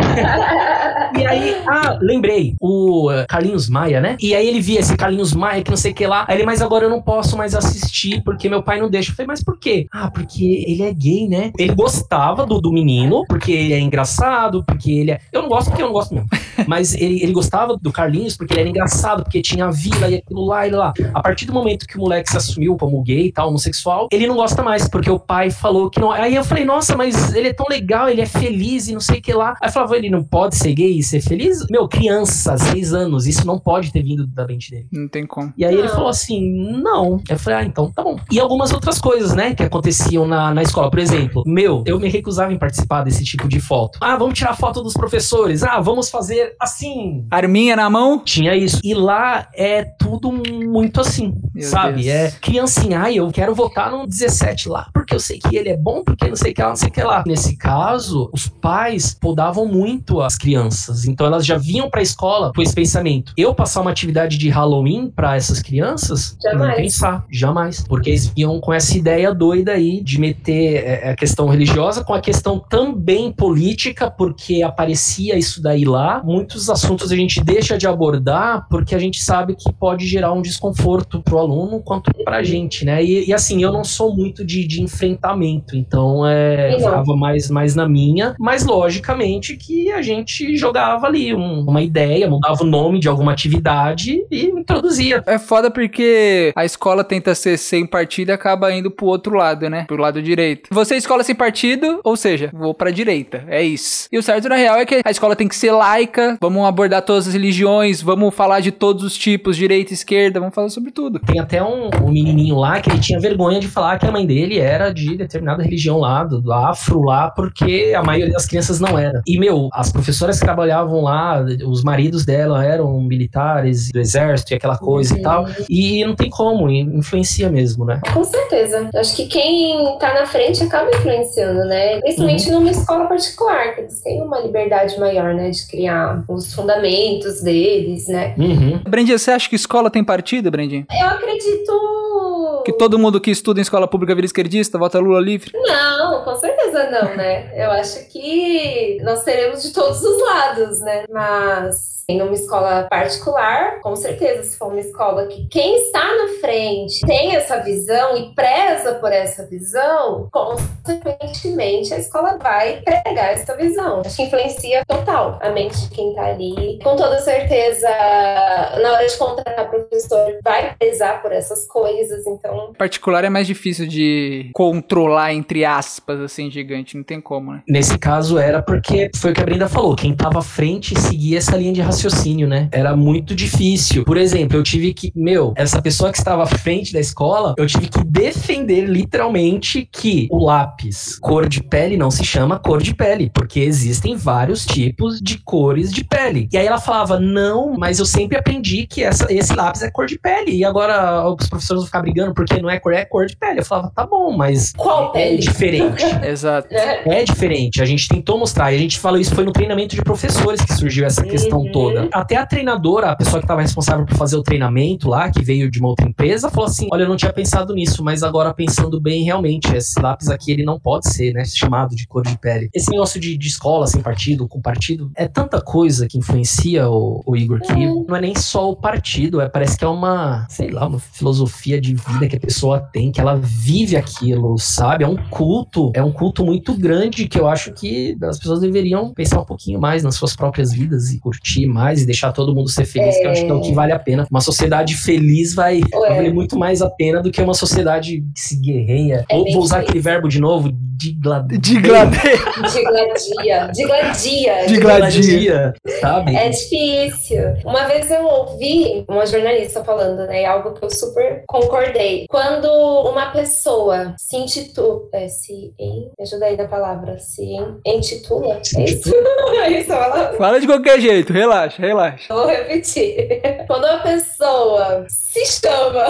e 1.19 1.25
aí, 1.25 1.57
ah, 1.67 1.97
lembrei, 2.01 2.55
o 2.59 3.11
eh, 3.11 3.25
Carlinhos 3.27 3.69
Maia, 3.69 3.99
né? 3.99 4.17
E 4.19 4.35
aí 4.35 4.47
ele 4.47 4.59
via 4.59 4.79
esse 4.79 4.95
Carlinhos 4.95 5.33
Maia 5.33 5.63
que 5.63 5.69
não 5.69 5.77
sei 5.77 5.91
o 5.91 5.95
que 5.95 6.05
lá. 6.05 6.25
Aí 6.27 6.37
ele, 6.37 6.45
mas 6.45 6.61
agora 6.61 6.85
eu 6.85 6.89
não 6.89 7.01
posso 7.01 7.37
mais 7.37 7.55
assistir 7.55 8.21
porque 8.23 8.49
meu 8.49 8.61
pai 8.63 8.79
não 8.79 8.84
deixa. 8.89 9.11
Eu 9.11 9.15
falei, 9.15 9.27
mas 9.27 9.43
por 9.43 9.57
quê? 9.57 9.87
Ah, 9.91 10.09
porque 10.11 10.65
ele 10.67 10.83
é 10.83 10.93
gay, 10.93 11.27
né? 11.27 11.51
Ele 11.57 11.73
gostava 11.73 12.45
do, 12.45 12.59
do 12.59 12.71
menino, 12.71 13.23
porque 13.27 13.51
ele 13.51 13.73
é 13.73 13.79
engraçado, 13.79 14.63
porque 14.65 14.91
ele 14.91 15.11
é. 15.11 15.19
Eu 15.31 15.43
não 15.43 15.49
gosto 15.49 15.69
porque 15.69 15.81
eu 15.81 15.87
não 15.87 15.93
gosto 15.93 16.13
mesmo. 16.13 16.29
Mas 16.67 16.93
ele, 16.93 17.21
ele 17.21 17.33
gostava 17.33 17.77
do 17.77 17.91
Carlinhos 17.91 18.35
porque 18.37 18.53
ele 18.53 18.61
era 18.61 18.69
engraçado, 18.69 19.23
porque 19.23 19.41
tinha 19.41 19.65
a 19.65 19.71
vila 19.71 20.09
e 20.09 20.15
aquilo 20.15 20.45
lá 20.45 20.65
e 20.67 20.71
lá. 20.71 20.93
A 21.13 21.21
partir 21.21 21.45
do 21.45 21.53
momento 21.53 21.85
que 21.85 21.97
o 21.97 21.99
moleque 21.99 22.29
se 22.29 22.37
assumiu 22.37 22.77
como 22.77 23.01
gay 23.03 23.27
e 23.27 23.31
tal, 23.31 23.49
homossexual, 23.49 24.07
ele 24.11 24.25
não 24.25 24.35
gosta 24.35 24.63
mais, 24.63 24.87
porque 24.87 25.09
o 25.09 25.19
pai 25.19 25.51
falou 25.51 25.89
que 25.89 25.99
não. 25.99 26.11
Aí 26.11 26.33
eu 26.33 26.43
falei, 26.43 26.63
nossa, 26.63 26.95
mas 26.95 27.33
ele 27.33 27.49
é 27.49 27.53
tão 27.53 27.65
legal, 27.69 28.09
ele 28.09 28.21
é 28.21 28.25
feliz 28.25 28.87
e 28.87 28.93
não 28.93 29.01
sei 29.01 29.19
o 29.19 29.21
que 29.21 29.33
lá. 29.33 29.55
Aí 29.61 29.69
eu 29.69 29.73
falava, 29.73 29.97
ele 29.97 30.09
não 30.09 30.23
pode 30.23 30.55
ser 30.55 30.73
gay? 30.73 30.95
ser 31.05 31.21
feliz. 31.21 31.65
Meu, 31.69 31.87
criança, 31.87 32.57
seis 32.57 32.93
anos, 32.93 33.27
isso 33.27 33.45
não 33.45 33.59
pode 33.59 33.91
ter 33.91 34.03
vindo 34.03 34.25
da 34.27 34.45
mente 34.45 34.71
dele. 34.71 34.87
Não 34.91 35.07
tem 35.07 35.25
como. 35.25 35.53
E 35.57 35.63
aí 35.63 35.73
ele 35.73 35.83
Não. 35.87 35.89
falou 35.95 36.09
assim: 36.09 36.41
não. 36.81 37.21
Eu 37.29 37.39
falei, 37.39 37.59
ah, 37.59 37.63
então 37.63 37.91
tá 37.91 38.03
bom. 38.03 38.17
E 38.31 38.39
algumas 38.39 38.71
outras 38.75 38.99
coisas, 38.99 39.33
né, 39.33 39.55
que 39.55 39.63
aconteciam 39.63 40.27
na, 40.27 40.53
na 40.53 40.61
escola. 40.61 40.89
Por 40.89 40.99
exemplo, 40.99 41.43
meu, 41.45 41.83
eu 41.85 41.99
me 41.99 42.09
recusava 42.09 42.53
em 42.53 42.57
participar 42.57 43.03
desse 43.03 43.23
tipo 43.23 43.47
de 43.47 43.59
foto. 43.59 43.97
Ah, 44.01 44.15
vamos 44.15 44.37
tirar 44.37 44.55
foto 44.55 44.81
dos 44.81 44.93
professores. 44.93 45.63
Ah, 45.63 45.79
vamos 45.79 46.09
fazer 46.09 46.55
assim. 46.59 47.25
Arminha 47.31 47.75
na 47.75 47.89
mão? 47.89 48.19
Tinha 48.23 48.55
isso. 48.55 48.79
E 48.83 48.93
lá 48.93 49.47
é 49.55 49.83
tudo 49.83 50.31
muito 50.31 51.01
assim, 51.01 51.33
Meu 51.53 51.67
sabe? 51.67 52.03
Deus. 52.03 52.07
É 52.07 52.31
criancinha, 52.41 52.99
ai, 52.99 53.15
eu 53.15 53.29
quero 53.31 53.55
votar 53.55 53.91
no 53.91 54.05
17 54.05 54.69
lá, 54.69 54.87
porque 54.93 55.15
eu 55.15 55.19
sei 55.19 55.39
que 55.39 55.55
ele 55.55 55.69
é 55.69 55.77
bom, 55.77 56.03
porque 56.03 56.27
não 56.27 56.35
sei 56.35 56.51
o 56.51 56.55
que 56.55 56.61
lá, 56.61 56.69
não 56.69 56.75
sei 56.75 56.89
o 56.89 56.91
que 56.91 57.03
lá. 57.03 57.23
Nesse 57.25 57.57
caso, 57.57 58.29
os 58.33 58.47
pais 58.47 59.13
podavam 59.13 59.65
muito 59.65 60.21
as 60.21 60.37
crianças. 60.37 61.05
Então 61.05 61.25
elas 61.25 61.45
já 61.45 61.57
vinham 61.57 61.89
pra 61.89 62.01
escola 62.01 62.51
com 62.53 62.61
esse 62.61 62.73
pensamento. 62.73 63.33
Eu 63.37 63.53
passar 63.53 63.81
uma 63.81 63.91
atividade 63.91 64.37
de 64.37 64.49
Halloween 64.49 65.09
pra 65.09 65.35
essas 65.35 65.61
crianças? 65.61 66.37
Jamais. 66.41 66.69
Não 66.69 66.75
pensar, 66.75 67.25
jamais. 67.31 67.83
Porque 67.87 68.09
eles 68.09 68.27
vinham 68.27 68.59
com 68.65 68.73
essa 68.73 68.97
ideia 68.97 69.31
doida 69.31 69.73
aí 69.73 70.01
de 70.01 70.19
meter 70.19 70.83
é, 70.83 71.09
a 71.11 71.15
questão 71.15 71.47
religiosa 71.47 72.03
com 72.03 72.15
a 72.15 72.19
questão 72.19 72.57
também 72.59 73.31
política, 73.31 74.09
porque 74.09 74.63
aparecia 74.63 75.37
isso 75.37 75.61
daí 75.61 75.85
lá. 75.85 76.19
Muitos 76.25 76.67
assuntos 76.67 77.11
a 77.11 77.15
gente 77.15 77.43
deixa 77.43 77.77
de 77.77 77.85
abordar 77.87 78.65
porque 78.67 78.95
a 78.95 78.97
gente 78.97 79.21
sabe 79.23 79.55
que 79.55 79.71
pode 79.71 80.07
gerar 80.07 80.33
um 80.33 80.41
desconforto 80.41 81.21
pro 81.21 81.37
aluno 81.37 81.79
quanto 81.79 82.11
pra 82.23 82.41
gente, 82.41 82.83
né? 82.83 83.03
E, 83.03 83.29
e 83.29 83.33
assim, 83.35 83.61
eu 83.61 83.71
não 83.71 83.83
sou 83.83 84.15
muito 84.15 84.43
de, 84.43 84.65
de 84.65 84.81
enfrentamento, 84.81 85.77
então 85.77 86.25
é, 86.27 86.75
ficava 86.79 87.15
mais, 87.15 87.51
mais 87.51 87.75
na 87.75 87.87
minha, 87.87 88.35
mas 88.39 88.65
logicamente 88.65 89.55
que 89.57 89.91
a 89.91 90.01
gente 90.01 90.57
jogava 90.57 91.05
ali 91.05 91.35
um- 91.35 91.61
uma 91.67 91.83
ideia, 91.83 92.27
mudava 92.27 92.63
o 92.63 92.65
nome 92.65 92.99
de 92.99 93.07
alguma 93.07 93.31
atividade 93.31 94.25
e 94.31 94.45
introduzia. 94.47 95.21
É 95.27 95.37
foda 95.37 95.69
porque 95.69 96.51
a 96.55 96.65
escola 96.65 97.03
tenta 97.03 97.35
ser 97.35 97.57
sem 97.57 97.85
partido 97.85 98.29
e 98.29 98.31
acaba 98.31 98.54
indo 98.71 98.91
pro 98.91 99.05
outro 99.05 99.35
lado, 99.35 99.69
né? 99.69 99.85
Pro 99.87 99.97
lado 99.97 100.21
direito. 100.21 100.69
Você 100.71 100.95
escola 100.95 101.23
sem 101.23 101.35
partido, 101.35 101.99
ou 102.03 102.15
seja, 102.15 102.49
vou 102.53 102.73
pra 102.73 102.91
direita. 102.91 103.43
É 103.47 103.63
isso. 103.63 104.07
E 104.11 104.17
o 104.17 104.23
certo 104.23 104.49
na 104.49 104.55
real 104.55 104.77
é 104.77 104.85
que 104.85 105.01
a 105.03 105.11
escola 105.11 105.35
tem 105.35 105.47
que 105.47 105.55
ser 105.55 105.71
laica, 105.71 106.37
vamos 106.41 106.65
abordar 106.65 107.01
todas 107.01 107.27
as 107.27 107.33
religiões, 107.33 108.01
vamos 108.01 108.33
falar 108.33 108.59
de 108.59 108.71
todos 108.71 109.03
os 109.03 109.17
tipos, 109.17 109.55
direita, 109.55 109.93
esquerda, 109.93 110.39
vamos 110.39 110.55
falar 110.55 110.69
sobre 110.69 110.91
tudo. 110.91 111.19
Tem 111.19 111.39
até 111.39 111.63
um, 111.63 111.89
um 112.03 112.11
menininho 112.11 112.55
lá 112.55 112.79
que 112.79 112.89
ele 112.89 112.99
tinha 112.99 113.19
vergonha 113.19 113.59
de 113.59 113.67
falar 113.67 113.99
que 113.99 114.05
a 114.05 114.11
mãe 114.11 114.25
dele 114.25 114.59
era 114.59 114.91
de 114.91 115.15
determinada 115.15 115.63
religião 115.63 115.99
lá, 115.99 116.23
do, 116.23 116.41
do 116.41 116.51
afro 116.51 117.03
lá, 117.03 117.29
porque 117.29 117.93
a 117.95 118.03
maioria 118.03 118.33
das 118.33 118.45
crianças 118.45 118.79
não 118.79 118.97
era. 118.97 119.21
E, 119.27 119.39
meu, 119.39 119.69
as 119.73 119.91
professoras 119.91 120.39
que 120.39 120.45
trabalhavam 120.45 121.01
lá, 121.01 121.43
os 121.65 121.83
maridos 121.83 122.25
dela 122.25 122.63
eram 122.63 122.99
militares 123.01 123.91
do 123.91 123.99
exército 123.99 124.53
e 124.53 124.55
aquela 124.55 124.77
coisa 124.77 125.17
e 125.17 125.21
tal. 125.21 125.45
E 125.69 126.05
não 126.05 126.15
tem 126.15 126.29
como, 126.29 126.69
influencia 126.69 127.49
mesmo, 127.49 127.85
né? 127.85 127.99
Com 128.13 128.23
certeza. 128.23 128.44
Eu 128.93 128.99
acho 128.99 129.15
que 129.15 129.27
quem 129.27 129.97
tá 129.99 130.13
na 130.13 130.25
frente 130.25 130.63
acaba 130.63 130.89
influenciando, 130.89 131.65
né? 131.65 131.99
Principalmente 132.01 132.51
numa 132.51 132.71
escola 132.71 133.05
particular, 133.05 133.75
que 133.75 133.81
eles 133.81 134.01
têm 134.01 134.21
uma 134.21 134.39
liberdade 134.39 134.99
maior, 134.99 135.33
né? 135.33 135.49
De 135.49 135.67
criar 135.67 136.23
os 136.27 136.53
fundamentos 136.53 137.41
deles, 137.41 138.07
né? 138.07 138.35
Uhum. 138.37 138.79
Brandinha, 138.87 139.17
você 139.17 139.31
acha 139.31 139.49
que 139.49 139.55
escola 139.55 139.89
tem 139.89 140.03
partido, 140.03 140.49
Brandinha? 140.51 140.85
Eu 140.91 141.07
acredito. 141.07 142.63
Que 142.65 142.73
todo 142.73 142.97
mundo 142.97 143.21
que 143.21 143.29
estuda 143.29 143.59
em 143.59 143.61
escola 143.61 143.87
pública 143.87 144.15
vira 144.15 144.25
esquerdista, 144.25 144.77
vota 144.77 144.99
Lula 144.99 145.19
livre? 145.19 145.51
Não, 145.53 146.23
com 146.23 146.35
certeza 146.35 146.64
não, 146.89 147.15
né? 147.15 147.51
Eu 147.55 147.71
acho 147.71 148.07
que 148.09 148.97
nós 149.03 149.23
teremos 149.23 149.63
de 149.63 149.73
todos 149.73 150.01
os 150.03 150.21
lados, 150.21 150.81
né? 150.81 151.05
Mas 151.09 151.95
em 152.07 152.21
uma 152.21 152.33
escola 152.33 152.83
particular, 152.89 153.79
com 153.81 153.95
certeza, 153.95 154.43
se 154.43 154.57
for 154.57 154.67
uma 154.67 154.79
escola 154.79 155.25
que 155.25 155.47
quem 155.47 155.75
está 155.75 156.03
na 156.03 156.39
frente 156.39 157.01
tem 157.05 157.35
essa 157.35 157.57
visão 157.61 158.15
e 158.15 158.33
preza 158.35 158.93
por 158.95 159.11
essa 159.11 159.45
visão, 159.47 160.29
consequentemente 160.31 161.93
a 161.93 161.97
escola 161.97 162.37
vai 162.37 162.81
pregar 162.81 163.33
essa 163.33 163.55
visão. 163.55 164.01
Acho 164.05 164.17
que 164.17 164.23
influencia 164.23 164.83
total 164.85 165.39
a 165.41 165.49
mente 165.49 165.81
de 165.81 165.89
quem 165.89 166.09
está 166.09 166.27
ali. 166.27 166.79
Com 166.83 166.95
toda 166.95 167.19
certeza, 167.19 167.89
na 167.89 168.93
hora 168.93 169.07
de 169.07 169.17
contratar 169.17 169.69
professor, 169.69 170.37
vai 170.43 170.75
prezar 170.77 171.21
por 171.23 171.31
essas 171.31 171.65
coisas, 171.67 172.25
então 172.27 172.73
Particular 172.77 173.23
é 173.23 173.29
mais 173.29 173.47
difícil 173.47 173.87
de 173.87 174.51
controlar, 174.53 175.33
entre 175.33 175.65
aspas, 175.65 176.19
assim, 176.19 176.49
gigante. 176.65 176.97
Não 176.97 177.03
tem 177.03 177.21
como, 177.21 177.53
né? 177.53 177.61
Nesse 177.69 177.97
caso 177.97 178.37
era 178.37 178.61
porque 178.61 179.09
foi 179.15 179.31
o 179.31 179.33
que 179.33 179.41
a 179.41 179.45
Brenda 179.45 179.69
falou, 179.69 179.95
quem 179.95 180.13
tava 180.15 180.39
à 180.39 180.41
frente 180.41 180.99
seguia 180.99 181.37
essa 181.37 181.55
linha 181.55 181.71
de 181.71 181.81
raciocínio, 181.81 182.47
né? 182.47 182.67
Era 182.71 182.95
muito 182.95 183.35
difícil. 183.35 184.03
Por 184.03 184.17
exemplo, 184.17 184.57
eu 184.57 184.63
tive 184.63 184.93
que, 184.93 185.11
meu, 185.15 185.53
essa 185.55 185.81
pessoa 185.81 186.11
que 186.11 186.17
estava 186.17 186.43
à 186.43 186.47
frente 186.47 186.91
da 186.91 186.99
escola, 186.99 187.53
eu 187.57 187.67
tive 187.67 187.87
que 187.87 188.03
defender 188.03 188.85
literalmente 188.85 189.87
que 189.91 190.27
o 190.31 190.43
lápis 190.43 191.19
cor 191.19 191.47
de 191.47 191.61
pele 191.61 191.97
não 191.97 192.09
se 192.09 192.23
chama 192.23 192.59
cor 192.59 192.81
de 192.81 192.93
pele, 192.93 193.29
porque 193.33 193.59
existem 193.59 194.15
vários 194.15 194.65
tipos 194.65 195.19
de 195.21 195.37
cores 195.37 195.91
de 195.91 196.03
pele. 196.03 196.49
E 196.51 196.57
aí 196.57 196.65
ela 196.65 196.79
falava: 196.79 197.19
"Não, 197.19 197.73
mas 197.77 197.99
eu 197.99 198.05
sempre 198.05 198.37
aprendi 198.37 198.87
que 198.87 199.03
essa, 199.03 199.31
esse 199.31 199.53
lápis 199.53 199.81
é 199.83 199.91
cor 199.91 200.07
de 200.07 200.17
pele". 200.17 200.51
E 200.55 200.65
agora 200.65 201.27
os 201.29 201.47
professores 201.47 201.81
vão 201.81 201.85
ficar 201.85 202.01
brigando 202.01 202.33
porque 202.33 202.61
não 202.61 202.69
é 202.69 202.79
cor, 202.79 202.93
é 202.93 203.05
cor 203.05 203.25
de 203.25 203.35
pele. 203.37 203.59
Eu 203.59 203.65
falava: 203.65 203.91
"Tá 203.95 204.05
bom, 204.05 204.35
mas 204.35 204.73
qual 204.75 205.09
é 205.09 205.13
pele? 205.13 205.37
diferente". 205.37 206.03
Exato. 206.45 206.73
Né? 206.73 207.01
É 207.05 207.23
diferente, 207.23 207.81
a 207.81 207.85
gente 207.85 208.07
tentou 208.07 208.37
mostrar, 208.37 208.71
e 208.71 208.75
a 208.75 208.79
gente 208.79 208.99
falou 208.99 209.19
isso 209.19 209.33
foi 209.33 209.43
no 209.43 209.51
treinamento 209.51 209.95
de 209.95 210.01
professores 210.01 210.61
que 210.61 210.73
surgiu 210.73 211.05
essa 211.05 211.23
questão 211.23 211.59
Uhum. 211.61 211.71
toda. 211.71 212.09
Até 212.13 212.35
a 212.35 212.45
treinadora, 212.45 213.11
a 213.11 213.15
pessoa 213.15 213.39
que 213.39 213.45
estava 213.45 213.61
responsável 213.61 214.05
por 214.05 214.15
fazer 214.17 214.35
o 214.35 214.43
treinamento 214.43 215.09
lá, 215.09 215.29
que 215.31 215.43
veio 215.43 215.69
de 215.71 215.79
uma 215.79 215.89
outra 215.89 216.07
empresa, 216.07 216.49
falou 216.49 216.65
assim: 216.69 216.87
Olha, 216.91 217.03
eu 217.03 217.09
não 217.09 217.15
tinha 217.15 217.31
pensado 217.33 217.73
nisso, 217.73 218.03
mas 218.03 218.23
agora 218.23 218.53
pensando 218.53 218.99
bem, 219.01 219.23
realmente, 219.23 219.73
esse 219.75 219.99
lápis 219.99 220.29
aqui 220.29 220.51
ele 220.51 220.63
não 220.63 220.79
pode 220.79 221.09
ser, 221.09 221.33
né, 221.33 221.43
chamado 221.45 221.95
de 221.95 222.05
cor 222.07 222.23
de 222.23 222.37
pele. 222.37 222.69
Esse 222.73 222.91
negócio 222.91 223.19
de, 223.19 223.37
de 223.37 223.47
escola 223.47 223.87
sem 223.87 224.01
partido, 224.01 224.47
com 224.47 224.61
partido, 224.61 225.11
é 225.15 225.27
tanta 225.27 225.61
coisa 225.61 226.07
que 226.07 226.17
influencia 226.17 226.89
o, 226.89 227.23
o 227.25 227.35
Igor 227.35 227.59
que 227.61 227.73
Uhum. 227.73 228.05
não 228.07 228.15
é 228.15 228.21
nem 228.21 228.35
só 228.35 228.69
o 228.69 228.75
partido, 228.75 229.41
é, 229.41 229.47
parece 229.49 229.77
que 229.77 229.83
é 229.83 229.87
uma, 229.87 230.45
sei 230.49 230.69
lá, 230.69 230.87
uma 230.87 230.99
filosofia 230.99 231.79
de 231.79 231.93
vida 231.95 232.27
que 232.27 232.35
a 232.35 232.39
pessoa 232.39 232.79
tem, 232.79 233.11
que 233.11 233.19
ela 233.19 233.35
vive 233.35 233.95
aquilo, 233.95 234.57
sabe? 234.57 235.03
É 235.03 235.07
um 235.07 235.17
culto, 235.29 235.91
é 235.93 236.03
um 236.03 236.11
culto 236.11 236.34
muito 236.43 236.73
grande 236.73 237.27
que 237.27 237.39
eu 237.39 237.47
acho 237.47 237.71
que 237.73 238.17
as 238.23 238.37
pessoas 238.37 238.59
deveriam 238.59 239.13
pensar 239.13 239.41
um 239.41 239.45
pouquinho 239.45 239.79
mais 239.79 240.03
nas 240.03 240.15
suas 240.15 240.35
próprias 240.35 240.73
vidas 240.73 241.11
e 241.11 241.19
curtir 241.19 241.67
mais 241.67 242.01
e 242.01 242.05
deixar 242.05 242.31
todo 242.31 242.53
mundo 242.53 242.69
ser 242.69 242.85
feliz, 242.85 243.17
que 243.17 243.25
eu 243.25 243.31
acho 243.31 243.45
que 243.45 243.51
é 243.51 243.53
o 243.53 243.61
que 243.61 243.73
vale 243.73 243.91
a 243.91 243.99
pena. 243.99 244.27
Uma 244.29 244.41
sociedade 244.41 244.95
feliz 244.95 245.53
vai, 245.53 245.81
valer 245.91 246.33
muito 246.33 246.57
mais 246.57 246.81
a 246.81 246.89
pena 246.89 247.21
do 247.21 247.31
que 247.31 247.41
uma 247.41 247.53
sociedade 247.53 248.23
que 248.33 248.41
se 248.41 248.59
guerreia. 248.59 249.25
É 249.29 249.35
Ou 249.35 249.45
vou 249.51 249.61
usar 249.61 249.79
aquele 249.79 249.99
verbo 249.99 250.27
de 250.27 250.39
novo, 250.39 250.71
digladeia. 250.97 251.59
Digladeia. 251.59 252.37
Digladia. 252.73 253.71
Digladia. 253.71 254.65
Digladia. 254.67 255.73
sabe? 255.99 256.35
É 256.35 256.49
difícil. 256.49 257.55
Uma 257.63 257.85
vez 257.85 258.09
eu 258.09 258.25
ouvi 258.25 259.05
uma 259.07 259.25
jornalista 259.25 259.83
falando, 259.83 260.25
né? 260.27 260.45
Algo 260.45 260.73
que 260.73 260.85
eu 260.85 260.89
super 260.89 261.43
concordei. 261.47 262.25
Quando 262.29 262.67
uma 263.09 263.31
pessoa 263.31 264.13
se 264.17 264.37
intitula. 264.37 265.05
É, 265.13 265.27
se. 265.27 265.73
Em, 265.79 266.09
ajuda 266.25 266.47
aí 266.47 266.57
da 266.57 266.67
palavra. 266.67 267.17
Se 267.19 267.43
intitula. 267.85 268.59
É 268.77 268.83
isso? 268.83 269.13
é 269.63 269.69
isso 269.69 269.93
a 269.93 269.97
palavra? 269.97 270.37
Fala 270.37 270.59
de 270.59 270.67
qualquer 270.67 270.99
jeito, 270.99 271.31
relaxa, 271.31 271.81
relaxa. 271.81 272.33
Vou 272.33 272.47
repetir. 272.47 273.41
Quando 273.67 273.85
uma 273.85 273.99
pessoa 273.99 275.05
se 275.07 275.45
chama, 275.45 276.05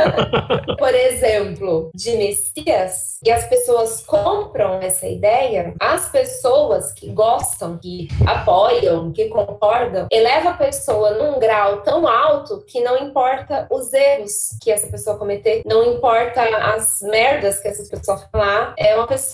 por 0.78 0.94
exemplo, 0.94 1.90
de 1.94 2.16
Messias, 2.16 3.14
e 3.24 3.30
as 3.30 3.46
pessoas 3.46 4.02
compram 4.06 4.80
essa 4.80 5.06
ideia, 5.06 5.74
as 5.80 6.10
pessoas 6.10 6.92
que 6.92 7.10
gostam, 7.10 7.78
que 7.78 8.08
apoiam, 8.26 9.12
que 9.12 9.28
concordam, 9.28 10.06
eleva 10.10 10.50
a 10.50 10.54
pessoa 10.54 11.12
num 11.12 11.38
grau 11.38 11.82
tão 11.82 12.06
alto 12.06 12.62
que 12.66 12.80
não 12.80 12.98
importa 12.98 13.66
os 13.70 13.92
erros 13.92 14.56
que 14.62 14.70
essa 14.70 14.86
pessoa 14.86 15.18
cometer, 15.18 15.62
não 15.64 15.84
importa 15.94 16.42
as 16.42 17.00
merdas 17.02 17.60
que 17.60 17.68
essa 17.68 17.84
pessoa 17.88 18.18
falar, 18.30 18.74
é 18.78 18.94
uma 18.94 19.06
pessoa 19.06 19.33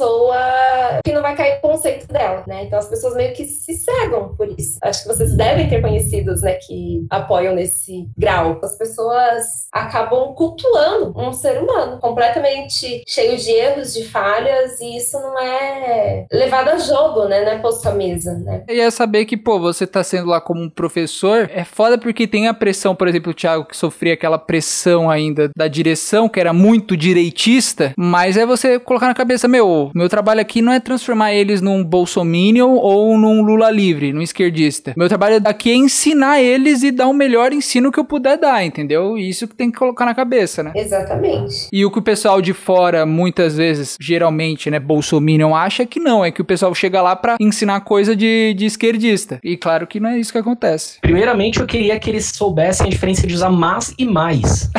que 1.05 1.13
não 1.13 1.23
vai 1.23 1.37
cair 1.37 1.57
no 1.57 1.61
conceito 1.71 2.07
dela, 2.07 2.45
né? 2.47 2.65
Então 2.65 2.79
as 2.79 2.89
pessoas 2.89 3.15
meio 3.15 3.33
que 3.35 3.45
se 3.45 3.75
cegam 3.75 4.35
por 4.37 4.49
isso. 4.59 4.79
Acho 4.83 5.03
que 5.03 5.09
vocês 5.09 5.35
devem 5.37 5.69
ter 5.69 5.81
conhecidos, 5.81 6.43
né, 6.43 6.55
que 6.55 7.07
apoiam 7.11 7.55
nesse 7.55 8.09
grau. 8.17 8.61
As 8.63 8.77
pessoas 8.77 9.67
acabam 9.73 10.35
cultuando 10.35 11.13
um 11.17 11.33
ser 11.33 11.63
humano 11.63 11.99
completamente 12.01 13.03
cheio 13.07 13.37
de 13.37 13.51
erros, 13.51 13.93
de 13.93 14.05
falhas, 14.05 14.81
e 14.81 14.97
isso 14.97 15.19
não 15.19 15.39
é 15.39 16.27
levado 16.33 16.69
a 16.69 16.79
jogo, 16.79 17.25
né? 17.27 17.45
Não 17.45 17.53
é 17.53 17.59
posto 17.59 17.89
à 17.89 17.93
mesa, 17.93 18.35
né? 18.35 18.65
E 18.69 18.81
é 18.81 18.91
saber 18.91 19.25
que, 19.25 19.37
pô, 19.37 19.59
você 19.59 19.87
tá 19.87 20.03
sendo 20.03 20.29
lá 20.29 20.41
como 20.41 20.61
um 20.61 20.71
professor, 20.71 21.51
é 21.53 21.65
foda 21.65 21.99
porque 21.99 22.27
tem 22.27 22.49
a 22.49 22.55
pressão, 22.55 22.95
por 22.95 23.09
exemplo, 23.09 23.33
o 23.33 23.35
Thiago 23.35 23.65
que 23.65 23.77
sofria 23.77 24.15
aquela 24.15 24.39
pressão 24.39 25.11
ainda 25.11 25.51
da 25.57 25.69
direção, 25.69 26.29
que 26.29 26.41
era 26.41 26.53
muito 26.53 26.97
direitista, 26.97 27.93
mas 27.97 28.37
é 28.37 28.47
você 28.47 28.79
colocar 28.79 29.07
na 29.07 29.15
cabeça, 29.15 29.49
meu, 29.49 29.90
meu, 29.95 30.01
meu 30.01 30.09
trabalho 30.09 30.41
aqui 30.41 30.63
não 30.63 30.73
é 30.73 30.81
transformar 30.81 31.33
eles 31.33 31.61
num 31.61 31.85
bolsominion 31.85 32.75
ou 32.75 33.17
num 33.19 33.43
Lula 33.43 33.71
livre, 33.71 34.13
num 34.13 34.23
esquerdista. 34.23 34.95
Meu 34.97 35.09
trabalho 35.09 35.41
aqui 35.45 35.71
é 35.71 35.75
ensinar 35.75 36.41
eles 36.41 36.83
e 36.83 36.91
dar 36.91 37.07
o 37.07 37.13
melhor 37.13 37.53
ensino 37.53 37.91
que 37.91 37.99
eu 37.99 38.05
puder 38.05 38.39
dar, 38.39 38.65
entendeu? 38.65 39.17
Isso 39.17 39.47
que 39.49 39.55
tem 39.55 39.71
que 39.71 39.79
colocar 39.79 40.05
na 40.05 40.15
cabeça, 40.15 40.63
né? 40.63 40.73
Exatamente. 40.75 41.69
E 41.73 41.85
o 41.85 41.91
que 41.91 41.99
o 41.99 42.03
pessoal 42.03 42.41
de 42.41 42.53
fora, 42.53 43.05
muitas 43.07 43.57
vezes, 43.57 43.97
geralmente, 44.01 44.71
né, 44.71 44.79
bolsominion 44.79 45.55
acha 45.55 45.87
que 45.87 46.01
não, 46.01 46.25
é 46.25 46.31
que 46.31 46.43
o 46.43 46.45
pessoal 46.45 46.75
chega 46.75 47.01
lá 47.03 47.15
pra 47.17 47.37
ensinar 47.41 47.81
coisa 47.81 48.15
de, 48.15 48.55
de 48.55 48.67
esquerdista. 48.67 49.39
E 49.43 49.57
claro 49.57 49.87
que 49.87 50.01
não 50.01 50.11
é 50.11 50.19
isso 50.19 50.33
que 50.33 50.39
acontece. 50.39 50.99
Primeiramente, 51.01 51.61
eu 51.61 51.67
queria 51.67 51.99
que 51.99 52.11
eles 52.11 52.27
soubessem 52.27 52.87
a 52.87 52.91
diferença 52.91 53.27
de 53.27 53.35
usar 53.35 53.51
mas 53.51 53.95
e 53.99 54.05
mais. 54.05 54.71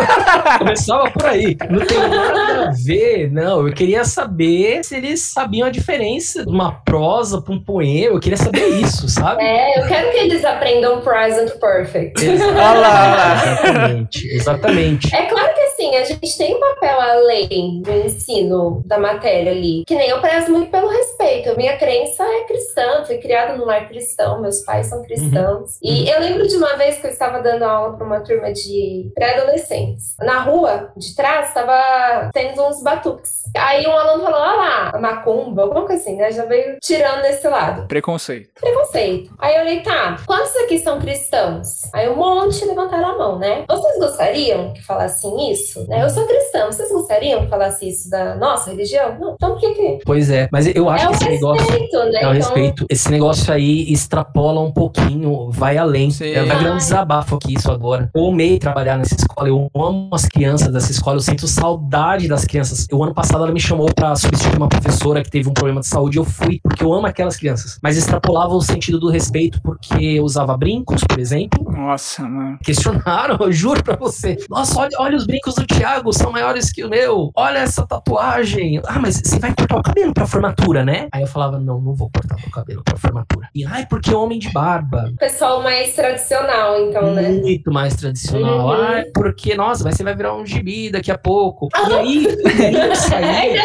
Começava 0.58 1.10
por 1.10 1.26
aí. 1.26 1.56
Não 1.70 1.84
tem 1.86 1.98
nada 1.98 2.68
a 2.68 2.72
ver, 2.72 3.30
não. 3.30 3.66
Eu 3.66 3.74
queria 3.74 4.04
saber 4.04 4.53
se 4.82 4.96
eles 4.96 5.20
sabiam 5.20 5.66
a 5.66 5.70
diferença 5.70 6.44
de 6.44 6.50
uma 6.50 6.72
prosa 6.72 7.40
pra 7.40 7.54
um 7.54 7.62
poema. 7.62 8.14
Eu 8.14 8.20
queria 8.20 8.36
saber 8.36 8.66
isso, 8.80 9.08
sabe? 9.08 9.42
É, 9.42 9.80
eu 9.80 9.86
quero 9.86 10.10
que 10.10 10.16
eles 10.18 10.44
aprendam 10.44 11.00
present 11.00 11.50
perfect. 11.58 12.28
Olha 12.28 12.74
lá. 12.74 13.34
Exatamente, 13.42 14.28
exatamente. 14.28 15.14
É 15.14 15.26
claro 15.26 15.54
que 15.54 15.60
assim, 15.84 15.96
a 15.96 16.04
gente 16.04 16.38
tem 16.38 16.54
um 16.54 16.60
papel 16.60 17.00
além 17.00 17.82
do 17.82 17.90
ensino 17.90 18.82
da 18.86 18.98
matéria 18.98 19.52
ali. 19.52 19.84
Que 19.86 19.94
nem 19.94 20.08
eu 20.08 20.20
prezo 20.20 20.50
muito 20.50 20.70
pelo 20.70 20.88
respeito. 20.88 21.56
Minha 21.56 21.76
crença 21.76 22.24
é 22.24 22.44
cristã, 22.44 23.04
fui 23.04 23.18
criada 23.18 23.56
no 23.56 23.64
lar 23.64 23.88
cristão, 23.88 24.40
meus 24.40 24.60
pais 24.60 24.86
são 24.86 25.02
cristãos. 25.02 25.78
E 25.82 26.08
eu 26.08 26.20
lembro 26.20 26.46
de 26.46 26.56
uma 26.56 26.76
vez 26.76 26.98
que 26.98 27.06
eu 27.06 27.10
estava 27.10 27.40
dando 27.40 27.64
aula 27.64 27.96
para 27.96 28.06
uma 28.06 28.20
turma 28.20 28.52
de 28.52 29.10
pré-adolescentes. 29.14 30.14
Na 30.20 30.40
rua 30.40 30.92
de 30.96 31.14
trás 31.14 31.48
estava 31.48 32.30
tendo 32.32 32.62
uns 32.62 32.82
batuques. 32.82 33.44
Aí 33.56 33.86
um 33.86 33.92
aluno 33.92 34.24
falou: 34.24 34.40
olha 34.40 34.56
lá, 34.56 34.90
a 34.94 34.98
macumba, 34.98 35.62
alguma 35.62 35.86
coisa 35.86 36.00
assim, 36.00 36.16
né? 36.16 36.30
Já 36.32 36.44
veio 36.44 36.78
tirando 36.80 37.22
desse 37.22 37.46
lado. 37.48 37.86
Preconceito. 37.86 38.50
Preconceito. 38.60 39.34
Aí 39.38 39.56
eu 39.56 39.62
olhei, 39.62 39.80
tá, 39.82 40.16
quantos 40.26 40.54
aqui 40.56 40.78
são 40.78 41.00
cristãos? 41.00 41.92
Aí 41.92 42.08
um 42.08 42.16
monte 42.16 42.64
levantaram 42.64 43.08
a 43.08 43.18
mão, 43.18 43.38
né? 43.38 43.64
Vocês 43.68 43.98
gostariam 43.98 44.72
que 44.72 44.82
falassem 44.82 45.52
isso? 45.52 45.73
Né? 45.88 46.02
Eu 46.04 46.10
sou 46.10 46.26
cristã, 46.26 46.66
vocês 46.66 46.90
gostariam 46.90 47.42
que 47.42 47.48
falasse 47.48 47.88
isso 47.88 48.10
da 48.10 48.36
nossa 48.36 48.70
religião? 48.70 49.16
Não. 49.18 49.34
Então 49.34 49.50
por 49.52 49.60
que 49.60 49.74
que. 49.74 49.98
Pois 50.04 50.30
é, 50.30 50.48
mas 50.52 50.66
eu 50.74 50.88
acho 50.88 51.04
É 51.04 51.08
que 51.08 51.14
esse 51.14 51.28
negócio. 51.30 51.66
respeito, 51.66 51.96
né? 51.96 52.04
É 52.04 52.08
o 52.08 52.16
Então, 52.18 52.32
respeito. 52.32 52.86
Esse 52.90 53.10
negócio 53.10 53.52
aí 53.52 53.92
extrapola 53.92 54.60
um 54.60 54.72
pouquinho, 54.72 55.50
vai 55.50 55.76
além. 55.78 56.10
Sim. 56.10 56.30
É, 56.30 56.44
vai 56.44 56.56
virar 56.58 56.70
um 56.70 56.74
Vai. 56.74 56.78
desabafo 56.78 57.34
aqui 57.36 57.54
isso 57.54 57.70
agora. 57.70 58.10
Eu 58.14 58.26
amei 58.28 58.58
trabalhar 58.58 58.96
nessa 58.98 59.14
escola, 59.14 59.48
eu 59.48 59.68
amo 59.74 60.08
as 60.12 60.26
crianças 60.26 60.72
dessa 60.72 60.90
escola, 60.90 61.16
eu 61.16 61.20
sinto 61.20 61.46
saudade 61.46 62.28
das 62.28 62.44
crianças. 62.44 62.86
O 62.92 63.02
ano 63.02 63.14
passado 63.14 63.42
ela 63.44 63.52
me 63.52 63.60
chamou 63.60 63.86
pra 63.94 64.14
substituir 64.16 64.56
uma 64.56 64.68
professora 64.68 65.22
que 65.22 65.30
teve 65.30 65.48
um 65.48 65.52
problema 65.52 65.80
de 65.80 65.86
saúde, 65.86 66.18
eu 66.18 66.24
fui, 66.24 66.60
porque 66.62 66.84
eu 66.84 66.92
amo 66.92 67.06
aquelas 67.06 67.36
crianças. 67.36 67.78
Mas 67.82 67.96
extrapolava 67.96 68.54
o 68.54 68.60
sentido 68.60 68.98
do 68.98 69.08
respeito, 69.10 69.60
porque 69.62 69.94
eu 70.02 70.24
usava 70.24 70.56
brincos, 70.56 71.02
por 71.04 71.18
exemplo. 71.18 71.64
Nossa, 71.70 72.22
mano. 72.22 72.58
Questionaram, 72.62 73.36
eu 73.40 73.52
juro 73.52 73.82
pra 73.82 73.96
você. 73.96 74.36
Nossa, 74.48 74.78
olha, 74.80 74.90
olha 74.98 75.16
os 75.16 75.26
brincos 75.26 75.54
do 75.54 75.63
Thiago, 75.66 76.12
são 76.12 76.30
maiores 76.30 76.72
que 76.72 76.84
o 76.84 76.88
meu. 76.88 77.30
Olha 77.34 77.58
essa 77.58 77.86
tatuagem. 77.86 78.80
Ah, 78.86 78.98
mas 78.98 79.20
você 79.22 79.38
vai 79.38 79.54
cortar 79.54 79.76
o 79.78 79.82
cabelo 79.82 80.14
pra 80.14 80.26
formatura, 80.26 80.84
né? 80.84 81.08
Aí 81.12 81.22
eu 81.22 81.26
falava, 81.26 81.58
não, 81.58 81.80
não 81.80 81.94
vou 81.94 82.10
cortar 82.12 82.36
meu 82.36 82.50
cabelo 82.50 82.82
pra 82.82 82.96
formatura. 82.96 83.48
E, 83.54 83.64
ai, 83.64 83.86
porque 83.86 84.14
homem 84.14 84.38
de 84.38 84.50
barba. 84.50 85.12
Pessoal 85.18 85.62
mais 85.62 85.94
tradicional, 85.94 86.80
então, 86.80 87.14
né? 87.14 87.28
Muito 87.28 87.72
mais 87.72 87.94
tradicional. 87.94 88.66
Uhum. 88.66 88.72
Ai, 88.72 89.04
porque, 89.14 89.54
nossa, 89.54 89.84
mas 89.84 89.96
você 89.96 90.04
vai 90.04 90.14
virar 90.14 90.34
um 90.34 90.46
gibi 90.46 90.90
daqui 90.90 91.10
a 91.10 91.18
pouco. 91.18 91.68
E 91.88 91.94
aí, 91.94 92.26
e 92.58 92.64
aí 92.64 92.88
eu 92.88 92.96
saí. 92.96 93.58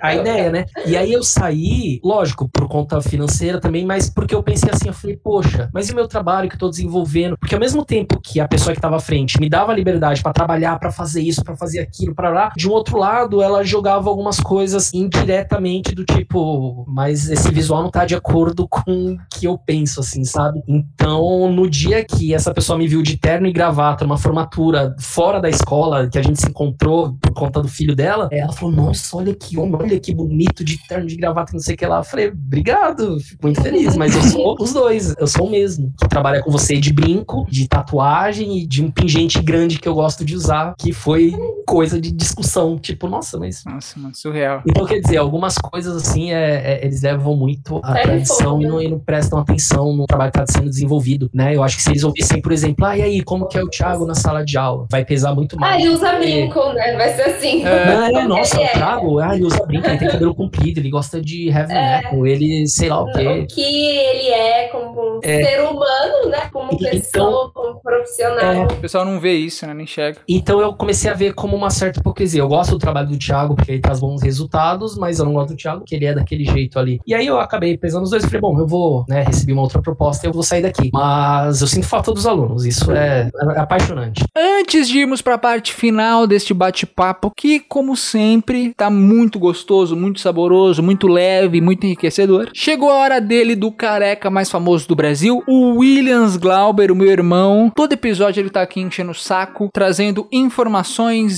A 0.00 0.14
ideia, 0.14 0.50
né? 0.50 0.64
E 0.86 0.96
aí 0.96 1.12
eu 1.12 1.22
saí, 1.22 2.00
lógico, 2.04 2.48
por 2.48 2.68
conta 2.68 3.00
financeira 3.00 3.60
também, 3.60 3.84
mas 3.84 4.08
porque 4.10 4.34
eu 4.34 4.42
pensei 4.42 4.70
assim, 4.70 4.88
eu 4.88 4.94
falei, 4.94 5.16
poxa, 5.16 5.68
mas 5.72 5.88
e 5.88 5.92
o 5.92 5.94
meu 5.94 6.06
trabalho 6.08 6.48
que 6.48 6.54
eu 6.54 6.58
tô 6.58 6.68
desenvolvendo? 6.68 7.36
Porque 7.38 7.54
ao 7.54 7.60
mesmo 7.60 7.84
tempo 7.84 8.20
que 8.20 8.40
a 8.40 8.48
pessoa 8.48 8.74
que 8.74 8.80
tava 8.80 8.96
à 8.96 9.00
frente 9.00 9.40
me 9.40 9.48
dava 9.48 9.72
liberdade 9.72 10.22
pra 10.22 10.32
trabalhar, 10.32 10.77
pra 10.78 10.90
fazer 10.90 11.22
isso, 11.22 11.42
pra 11.44 11.56
fazer 11.56 11.80
aquilo, 11.80 12.14
pra 12.14 12.30
lá, 12.30 12.52
de 12.56 12.68
um 12.68 12.72
outro 12.72 12.98
lado, 12.98 13.42
ela 13.42 13.64
jogava 13.64 14.08
algumas 14.08 14.40
coisas 14.40 14.92
indiretamente 14.94 15.94
do 15.94 16.04
tipo, 16.04 16.84
mas 16.88 17.28
esse 17.28 17.50
visual 17.50 17.82
não 17.82 17.90
tá 17.90 18.04
de 18.04 18.14
acordo 18.14 18.66
com 18.68 19.12
o 19.12 19.18
que 19.30 19.46
eu 19.46 19.58
penso, 19.58 20.00
assim, 20.00 20.24
sabe? 20.24 20.62
Então, 20.66 21.52
no 21.52 21.68
dia 21.68 22.04
que 22.04 22.34
essa 22.34 22.52
pessoa 22.52 22.78
me 22.78 22.86
viu 22.86 23.02
de 23.02 23.16
terno 23.16 23.46
e 23.46 23.52
gravata, 23.52 24.04
numa 24.04 24.18
formatura 24.18 24.94
fora 24.98 25.40
da 25.40 25.48
escola, 25.48 26.08
que 26.08 26.18
a 26.18 26.22
gente 26.22 26.40
se 26.40 26.48
encontrou 26.48 27.16
por 27.20 27.32
conta 27.32 27.60
do 27.60 27.68
filho 27.68 27.94
dela, 27.94 28.28
ela 28.30 28.52
falou, 28.52 28.74
nossa, 28.74 29.16
olha 29.16 29.34
que 29.34 29.58
homem, 29.58 29.76
olha 29.80 30.00
que 30.00 30.14
bonito 30.14 30.64
de 30.64 30.78
terno, 30.86 31.06
de 31.06 31.16
gravata, 31.16 31.52
não 31.52 31.60
sei 31.60 31.74
o 31.74 31.78
que 31.78 31.86
lá. 31.86 31.98
Eu 31.98 32.04
falei, 32.04 32.28
obrigado, 32.28 33.18
fico 33.20 33.44
muito 33.44 33.60
feliz, 33.60 33.96
mas 33.96 34.14
eu 34.14 34.22
sou 34.22 34.56
os 34.60 34.72
dois, 34.72 35.14
eu 35.18 35.26
sou 35.26 35.46
o 35.46 35.50
mesmo, 35.50 35.92
que 36.00 36.08
trabalha 36.08 36.42
com 36.42 36.50
você 36.50 36.78
de 36.78 36.92
brinco, 36.92 37.46
de 37.50 37.68
tatuagem 37.68 38.58
e 38.58 38.66
de 38.66 38.82
um 38.82 38.90
pingente 38.90 39.40
grande 39.42 39.78
que 39.78 39.88
eu 39.88 39.94
gosto 39.94 40.24
de 40.24 40.34
usar, 40.34 40.67
que 40.78 40.92
foi 40.92 41.32
coisa 41.66 42.00
de 42.00 42.10
discussão, 42.12 42.78
tipo, 42.78 43.06
nossa, 43.08 43.38
mas... 43.38 43.62
Nossa, 43.64 43.98
mano, 43.98 44.14
surreal. 44.14 44.62
Então, 44.66 44.86
quer 44.86 45.00
dizer, 45.00 45.16
algumas 45.18 45.56
coisas 45.58 45.94
assim, 45.96 46.32
é, 46.32 46.78
é, 46.80 46.84
eles 46.84 47.02
levam 47.02 47.36
muito 47.36 47.78
a 47.84 47.92
Pega 47.92 48.06
tradição 48.08 48.60
e 48.60 48.66
não, 48.66 48.82
e 48.82 48.88
não 48.88 48.98
prestam 48.98 49.38
atenção 49.38 49.92
no 49.94 50.06
trabalho 50.06 50.32
que 50.32 50.38
está 50.40 50.52
sendo 50.58 50.70
desenvolvido, 50.70 51.30
né? 51.32 51.54
Eu 51.54 51.62
acho 51.62 51.76
que 51.76 51.82
se 51.82 51.90
eles 51.90 52.04
ouvissem, 52.04 52.40
por 52.40 52.52
exemplo, 52.52 52.84
ah, 52.84 52.96
e 52.96 53.02
aí, 53.02 53.22
como 53.22 53.46
que 53.46 53.58
é 53.58 53.62
o 53.62 53.68
Thiago 53.68 54.06
na 54.06 54.14
sala 54.14 54.44
de 54.44 54.56
aula? 54.56 54.86
Vai 54.90 55.04
pesar 55.04 55.34
muito 55.34 55.56
Ah, 55.56 55.60
mais. 55.60 55.82
ele 55.84 55.92
usa 55.94 56.10
porque- 56.10 56.24
brinco, 56.24 56.72
né? 56.72 56.96
Vai 56.96 57.14
ser 57.14 57.22
assim. 57.22 57.64
É. 57.64 58.10
não, 58.12 58.20
é, 58.20 58.24
nossa, 58.26 58.56
ele 58.56 58.64
o 58.64 58.66
é. 58.68 58.72
Thiago, 58.72 59.18
ah, 59.18 59.34
ele 59.34 59.44
usa 59.44 59.66
brinco, 59.66 59.86
ele 59.88 59.98
tem 59.98 60.08
cabelo 60.08 60.34
comprido, 60.34 60.78
ele 60.80 60.90
gosta 60.90 61.20
de 61.20 61.48
heavy 61.48 61.72
É. 61.72 61.96
metal, 62.02 62.26
ele 62.26 62.66
sei 62.66 62.88
lá 62.88 63.02
o 63.02 63.12
quê. 63.12 63.26
O 63.28 63.46
que 63.46 63.60
ele 63.62 64.28
é 64.30 64.68
como 64.68 65.16
um 65.16 65.20
É. 65.22 65.44
ser 65.44 65.60
humano, 65.62 66.28
né? 66.30 66.48
Como 66.52 66.72
Então- 66.72 66.90
pessoa, 66.90 67.50
como 67.52 67.80
profissional. 67.80 68.64
O 68.66 68.76
pessoal 68.76 69.04
não 69.04 69.20
vê 69.20 69.34
isso, 69.34 69.66
né? 69.66 69.74
Nem 69.74 69.84
enxerga. 69.84 70.18
Então 70.28 70.57
eu 70.60 70.72
comecei 70.74 71.10
a 71.10 71.14
ver 71.14 71.34
como 71.34 71.56
uma 71.56 71.70
certa 71.70 72.00
hipocrisia. 72.00 72.40
Eu 72.40 72.48
gosto 72.48 72.72
do 72.72 72.78
trabalho 72.78 73.08
do 73.08 73.18
Thiago, 73.18 73.54
porque 73.54 73.72
ele 73.72 73.80
traz 73.80 74.00
bons 74.00 74.22
resultados, 74.22 74.96
mas 74.96 75.18
eu 75.18 75.24
não 75.24 75.32
gosto 75.32 75.50
do 75.50 75.56
Thiago, 75.56 75.80
porque 75.80 75.94
ele 75.94 76.06
é 76.06 76.14
daquele 76.14 76.44
jeito 76.44 76.78
ali. 76.78 77.00
E 77.06 77.14
aí 77.14 77.26
eu 77.26 77.38
acabei 77.38 77.76
pesando 77.76 78.04
os 78.04 78.10
dois 78.10 78.24
e 78.24 78.26
falei, 78.26 78.40
bom, 78.40 78.58
eu 78.58 78.66
vou, 78.66 79.04
né, 79.08 79.22
receber 79.22 79.52
uma 79.52 79.62
outra 79.62 79.80
proposta 79.80 80.26
e 80.26 80.28
eu 80.28 80.32
vou 80.32 80.42
sair 80.42 80.62
daqui. 80.62 80.90
Mas 80.92 81.60
eu 81.60 81.66
sinto 81.66 81.86
falta 81.86 82.12
dos 82.12 82.26
alunos, 82.26 82.64
isso 82.64 82.90
é, 82.92 83.30
é 83.56 83.58
apaixonante. 83.58 84.24
Antes 84.36 84.88
de 84.88 84.98
irmos 84.98 85.22
para 85.22 85.34
a 85.34 85.38
parte 85.38 85.72
final 85.72 86.26
deste 86.26 86.52
bate-papo, 86.52 87.32
que 87.36 87.60
como 87.60 87.96
sempre 87.96 88.72
tá 88.74 88.90
muito 88.90 89.38
gostoso, 89.38 89.96
muito 89.96 90.20
saboroso, 90.20 90.82
muito 90.82 91.06
leve, 91.06 91.60
muito 91.60 91.84
enriquecedor, 91.84 92.50
chegou 92.52 92.90
a 92.90 92.94
hora 92.94 93.20
dele 93.20 93.54
do 93.54 93.70
careca 93.70 94.30
mais 94.30 94.50
famoso 94.50 94.86
do 94.88 94.96
Brasil, 94.96 95.42
o 95.46 95.78
Williams 95.78 96.36
Glauber, 96.36 96.90
o 96.90 96.96
meu 96.96 97.10
irmão. 97.10 97.70
Todo 97.74 97.92
episódio 97.92 98.40
ele 98.40 98.50
tá 98.50 98.62
aqui 98.62 98.80
enchendo 98.80 99.12
o 99.12 99.14
saco, 99.14 99.68
trazendo 99.72 100.26
informações, 100.32 100.47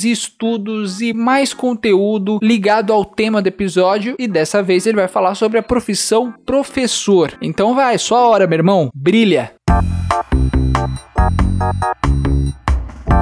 estudos 0.04 1.00
e 1.00 1.12
mais 1.12 1.52
conteúdo 1.52 2.38
ligado 2.42 2.92
ao 2.92 3.04
tema 3.04 3.42
do 3.42 3.48
episódio. 3.48 4.16
E 4.18 4.26
dessa 4.26 4.62
vez 4.62 4.86
ele 4.86 4.96
vai 4.96 5.08
falar 5.08 5.34
sobre 5.34 5.58
a 5.58 5.62
profissão 5.62 6.32
professor. 6.44 7.36
Então 7.40 7.74
vai, 7.74 7.98
só 7.98 8.16
a 8.16 8.28
hora, 8.28 8.46
meu 8.46 8.58
irmão, 8.58 8.90
brilha. 8.94 9.52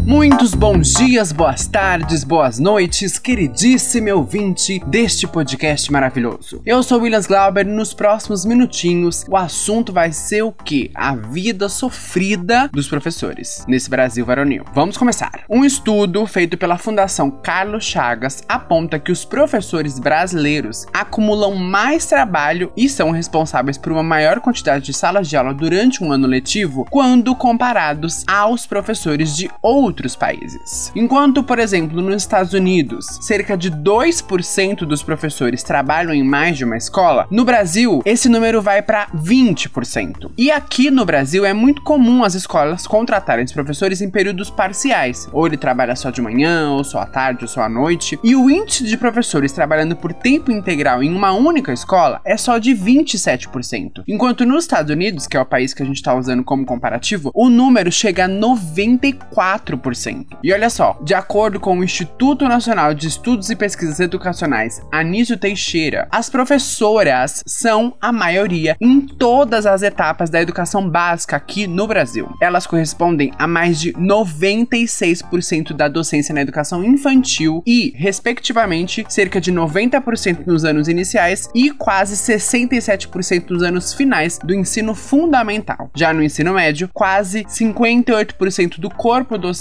Muitos 0.04 0.54
bons 0.54 0.92
dias, 0.94 1.32
boas 1.32 1.66
tardes, 1.66 2.22
boas 2.22 2.58
noites, 2.58 3.18
queridíssimo 3.18 4.14
ouvinte 4.14 4.82
deste 4.86 5.26
podcast 5.26 5.90
maravilhoso. 5.90 6.62
Eu 6.64 6.82
sou 6.82 7.00
Williams 7.00 7.26
Glauber 7.26 7.66
e 7.66 7.70
nos 7.70 7.94
próximos 7.94 8.44
minutinhos 8.44 9.24
o 9.28 9.36
assunto 9.36 9.92
vai 9.92 10.12
ser 10.12 10.42
o 10.42 10.52
que? 10.52 10.90
A 10.94 11.14
vida 11.14 11.68
sofrida 11.68 12.68
dos 12.72 12.86
professores 12.86 13.64
nesse 13.66 13.88
Brasil 13.88 14.24
varonil. 14.24 14.64
Vamos 14.74 14.96
começar. 14.96 15.44
Um 15.48 15.64
estudo 15.64 16.26
feito 16.26 16.56
pela 16.56 16.78
Fundação 16.78 17.30
Carlos 17.30 17.84
Chagas 17.84 18.42
aponta 18.48 18.98
que 18.98 19.12
os 19.12 19.24
professores 19.24 19.98
brasileiros 19.98 20.86
acumulam 20.92 21.54
mais 21.54 22.06
trabalho 22.06 22.72
e 22.76 22.88
são 22.88 23.10
responsáveis 23.10 23.78
por 23.78 23.92
uma 23.92 24.02
maior 24.02 24.40
quantidade 24.40 24.84
de 24.84 24.92
salas 24.92 25.28
de 25.28 25.36
aula 25.36 25.54
durante 25.54 26.04
um 26.04 26.12
ano 26.12 26.26
letivo 26.26 26.86
quando 26.90 27.34
comparados 27.34 28.24
aos 28.26 28.66
professores 28.66 29.34
de 29.34 29.50
outros 29.62 29.77
países. 30.18 30.92
Enquanto, 30.94 31.42
por 31.42 31.58
exemplo, 31.58 32.00
nos 32.00 32.22
Estados 32.22 32.52
Unidos, 32.52 33.06
cerca 33.20 33.56
de 33.56 33.70
2% 33.70 34.80
dos 34.80 35.02
professores 35.02 35.62
trabalham 35.62 36.12
em 36.12 36.22
mais 36.22 36.56
de 36.56 36.64
uma 36.64 36.76
escola, 36.76 37.26
no 37.30 37.44
Brasil, 37.44 38.02
esse 38.04 38.28
número 38.28 38.60
vai 38.60 38.82
para 38.82 39.06
20%. 39.08 40.30
E 40.36 40.50
aqui 40.50 40.90
no 40.90 41.04
Brasil 41.04 41.44
é 41.44 41.52
muito 41.52 41.82
comum 41.82 42.24
as 42.24 42.34
escolas 42.34 42.86
contratarem 42.86 43.44
os 43.44 43.52
professores 43.52 44.00
em 44.00 44.10
períodos 44.10 44.50
parciais, 44.50 45.28
ou 45.32 45.46
ele 45.46 45.56
trabalha 45.56 45.94
só 45.94 46.10
de 46.10 46.20
manhã, 46.20 46.70
ou 46.70 46.82
só 46.82 47.00
à 47.00 47.06
tarde, 47.06 47.42
ou 47.42 47.48
só 47.48 47.62
à 47.62 47.68
noite, 47.68 48.18
e 48.24 48.34
o 48.34 48.50
índice 48.50 48.84
de 48.84 48.96
professores 48.96 49.52
trabalhando 49.52 49.96
por 49.96 50.12
tempo 50.12 50.50
integral 50.50 51.02
em 51.02 51.14
uma 51.14 51.32
única 51.32 51.72
escola 51.72 52.20
é 52.24 52.36
só 52.36 52.58
de 52.58 52.72
27%. 52.72 54.02
Enquanto 54.08 54.44
nos 54.44 54.64
Estados 54.64 54.90
Unidos, 54.90 55.26
que 55.26 55.36
é 55.36 55.40
o 55.40 55.46
país 55.46 55.72
que 55.72 55.82
a 55.82 55.86
gente 55.86 55.96
está 55.96 56.14
usando 56.14 56.42
como 56.42 56.66
comparativo, 56.66 57.30
o 57.34 57.48
número 57.48 57.92
chega 57.92 58.24
a 58.24 58.28
94%. 58.28 59.67
4%. 59.76 60.38
E 60.42 60.52
olha 60.52 60.70
só, 60.70 60.98
de 61.02 61.14
acordo 61.14 61.60
com 61.60 61.78
o 61.78 61.84
Instituto 61.84 62.48
Nacional 62.48 62.94
de 62.94 63.08
Estudos 63.08 63.50
e 63.50 63.56
Pesquisas 63.56 64.00
Educacionais, 64.00 64.80
Anísio 64.90 65.36
Teixeira, 65.36 66.08
as 66.10 66.30
professoras 66.30 67.42
são 67.46 67.94
a 68.00 68.12
maioria 68.12 68.76
em 68.80 69.00
todas 69.00 69.66
as 69.66 69.82
etapas 69.82 70.30
da 70.30 70.40
educação 70.40 70.88
básica 70.88 71.36
aqui 71.36 71.66
no 71.66 71.86
Brasil. 71.86 72.28
Elas 72.40 72.66
correspondem 72.66 73.32
a 73.38 73.46
mais 73.46 73.80
de 73.80 73.92
96% 73.92 75.72
da 75.72 75.88
docência 75.88 76.34
na 76.34 76.40
educação 76.40 76.84
infantil 76.84 77.62
e, 77.66 77.92
respectivamente, 77.96 79.04
cerca 79.08 79.40
de 79.40 79.52
90% 79.52 80.46
nos 80.46 80.64
anos 80.64 80.88
iniciais 80.88 81.48
e 81.54 81.70
quase 81.70 82.14
67% 82.16 83.50
nos 83.50 83.62
anos 83.62 83.92
finais 83.92 84.38
do 84.38 84.54
ensino 84.54 84.94
fundamental. 84.94 85.90
Já 85.94 86.12
no 86.12 86.22
ensino 86.22 86.54
médio, 86.54 86.88
quase 86.92 87.44
58% 87.44 88.78
do 88.78 88.90
corpo 88.90 89.36
docente 89.36 89.57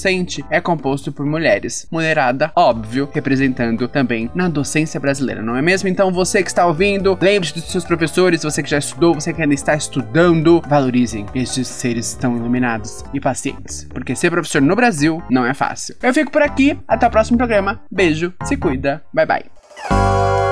é 0.49 0.61
composto 0.61 1.11
por 1.11 1.25
mulheres. 1.25 1.87
Mulherada, 1.91 2.51
óbvio, 2.55 3.09
representando 3.13 3.87
também 3.87 4.29
na 4.33 4.47
docência 4.47 4.99
brasileira, 4.99 5.41
não 5.41 5.55
é 5.55 5.61
mesmo? 5.61 5.89
Então 5.89 6.11
você 6.11 6.43
que 6.43 6.49
está 6.49 6.65
ouvindo, 6.65 7.17
lembre-se 7.21 7.55
dos 7.55 7.71
seus 7.71 7.85
professores, 7.85 8.43
você 8.43 8.61
que 8.61 8.69
já 8.69 8.77
estudou, 8.77 9.15
você 9.15 9.33
que 9.33 9.41
ainda 9.41 9.53
está 9.53 9.75
estudando, 9.75 10.61
valorizem 10.67 11.25
estes 11.33 11.67
seres 11.67 12.13
tão 12.13 12.35
iluminados 12.35 13.03
e 13.13 13.19
pacientes, 13.19 13.87
porque 13.91 14.15
ser 14.15 14.31
professor 14.31 14.61
no 14.61 14.75
Brasil 14.75 15.21
não 15.29 15.45
é 15.45 15.53
fácil. 15.53 15.95
Eu 16.01 16.13
fico 16.13 16.31
por 16.31 16.41
aqui, 16.41 16.77
até 16.87 17.07
o 17.07 17.11
próximo 17.11 17.37
programa. 17.37 17.81
Beijo, 17.91 18.33
se 18.43 18.57
cuida, 18.57 19.03
bye 19.13 19.25
bye. 19.25 20.46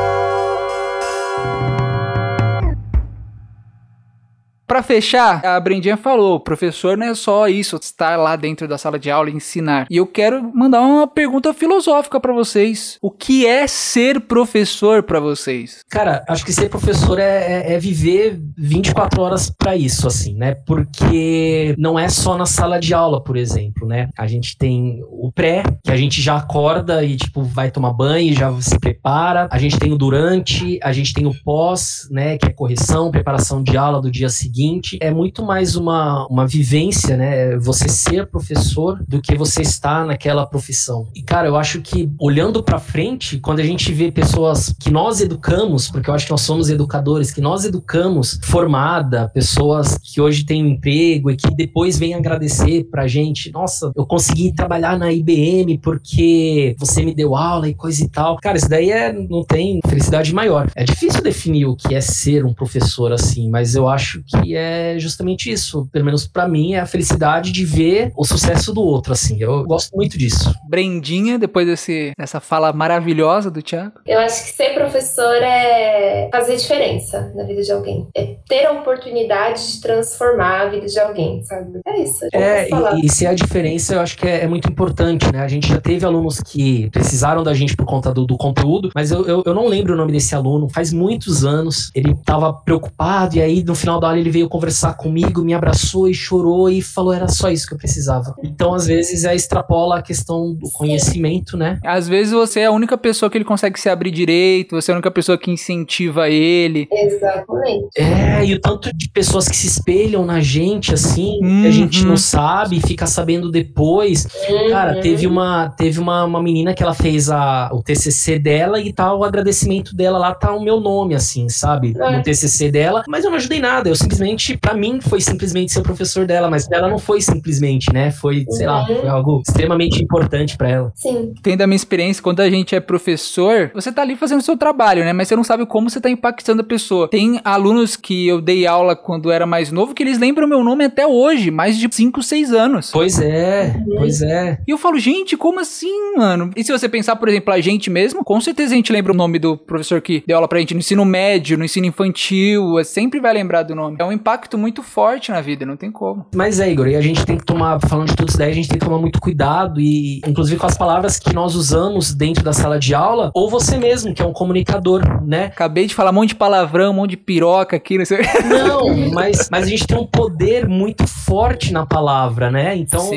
Pra 4.67 4.81
fechar, 4.81 5.45
a 5.45 5.59
Brendinha 5.59 5.95
falou, 5.95 6.39
professor 6.39 6.97
não 6.97 7.05
é 7.05 7.13
só 7.13 7.47
isso, 7.47 7.75
estar 7.75 8.17
lá 8.17 8.35
dentro 8.35 8.67
da 8.67 8.79
sala 8.79 8.97
de 8.97 9.11
aula 9.11 9.29
e 9.29 9.33
ensinar. 9.33 9.85
E 9.91 9.97
eu 9.97 10.07
quero 10.07 10.51
mandar 10.55 10.81
uma 10.81 11.07
pergunta 11.07 11.53
filosófica 11.53 12.19
para 12.19 12.33
vocês. 12.33 12.97
O 12.99 13.11
que 13.11 13.45
é 13.45 13.67
ser 13.67 14.21
professor 14.21 15.03
para 15.03 15.19
vocês? 15.19 15.83
Cara, 15.87 16.25
acho 16.27 16.43
que 16.43 16.51
ser 16.51 16.69
professor 16.69 17.19
é, 17.19 17.73
é, 17.73 17.73
é 17.73 17.79
viver 17.79 18.41
24 18.57 19.21
horas 19.21 19.51
para 19.55 19.75
isso, 19.75 20.07
assim, 20.07 20.33
né? 20.35 20.55
Porque 20.65 21.75
não 21.77 21.97
é 21.97 22.09
só 22.09 22.35
na 22.35 22.47
sala 22.47 22.79
de 22.79 22.91
aula, 22.91 23.23
por 23.23 23.37
exemplo, 23.37 23.87
né? 23.87 24.09
A 24.17 24.25
gente 24.25 24.57
tem 24.57 24.99
o 25.11 25.31
pré, 25.31 25.61
que 25.83 25.91
a 25.91 25.97
gente 25.97 26.19
já 26.23 26.37
acorda 26.37 27.03
e, 27.03 27.15
tipo, 27.17 27.43
vai 27.43 27.69
tomar 27.69 27.93
banho, 27.93 28.33
já 28.33 28.51
se 28.59 28.79
prepara. 28.79 29.47
A 29.51 29.59
gente 29.59 29.77
tem 29.77 29.93
o 29.93 29.97
durante, 29.97 30.79
a 30.81 30.91
gente 30.91 31.13
tem 31.13 31.27
o 31.27 31.33
pós, 31.43 32.07
né? 32.09 32.39
Que 32.39 32.47
é 32.47 32.51
correção, 32.51 33.11
preparação 33.11 33.61
de 33.61 33.77
aula 33.77 34.01
do 34.01 34.09
dia 34.09 34.27
seguinte 34.27 34.54
seguinte, 34.55 34.97
é 35.01 35.11
muito 35.11 35.43
mais 35.43 35.75
uma, 35.75 36.25
uma 36.27 36.47
vivência, 36.47 37.17
né? 37.17 37.57
Você 37.57 37.89
ser 37.89 38.25
professor 38.27 39.03
do 39.05 39.21
que 39.21 39.35
você 39.35 39.61
estar 39.61 40.05
naquela 40.05 40.45
profissão. 40.45 41.09
E, 41.13 41.21
cara, 41.21 41.47
eu 41.49 41.57
acho 41.57 41.81
que 41.81 42.09
olhando 42.17 42.63
para 42.63 42.79
frente, 42.79 43.37
quando 43.37 43.59
a 43.59 43.63
gente 43.63 43.91
vê 43.91 44.09
pessoas 44.09 44.73
que 44.79 44.89
nós 44.89 45.19
educamos, 45.19 45.89
porque 45.89 46.09
eu 46.09 46.13
acho 46.13 46.25
que 46.25 46.31
nós 46.31 46.41
somos 46.41 46.69
educadores, 46.69 47.31
que 47.31 47.41
nós 47.41 47.65
educamos 47.65 48.39
formada, 48.43 49.27
pessoas 49.33 49.97
que 49.97 50.21
hoje 50.21 50.45
têm 50.45 50.63
um 50.63 50.69
emprego 50.69 51.29
e 51.29 51.35
que 51.35 51.53
depois 51.53 51.99
vêm 51.99 52.13
agradecer 52.13 52.85
pra 52.85 53.07
gente, 53.07 53.51
nossa, 53.51 53.91
eu 53.93 54.05
consegui 54.05 54.53
trabalhar 54.53 54.97
na 54.97 55.11
IBM 55.11 55.79
porque 55.79 56.77
você 56.79 57.03
me 57.03 57.13
deu 57.13 57.35
aula 57.35 57.67
e 57.67 57.75
coisa 57.75 58.01
e 58.01 58.07
tal. 58.07 58.37
Cara, 58.37 58.57
isso 58.57 58.69
daí 58.69 58.89
é, 58.89 59.11
não 59.11 59.43
tem 59.43 59.81
felicidade 59.85 60.33
maior. 60.33 60.71
É 60.75 60.85
difícil 60.85 61.21
definir 61.21 61.65
o 61.65 61.75
que 61.75 61.93
é 61.93 61.99
ser 61.99 62.45
um 62.45 62.53
professor 62.53 63.11
assim, 63.11 63.49
mas 63.49 63.75
eu 63.75 63.89
acho 63.89 64.23
que 64.23 64.44
e 64.45 64.55
é 64.55 64.97
justamente 64.99 65.51
isso. 65.51 65.87
Pelo 65.91 66.05
menos 66.05 66.27
para 66.27 66.47
mim, 66.47 66.73
é 66.73 66.79
a 66.79 66.85
felicidade 66.85 67.51
de 67.51 67.65
ver 67.65 68.11
o 68.15 68.25
sucesso 68.25 68.73
do 68.73 68.81
outro, 68.81 69.13
assim. 69.13 69.37
Eu 69.39 69.63
gosto 69.63 69.95
muito 69.95 70.17
disso. 70.17 70.53
Brendinha, 70.69 71.39
depois 71.39 71.65
desse, 71.65 72.13
dessa 72.17 72.39
fala 72.39 72.71
maravilhosa 72.71 73.49
do 73.49 73.61
Thiago. 73.61 73.99
Eu 74.05 74.19
acho 74.19 74.45
que 74.45 74.51
ser 74.51 74.73
professor 74.73 75.35
é 75.41 76.29
fazer 76.31 76.55
diferença 76.57 77.31
na 77.35 77.43
vida 77.43 77.61
de 77.61 77.71
alguém. 77.71 78.07
É 78.15 78.35
ter 78.47 78.65
a 78.65 78.71
oportunidade 78.71 79.73
de 79.73 79.81
transformar 79.81 80.61
a 80.61 80.69
vida 80.69 80.85
de 80.85 80.99
alguém, 80.99 81.43
sabe? 81.43 81.79
É 81.85 82.01
isso. 82.01 82.25
É, 82.33 82.67
e, 82.69 83.05
e 83.05 83.09
ser 83.09 83.27
a 83.27 83.33
diferença 83.33 83.95
eu 83.95 84.01
acho 84.01 84.17
que 84.17 84.27
é, 84.27 84.43
é, 84.43 84.47
muito 84.47 84.69
importante, 84.69 85.31
né? 85.31 85.39
A 85.39 85.47
gente 85.47 85.67
já 85.67 85.79
teve 85.79 86.05
alunos 86.05 86.39
que 86.39 86.89
precisaram 86.91 87.43
da 87.43 87.53
gente 87.53 87.75
por 87.75 87.85
conta 87.85 88.13
do, 88.13 88.25
do 88.25 88.37
conteúdo, 88.37 88.91
mas 88.93 89.11
eu, 89.11 89.25
eu, 89.25 89.43
eu 89.45 89.53
não 89.53 89.67
lembro 89.67 89.93
o 89.93 89.97
nome 89.97 90.11
desse 90.11 90.35
aluno. 90.35 90.69
Faz 90.69 90.91
muitos 90.93 91.45
anos. 91.45 91.91
Ele 91.95 92.15
tava 92.25 92.53
preocupado 92.53 93.35
e 93.37 93.41
aí 93.41 93.63
no 93.63 93.75
final 93.75 93.99
da 93.99 94.07
aula 94.07 94.19
ele 94.19 94.29
veio 94.35 94.49
conversar 94.49 94.95
comigo, 94.95 95.43
me 95.43 95.53
abraçou 95.53 96.09
e 96.09 96.13
chorou 96.13 96.69
e 96.69 96.81
falou 96.81 97.13
era 97.13 97.27
só 97.29 97.49
isso 97.49 97.65
que 97.65 97.73
eu 97.73 97.77
precisava. 97.77 98.35
Então, 98.43 98.73
às 98.73 98.85
vezes, 98.85 99.23
é 99.23 99.33
extrapola 99.33 99.99
a 99.99 100.01
questão 100.01 100.53
do 100.53 100.69
conhecimento, 100.71 101.55
né? 101.55 101.79
Às 101.85 102.07
vezes 102.07 102.33
você 102.33 102.61
é 102.61 102.65
a 102.65 102.71
única 102.71 102.97
pessoa 102.97 103.29
que 103.29 103.37
ele 103.37 103.45
consegue 103.45 103.79
se 103.79 103.89
abrir 103.89 104.11
direito, 104.11 104.75
você 104.75 104.91
é 104.91 104.93
a 104.93 104.97
única 104.97 105.09
pessoa 105.09 105.37
que 105.37 105.49
incentiva 105.49 106.29
ele. 106.29 106.87
Exatamente. 106.91 107.87
É, 107.97 108.45
e 108.45 108.53
o 108.53 108.59
tanto 108.59 108.91
de 108.93 109.09
pessoas 109.09 109.47
que 109.47 109.55
se 109.55 109.67
espelham 109.67 110.25
na 110.25 110.41
gente, 110.41 110.93
assim, 110.93 111.39
uhum. 111.41 111.61
que 111.61 111.67
a 111.67 111.71
gente 111.71 112.03
não 112.03 112.17
sabe, 112.17 112.81
fica 112.81 113.07
sabendo 113.07 113.49
depois. 113.49 114.27
Uhum. 114.49 114.69
Cara, 114.69 114.99
teve 114.99 115.25
uma 115.25 115.69
teve 115.69 115.99
uma, 115.99 116.25
uma 116.25 116.43
menina 116.43 116.73
que 116.73 116.83
ela 116.83 116.93
fez 116.93 117.29
a, 117.29 117.69
o 117.71 117.81
TCC 117.81 118.37
dela 118.37 118.81
e 118.81 118.91
tal, 118.91 119.19
o 119.19 119.23
agradecimento 119.23 119.95
dela 119.95 120.17
lá 120.17 120.33
tá 120.33 120.53
o 120.53 120.61
meu 120.61 120.81
nome, 120.81 121.15
assim, 121.15 121.47
sabe? 121.47 121.93
No 121.93 122.21
TCC 122.21 122.69
dela, 122.69 123.03
mas 123.07 123.23
eu 123.23 123.29
não 123.29 123.37
ajudei 123.37 123.59
nada, 123.59 123.87
eu 123.87 123.95
simplesmente 123.95 124.24
simplesmente, 124.25 124.57
para 124.57 124.73
mim, 124.73 124.99
foi 125.01 125.21
simplesmente 125.21 125.71
ser 125.71 125.81
professor 125.81 126.25
dela, 126.25 126.49
mas 126.49 126.69
ela 126.71 126.89
não 126.89 126.97
foi 126.97 127.21
simplesmente, 127.21 127.93
né? 127.93 128.11
Foi, 128.11 128.45
sei 128.49 128.65
lá, 128.65 128.85
foi 128.85 129.07
algo 129.07 129.41
extremamente 129.47 130.01
importante 130.03 130.57
para 130.57 130.69
ela. 130.69 130.91
Sim. 130.95 131.33
Tem 131.43 131.55
da 131.55 131.67
minha 131.67 131.75
experiência, 131.75 132.23
quando 132.23 132.39
a 132.39 132.49
gente 132.49 132.75
é 132.75 132.79
professor, 132.79 133.71
você 133.73 133.91
tá 133.91 134.01
ali 134.01 134.15
fazendo 134.15 134.39
o 134.39 134.43
seu 134.43 134.57
trabalho, 134.57 135.03
né? 135.03 135.13
Mas 135.13 135.27
você 135.27 135.35
não 135.35 135.43
sabe 135.43 135.65
como 135.65 135.89
você 135.89 136.01
tá 136.01 136.09
impactando 136.09 136.61
a 136.61 136.65
pessoa. 136.65 137.07
Tem 137.07 137.39
alunos 137.43 137.95
que 137.95 138.27
eu 138.27 138.41
dei 138.41 138.65
aula 138.65 138.95
quando 138.95 139.31
era 139.31 139.45
mais 139.45 139.71
novo 139.71 139.93
que 139.93 140.01
eles 140.01 140.17
lembram 140.17 140.47
meu 140.47 140.63
nome 140.63 140.85
até 140.85 141.05
hoje, 141.05 141.51
mais 141.51 141.77
de 141.77 141.87
5, 141.91 142.23
6 142.23 142.51
anos. 142.51 142.91
Pois 142.91 143.19
é, 143.19 143.75
uhum. 143.87 143.95
pois 143.97 144.21
é. 144.21 144.57
E 144.67 144.71
eu 144.71 144.77
falo, 144.77 144.97
gente, 144.97 145.37
como 145.37 145.59
assim, 145.59 146.15
mano? 146.17 146.49
E 146.55 146.63
se 146.63 146.71
você 146.71 146.89
pensar, 146.89 147.15
por 147.15 147.29
exemplo, 147.29 147.53
a 147.53 147.61
gente 147.61 147.89
mesmo, 147.89 148.23
com 148.23 148.41
certeza 148.41 148.73
a 148.73 148.77
gente 148.77 148.91
lembra 148.91 149.11
o 149.11 149.15
nome 149.15 149.37
do 149.37 149.57
professor 149.57 150.01
que 150.01 150.23
deu 150.25 150.37
aula 150.37 150.47
pra 150.47 150.59
gente 150.59 150.73
no 150.73 150.79
ensino 150.79 151.05
médio, 151.05 151.57
no 151.57 151.65
ensino 151.65 151.85
infantil, 151.85 152.83
sempre 152.83 153.19
vai 153.19 153.33
lembrar 153.33 153.63
do 153.63 153.75
nome. 153.75 153.97
É 153.99 154.03
um 154.03 154.11
impacto 154.15 154.57
muito 154.57 154.81
forte 154.81 155.31
na 155.31 155.41
vida, 155.41 155.65
não 155.65 155.77
tem 155.77 155.91
como. 155.91 156.25
Mas 156.33 156.59
é, 156.59 156.71
Igor, 156.71 156.87
e 156.87 156.95
a 156.95 157.01
gente 157.01 157.25
tem 157.25 157.37
que 157.37 157.45
tomar, 157.45 157.79
falando 157.87 158.09
de 158.09 158.15
tudo 158.15 158.29
isso 158.29 158.37
daí, 158.37 158.51
a 158.51 158.55
gente 158.55 158.67
tem 158.67 158.79
que 158.79 158.85
tomar 158.85 158.99
muito 158.99 159.19
cuidado 159.19 159.79
e, 159.79 160.21
inclusive, 160.25 160.59
com 160.59 160.67
as 160.67 160.77
palavras 160.77 161.19
que 161.19 161.33
nós 161.33 161.55
usamos 161.55 162.13
dentro 162.13 162.43
da 162.43 162.53
sala 162.53 162.79
de 162.79 162.93
aula, 162.93 163.31
ou 163.33 163.49
você 163.49 163.77
mesmo, 163.77 164.13
que 164.13 164.21
é 164.21 164.25
um 164.25 164.33
comunicador, 164.33 165.01
né? 165.23 165.45
Acabei 165.45 165.85
de 165.85 165.95
falar 165.95 166.11
um 166.11 166.13
monte 166.13 166.29
de 166.29 166.35
palavrão, 166.35 166.91
um 166.91 166.95
monte 166.95 167.11
de 167.11 167.17
piroca 167.17 167.75
aqui, 167.75 167.97
não 167.97 168.05
sei. 168.05 168.19
Não, 168.45 169.11
mas, 169.11 169.49
mas 169.51 169.65
a 169.65 169.67
gente 169.67 169.85
tem 169.87 169.97
um 169.97 170.05
poder 170.05 170.67
muito 170.67 171.05
forte 171.07 171.71
na 171.73 171.85
palavra, 171.85 172.51
né? 172.51 172.75
Então, 172.75 173.09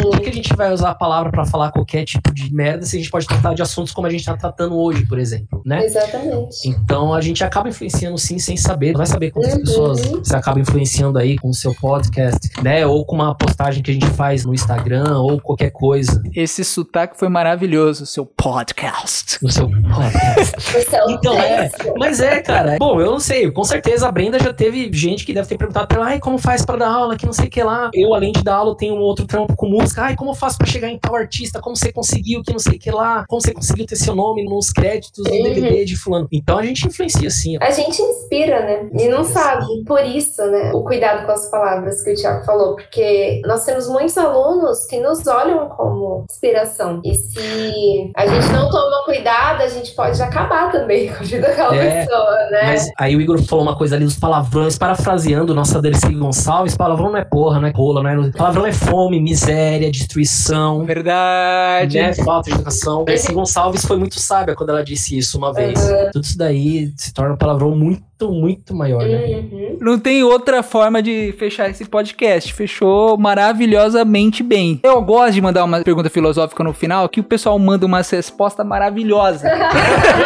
por 0.00 0.20
que 0.20 0.28
a 0.28 0.32
gente 0.32 0.54
vai 0.54 0.72
usar 0.72 0.90
a 0.90 0.94
palavra 0.94 1.30
para 1.30 1.44
falar 1.44 1.70
qualquer 1.70 2.04
tipo 2.04 2.32
de 2.32 2.52
merda 2.52 2.84
se 2.84 2.96
a 2.96 2.98
gente 2.98 3.10
pode 3.10 3.26
tratar 3.26 3.54
de 3.54 3.62
assuntos 3.62 3.92
como 3.92 4.06
a 4.06 4.10
gente 4.10 4.24
tá 4.24 4.36
tratando 4.36 4.76
hoje, 4.76 5.06
por 5.06 5.18
exemplo, 5.18 5.62
né? 5.64 5.84
Exatamente. 5.84 6.68
Então, 6.68 7.14
a 7.14 7.20
gente 7.20 7.42
acaba 7.44 7.68
influenciando 7.68 8.18
sim, 8.18 8.38
sem 8.38 8.56
saber. 8.56 8.92
Não 8.92 8.98
vai 8.98 9.06
saber 9.06 9.30
quantas 9.30 9.54
uhum. 9.54 9.60
pessoas 9.60 10.00
você 10.34 10.36
acaba 10.36 10.60
influenciando 10.60 11.18
aí 11.18 11.38
com 11.38 11.48
o 11.48 11.54
seu 11.54 11.74
podcast, 11.74 12.50
né? 12.62 12.86
Ou 12.86 13.04
com 13.04 13.14
uma 13.14 13.34
postagem 13.34 13.82
que 13.82 13.90
a 13.90 13.94
gente 13.94 14.06
faz 14.10 14.44
no 14.44 14.52
Instagram, 14.52 15.18
ou 15.18 15.40
qualquer 15.40 15.70
coisa. 15.70 16.22
Esse 16.34 16.64
sotaque 16.64 17.18
foi 17.18 17.28
maravilhoso, 17.28 18.06
seu 18.06 18.26
podcast. 18.26 19.38
No 19.42 19.50
seu 19.50 19.68
podcast. 19.68 20.54
então, 21.08 21.38
é. 21.38 21.70
Mas 21.98 22.20
é, 22.20 22.40
cara. 22.40 22.76
Bom, 22.78 23.00
eu 23.00 23.12
não 23.12 23.20
sei. 23.20 23.50
Com 23.50 23.64
certeza 23.64 24.08
a 24.08 24.12
Brenda 24.12 24.38
já 24.38 24.52
teve 24.52 24.90
gente 24.92 25.24
que 25.24 25.32
deve 25.32 25.48
ter 25.48 25.56
perguntado 25.56 25.86
pra 25.86 25.98
ela, 25.98 26.06
ai, 26.06 26.18
como 26.18 26.38
faz 26.38 26.64
pra 26.64 26.76
dar 26.76 26.90
aula, 26.90 27.16
que 27.16 27.26
não 27.26 27.32
sei 27.32 27.46
o 27.46 27.50
que 27.50 27.62
lá. 27.62 27.90
Eu, 27.94 28.14
além 28.14 28.32
de 28.32 28.42
dar 28.42 28.56
aula, 28.56 28.76
tenho 28.76 28.94
um 28.94 29.00
outro 29.00 29.26
trampo 29.26 29.54
com 29.54 29.68
música. 29.68 30.02
Ai, 30.02 30.16
como 30.16 30.30
eu 30.30 30.34
faço 30.34 30.58
pra 30.58 30.66
chegar 30.66 30.88
em 30.88 30.98
tal 30.98 31.14
artista? 31.14 31.60
Como 31.60 31.76
você 31.76 31.92
conseguiu, 31.92 32.42
que 32.42 32.52
não 32.52 32.58
sei 32.58 32.76
o 32.76 32.78
que 32.78 32.90
lá? 32.90 33.24
Como 33.28 33.40
você 33.40 33.52
conseguiu 33.52 33.86
ter 33.86 33.96
seu 33.96 34.14
nome 34.14 34.44
nos 34.44 34.70
créditos 34.70 35.24
do 35.24 35.30
uhum. 35.30 35.42
DVD 35.42 35.84
de 35.84 35.96
fulano? 35.96 36.26
Então 36.32 36.58
a 36.58 36.64
gente 36.64 36.86
influencia, 36.86 37.30
sim. 37.30 37.56
A 37.60 37.70
gente 37.70 38.00
inspira, 38.00 38.60
né? 38.64 38.90
E 38.98 39.08
não 39.08 39.24
sabe. 39.24 39.84
Por 39.84 40.04
isso, 40.04 40.23
né? 40.50 40.70
O 40.72 40.82
cuidado 40.82 41.26
com 41.26 41.32
as 41.32 41.50
palavras 41.50 42.02
que 42.02 42.12
o 42.12 42.14
Tiago 42.14 42.44
falou, 42.44 42.76
porque 42.76 43.42
nós 43.46 43.64
temos 43.64 43.88
muitos 43.88 44.16
alunos 44.16 44.86
que 44.86 44.98
nos 45.00 45.26
olham 45.26 45.68
como 45.68 46.24
inspiração. 46.30 47.00
E 47.04 47.14
se 47.14 48.12
a 48.16 48.26
gente 48.26 48.48
não 48.52 48.70
toma 48.70 49.04
cuidado, 49.04 49.62
a 49.62 49.68
gente 49.68 49.92
pode 49.94 50.20
acabar 50.22 50.70
também 50.70 51.08
com 51.08 51.22
a 51.22 51.26
vida 51.26 51.48
daquela 51.48 51.76
é, 51.76 52.04
pessoa, 52.04 52.50
né? 52.50 52.62
Mas 52.64 52.90
aí 52.98 53.16
o 53.16 53.20
Igor 53.20 53.42
falou 53.42 53.64
uma 53.64 53.76
coisa 53.76 53.96
ali 53.96 54.04
dos 54.04 54.16
palavrões, 54.16 54.78
parafraseando 54.78 55.54
nossa 55.54 55.80
Dercy 55.80 56.14
Gonçalves, 56.14 56.76
palavrão 56.76 57.10
não 57.10 57.18
é 57.18 57.24
porra, 57.24 57.60
não 57.60 57.68
é 57.68 57.72
cola, 57.72 58.02
não 58.02 58.10
é. 58.10 58.30
Palavrão 58.30 58.66
é 58.66 58.72
fome, 58.72 59.20
miséria, 59.20 59.90
destruição. 59.90 60.84
Verdade. 60.84 61.98
Né? 61.98 62.14
Falta 62.14 62.50
de 62.50 62.56
educação. 62.56 63.04
Dercy 63.04 63.32
Gonçalves 63.32 63.84
foi 63.84 63.96
muito 63.96 64.18
sábia 64.20 64.54
quando 64.54 64.70
ela 64.70 64.84
disse 64.84 65.16
isso 65.16 65.38
uma 65.38 65.52
vez. 65.52 65.78
Uhum. 65.88 66.10
Tudo 66.12 66.24
isso 66.24 66.38
daí 66.38 66.92
se 66.96 67.12
torna 67.12 67.34
um 67.34 67.38
palavrão 67.38 67.74
muito 67.74 68.02
impacto 68.14 68.30
muito 68.30 68.74
maior, 68.74 69.02
né? 69.04 69.44
Uhum. 69.52 69.78
Não 69.80 69.98
tem 69.98 70.22
outra 70.22 70.62
forma 70.62 71.02
de 71.02 71.32
fechar 71.38 71.68
esse 71.68 71.84
podcast. 71.84 72.52
Fechou 72.52 73.18
maravilhosamente 73.18 74.42
bem. 74.42 74.80
Eu 74.82 75.00
gosto 75.02 75.34
de 75.34 75.42
mandar 75.42 75.64
uma 75.64 75.80
pergunta 75.82 76.08
filosófica 76.08 76.62
no 76.62 76.72
final, 76.72 77.08
que 77.08 77.20
o 77.20 77.24
pessoal 77.24 77.58
manda 77.58 77.84
uma 77.84 78.00
resposta 78.02 78.62
maravilhosa. 78.64 79.50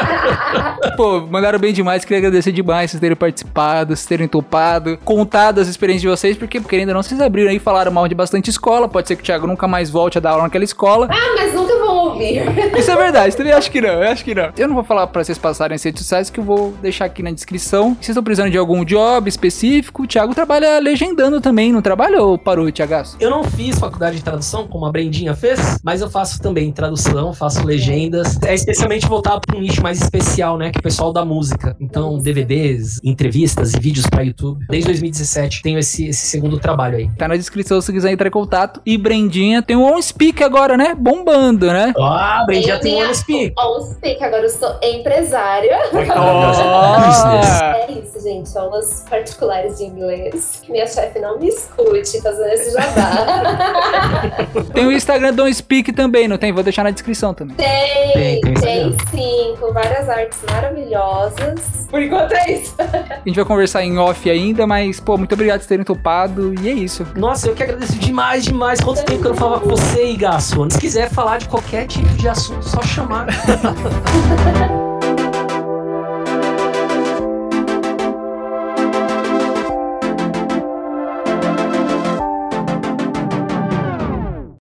Pô, 0.97 1.21
mandaram 1.23 1.59
bem 1.59 1.73
demais. 1.73 2.05
Queria 2.05 2.19
agradecer 2.19 2.53
demais 2.53 2.91
vocês 2.91 3.01
terem 3.01 3.17
participado, 3.17 3.97
vocês 3.97 4.07
terem 4.07 4.29
topado, 4.29 4.99
contado 5.05 5.61
as 5.61 5.69
experiências 5.69 6.03
de 6.03 6.09
vocês, 6.09 6.37
porque, 6.37 6.61
querendo 6.61 6.89
ou 6.89 6.95
não, 6.95 7.03
vocês 7.03 7.21
abriram 7.21 7.51
aí 7.51 7.57
e 7.57 7.61
falaram 7.61 7.91
mal 7.91 8.07
de 8.07 8.15
bastante 8.15 8.51
escola. 8.51 8.89
Pode 8.89 9.09
ser 9.09 9.17
que 9.17 9.23
o 9.23 9.25
Thiago 9.25 9.47
nunca 9.47 9.67
mais 9.67 9.91
volte 9.91 10.19
a 10.19 10.21
dar 10.21 10.31
aula 10.31 10.45
naquela 10.45 10.65
escola. 10.65 11.09
ah, 11.11 11.35
mas 11.37 11.55
nunca 11.55 11.78
Isso 12.77 12.91
é 12.91 12.97
verdade, 12.97 13.37
também 13.37 13.53
acho 13.53 13.71
que 13.71 13.81
não, 13.81 13.89
eu 13.89 14.11
acho 14.11 14.25
que 14.25 14.35
não. 14.35 14.51
Eu 14.57 14.69
não 14.69 14.75
vou 14.75 14.85
falar 14.85 15.07
pra 15.07 15.23
vocês 15.23 15.39
passarem 15.39 15.75
as 15.75 15.83
redes 15.83 16.03
sociais, 16.03 16.31
que 16.31 16.41
eu 16.41 16.45
vou 16.45 16.75
deixar 16.83 17.05
aqui 17.05 17.23
na 17.23 17.31
descrição. 17.31 17.91
Se 17.91 18.07
vocês 18.07 18.09
estão 18.09 18.25
precisando 18.25 18.51
de 18.51 18.59
algum 18.59 18.85
job 18.85 19.29
específico, 19.29 20.03
o 20.03 20.07
Thiago 20.07 20.35
trabalha 20.35 20.79
legendando 20.79 21.41
também, 21.41 21.73
não 21.73 21.83
trabalha 21.83 22.23
ou 22.23 22.37
parou, 22.37 22.71
Thiago? 22.73 22.89
Eu 23.21 23.29
não 23.29 23.45
fiz 23.45 23.79
faculdade 23.79 24.17
de 24.17 24.25
tradução, 24.25 24.67
como 24.67 24.87
a 24.87 24.91
Brendinha 24.91 25.35
fez, 25.35 25.79
mas 25.85 26.01
eu 26.01 26.09
faço 26.09 26.41
também 26.41 26.73
tradução, 26.73 27.35
faço 27.35 27.67
legendas. 27.67 28.39
É 28.43 28.55
especialmente 28.55 29.07
voltado 29.07 29.43
para 29.47 29.57
um 29.57 29.61
nicho 29.61 29.83
mais 29.83 30.01
especial, 30.01 30.57
né? 30.57 30.71
Que 30.71 30.79
é 30.79 30.81
o 30.81 30.83
pessoal 30.83 31.13
da 31.13 31.25
música. 31.25 31.77
Então, 31.79 32.19
DVDs, 32.19 32.99
entrevistas 33.05 33.75
e 33.75 33.79
vídeos 33.79 34.07
para 34.07 34.23
YouTube. 34.23 34.65
Desde 34.71 34.89
2017 34.89 35.63
tenho 35.63 35.79
esse, 35.79 36.07
esse 36.07 36.27
segundo 36.27 36.59
trabalho 36.59 36.97
aí. 36.97 37.11
Tá 37.19 37.29
na 37.29 37.37
descrição 37.37 37.81
se 37.81 37.93
quiser 37.93 38.11
entrar 38.11 38.29
em 38.29 38.33
contato. 38.33 38.81
E 38.87 38.97
Brendinha 38.97 39.63
tem 39.63 39.77
o 39.77 39.83
On 39.83 40.01
Speak 40.01 40.43
agora, 40.43 40.77
né? 40.77 40.95
Bombando, 40.95 41.67
né? 41.67 41.93
Ah, 42.03 42.45
Brendinha 42.47 42.75
Eu 42.75 42.81
tem 42.81 43.07
um 43.07 43.15
speak. 43.15 43.55
On 43.59 43.81
Speak, 43.81 44.23
agora 44.23 44.43
eu 44.45 44.51
sou 44.51 44.77
empresária. 44.83 45.79
Oh! 46.19 47.77
É 47.77 47.93
isso, 47.93 48.21
gente. 48.23 48.57
Aulas 48.57 49.05
particulares 49.09 49.79
de 49.79 49.85
inglês. 49.85 50.61
Que 50.65 50.73
minha 50.73 50.87
chefe 50.87 51.19
não 51.19 51.39
me 51.39 51.49
escute 51.49 52.21
fazendo 52.21 52.49
esse 52.49 52.73
jabá. 52.73 54.47
Tem 54.75 54.87
o 54.87 54.93
Instagram 54.93 55.33
do 55.35 55.53
Speak 55.53 55.93
também, 55.93 56.27
não 56.29 56.39
tem? 56.39 56.53
Vou 56.53 56.63
deixar 56.63 56.83
na 56.85 56.91
descrição 56.91 57.33
também. 57.35 57.57
Tem, 57.57 58.13
Tem, 58.13 58.41
tem 58.41 58.55
tem, 58.55 58.97
sim, 59.11 59.57
com 59.59 59.73
várias 59.73 60.09
artes 60.09 60.39
maravilhosas. 60.51 61.87
Por 61.91 62.03
enquanto 62.03 62.33
é 62.33 62.53
isso. 62.53 62.75
A 62.79 63.23
gente 63.27 63.37
vai 63.37 63.45
conversar 63.45 63.83
em 63.83 63.99
off 63.99 64.31
ainda, 64.31 64.67
mas, 64.67 65.01
pô, 65.01 65.17
muito 65.17 65.33
obrigado 65.33 65.61
por 65.61 65.67
terem 65.67 65.85
topado. 65.85 66.55
E 66.63 66.69
é 66.69 66.73
isso. 66.73 67.07
Nossa, 67.17 67.49
eu 67.49 67.55
que 67.55 67.63
agradeço 67.63 67.95
demais, 67.99 68.45
demais. 68.45 68.81
Quanto 68.81 69.05
tempo 69.05 69.21
que 69.23 69.27
eu 69.27 69.31
não 69.31 69.39
falava 69.39 69.61
com 69.63 69.71
você, 69.71 70.05
Igaço? 70.11 70.67
Se 70.71 70.79
quiser 70.79 71.11
falar 71.11 71.39
de 71.39 71.49
qualquer 71.49 71.87
tipo 71.89 72.15
de 72.15 72.29
assunto, 72.29 72.69
só 72.69 72.83
chamar. 72.83 73.27